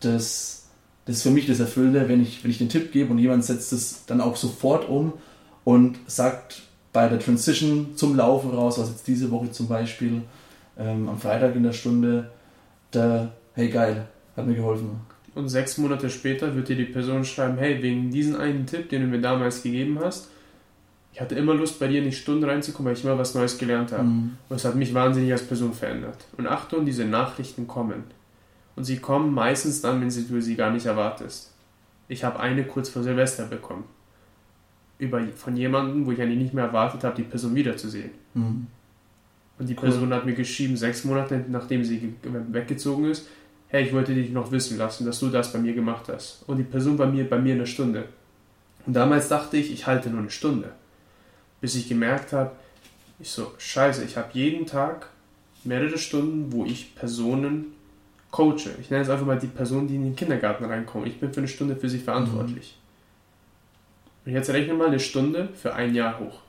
Das, 0.00 0.64
das 1.04 1.16
ist 1.16 1.22
für 1.22 1.30
mich 1.30 1.46
das 1.46 1.60
Erfüllende, 1.60 2.08
wenn 2.08 2.22
ich, 2.22 2.42
wenn 2.42 2.50
ich 2.50 2.58
den 2.58 2.68
Tipp 2.68 2.92
gebe 2.92 3.10
und 3.10 3.18
jemand 3.18 3.44
setzt 3.44 3.72
es 3.72 4.04
dann 4.06 4.20
auch 4.20 4.36
sofort 4.36 4.88
um 4.88 5.12
und 5.64 5.98
sagt 6.06 6.62
bei 6.96 7.08
der 7.08 7.18
Transition 7.18 7.94
zum 7.94 8.16
Laufen 8.16 8.52
raus, 8.52 8.78
was 8.78 8.88
jetzt 8.88 9.06
diese 9.06 9.30
Woche 9.30 9.50
zum 9.50 9.68
Beispiel 9.68 10.22
ähm, 10.78 11.10
am 11.10 11.18
Freitag 11.18 11.54
in 11.54 11.62
der 11.62 11.74
Stunde, 11.74 12.30
da, 12.90 13.30
hey 13.52 13.68
geil, 13.68 14.06
hat 14.34 14.46
mir 14.46 14.54
geholfen. 14.54 15.00
Und 15.34 15.50
sechs 15.50 15.76
Monate 15.76 16.08
später 16.08 16.54
wird 16.54 16.70
dir 16.70 16.76
die 16.76 16.86
Person 16.86 17.22
schreiben, 17.26 17.58
hey, 17.58 17.82
wegen 17.82 18.10
diesen 18.10 18.34
einen 18.34 18.64
Tipp, 18.64 18.88
den 18.88 19.02
du 19.02 19.08
mir 19.08 19.20
damals 19.20 19.62
gegeben 19.62 19.98
hast, 20.02 20.30
ich 21.12 21.20
hatte 21.20 21.34
immer 21.34 21.52
Lust, 21.52 21.78
bei 21.78 21.86
dir 21.86 21.98
in 21.98 22.06
die 22.06 22.16
Stunde 22.16 22.46
reinzukommen, 22.46 22.86
weil 22.86 22.96
ich 22.98 23.04
immer 23.04 23.18
was 23.18 23.34
Neues 23.34 23.58
gelernt 23.58 23.92
habe. 23.92 24.04
Mhm. 24.04 24.38
Und 24.48 24.56
es 24.56 24.64
hat 24.64 24.74
mich 24.74 24.94
wahnsinnig 24.94 25.30
als 25.32 25.46
Person 25.46 25.74
verändert. 25.74 26.24
Und 26.38 26.46
Achtung, 26.46 26.86
diese 26.86 27.04
Nachrichten 27.04 27.66
kommen. 27.66 28.04
Und 28.74 28.84
sie 28.84 29.00
kommen 29.00 29.34
meistens 29.34 29.82
dann, 29.82 30.00
wenn 30.00 30.08
du 30.08 30.40
sie 30.40 30.56
gar 30.56 30.70
nicht 30.70 30.86
erwartest. 30.86 31.52
Ich 32.08 32.24
habe 32.24 32.40
eine 32.40 32.64
kurz 32.64 32.88
vor 32.88 33.02
Silvester 33.02 33.44
bekommen. 33.44 33.84
Über, 34.98 35.22
von 35.34 35.56
jemandem, 35.56 36.06
wo 36.06 36.12
ich 36.12 36.20
eigentlich 36.22 36.38
nicht 36.38 36.54
mehr 36.54 36.64
erwartet 36.64 37.04
habe, 37.04 37.16
die 37.16 37.22
Person 37.22 37.54
wiederzusehen. 37.54 38.10
Mhm. 38.34 38.66
Und 39.58 39.66
die 39.68 39.74
Cool. 39.74 39.80
Person 39.90 40.12
hat 40.12 40.24
mir 40.26 40.34
geschrieben, 40.34 40.76
sechs 40.76 41.04
Monate 41.04 41.44
nachdem 41.48 41.84
sie 41.84 41.98
ge- 41.98 42.12
weggezogen 42.50 43.06
ist, 43.06 43.26
hey, 43.68 43.84
ich 43.84 43.92
wollte 43.92 44.14
dich 44.14 44.30
noch 44.30 44.50
wissen 44.52 44.78
lassen, 44.78 45.04
dass 45.06 45.18
du 45.20 45.28
das 45.28 45.52
bei 45.52 45.58
mir 45.58 45.74
gemacht 45.74 46.08
hast. 46.08 46.44
Und 46.46 46.56
die 46.58 46.62
Person 46.62 46.96
bei 46.96 47.06
mir, 47.06 47.28
bei 47.28 47.38
mir 47.38 47.54
eine 47.54 47.66
Stunde. 47.66 48.04
Und 48.86 48.94
damals 48.94 49.28
dachte 49.28 49.56
ich, 49.56 49.72
ich 49.72 49.86
halte 49.86 50.08
nur 50.10 50.20
eine 50.20 50.30
Stunde. 50.30 50.70
Bis 51.60 51.74
ich 51.74 51.88
gemerkt 51.88 52.32
habe, 52.32 52.52
ich 53.18 53.30
so, 53.30 53.52
scheiße, 53.58 54.04
ich 54.04 54.16
habe 54.16 54.28
jeden 54.32 54.66
Tag 54.66 55.08
mehrere 55.64 55.98
Stunden, 55.98 56.52
wo 56.52 56.64
ich 56.64 56.94
Personen 56.94 57.66
coache. 58.30 58.70
Ich 58.80 58.90
nenne 58.90 59.02
es 59.02 59.08
einfach 59.10 59.26
mal 59.26 59.38
die 59.38 59.46
Person, 59.46 59.88
die 59.88 59.96
in 59.96 60.04
den 60.04 60.16
Kindergarten 60.16 60.64
reinkommen. 60.66 61.06
Ich 61.08 61.18
bin 61.18 61.32
für 61.32 61.40
eine 61.40 61.48
Stunde 61.48 61.74
für 61.76 61.88
sie 61.88 61.98
verantwortlich. 61.98 62.78
Und 64.26 64.32
jetzt 64.32 64.50
rechne 64.50 64.74
mal 64.74 64.88
eine 64.88 65.00
Stunde 65.00 65.48
für 65.60 65.72
ein 65.74 65.94
Jahr 65.94 66.18
hoch. 66.18 66.40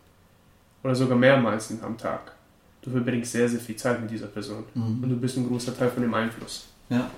Oder 0.84 0.96
sogar 0.96 1.18
mehrmals 1.18 1.72
am 1.82 1.98
Tag. 1.98 2.34
Du 2.82 2.90
verbringst 2.92 3.32
sehr, 3.32 3.48
sehr 3.48 3.60
viel 3.60 3.76
Zeit 3.76 4.02
mit 4.02 4.10
dieser 4.12 4.28
Person. 4.28 4.64
Und 4.76 5.02
Mhm. 5.02 5.10
du 5.10 5.16
bist 5.18 5.38
ein 5.38 5.48
großer 5.48 5.78
Teil 5.78 5.90
von 5.90 6.02
dem 6.02 6.14
Einfluss. 6.14 6.66
Ja. 6.90 7.10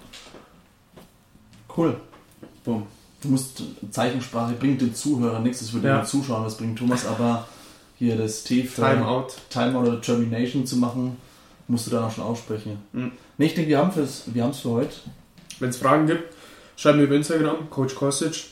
Cool. 1.76 1.96
Bumm. 2.64 2.88
Du 3.22 3.30
musst 3.30 3.62
Zeichensprache 3.92 4.54
bringt 4.54 4.82
den 4.82 4.96
Zuhörern 4.96 5.44
nichts, 5.44 5.60
das 5.60 5.74
würde 5.74 5.88
Ja. 5.90 5.98
den 6.02 6.06
Zuschauern 6.06 6.46
was 6.46 6.58
bringen, 6.58 6.76
Thomas, 6.76 7.06
aber 7.06 7.48
hier 7.98 8.16
das 8.18 8.44
T 8.44 8.64
für 8.64 8.82
Timeout. 8.82 9.28
Timeout 9.50 9.82
oder 9.90 10.02
Termination 10.02 10.66
zu 10.66 10.78
machen, 10.78 11.18
musst 11.68 11.88
du 11.88 11.92
dann 11.92 12.06
auch 12.06 12.12
schon 12.12 12.24
aussprechen. 12.24 12.80
Mhm. 12.94 13.12
Nee, 13.38 13.48
ich 13.48 13.56
denke, 13.56 13.70
wir 13.70 13.78
haben 13.78 13.92
es 14.00 14.24
für 14.62 14.70
heute. 14.70 14.96
Wenn 15.60 15.70
es 15.70 15.78
Fragen 15.78 16.08
gibt, 16.08 16.34
schreibt 16.78 16.98
mir 16.98 17.04
über 17.04 17.16
Instagram, 17.16 17.70
Coach 17.70 17.94
Kostic. 17.96 18.46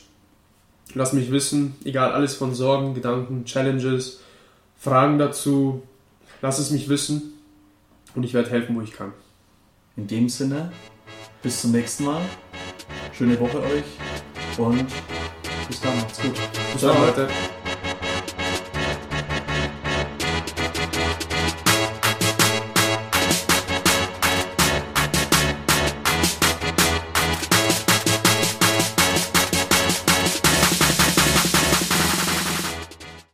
Lass 0.94 1.12
mich 1.12 1.30
wissen, 1.30 1.76
egal 1.84 2.12
alles 2.12 2.34
von 2.34 2.54
Sorgen, 2.54 2.94
Gedanken, 2.94 3.44
Challenges, 3.44 4.20
Fragen 4.78 5.18
dazu. 5.18 5.82
Lass 6.40 6.58
es 6.58 6.70
mich 6.70 6.88
wissen 6.88 7.34
und 8.14 8.22
ich 8.22 8.32
werde 8.32 8.50
helfen, 8.50 8.76
wo 8.76 8.80
ich 8.80 8.92
kann. 8.92 9.12
In 9.96 10.06
dem 10.06 10.28
Sinne, 10.28 10.72
bis 11.42 11.60
zum 11.60 11.72
nächsten 11.72 12.04
Mal. 12.04 12.22
Schöne 13.12 13.38
Woche 13.40 13.60
euch 13.60 14.58
und 14.58 14.86
bis 15.66 15.80
dann, 15.80 15.96
macht's 15.96 16.20
gut. 16.22 16.34
Bis 16.72 16.82
dann, 16.82 16.96
Leute. 16.96 17.28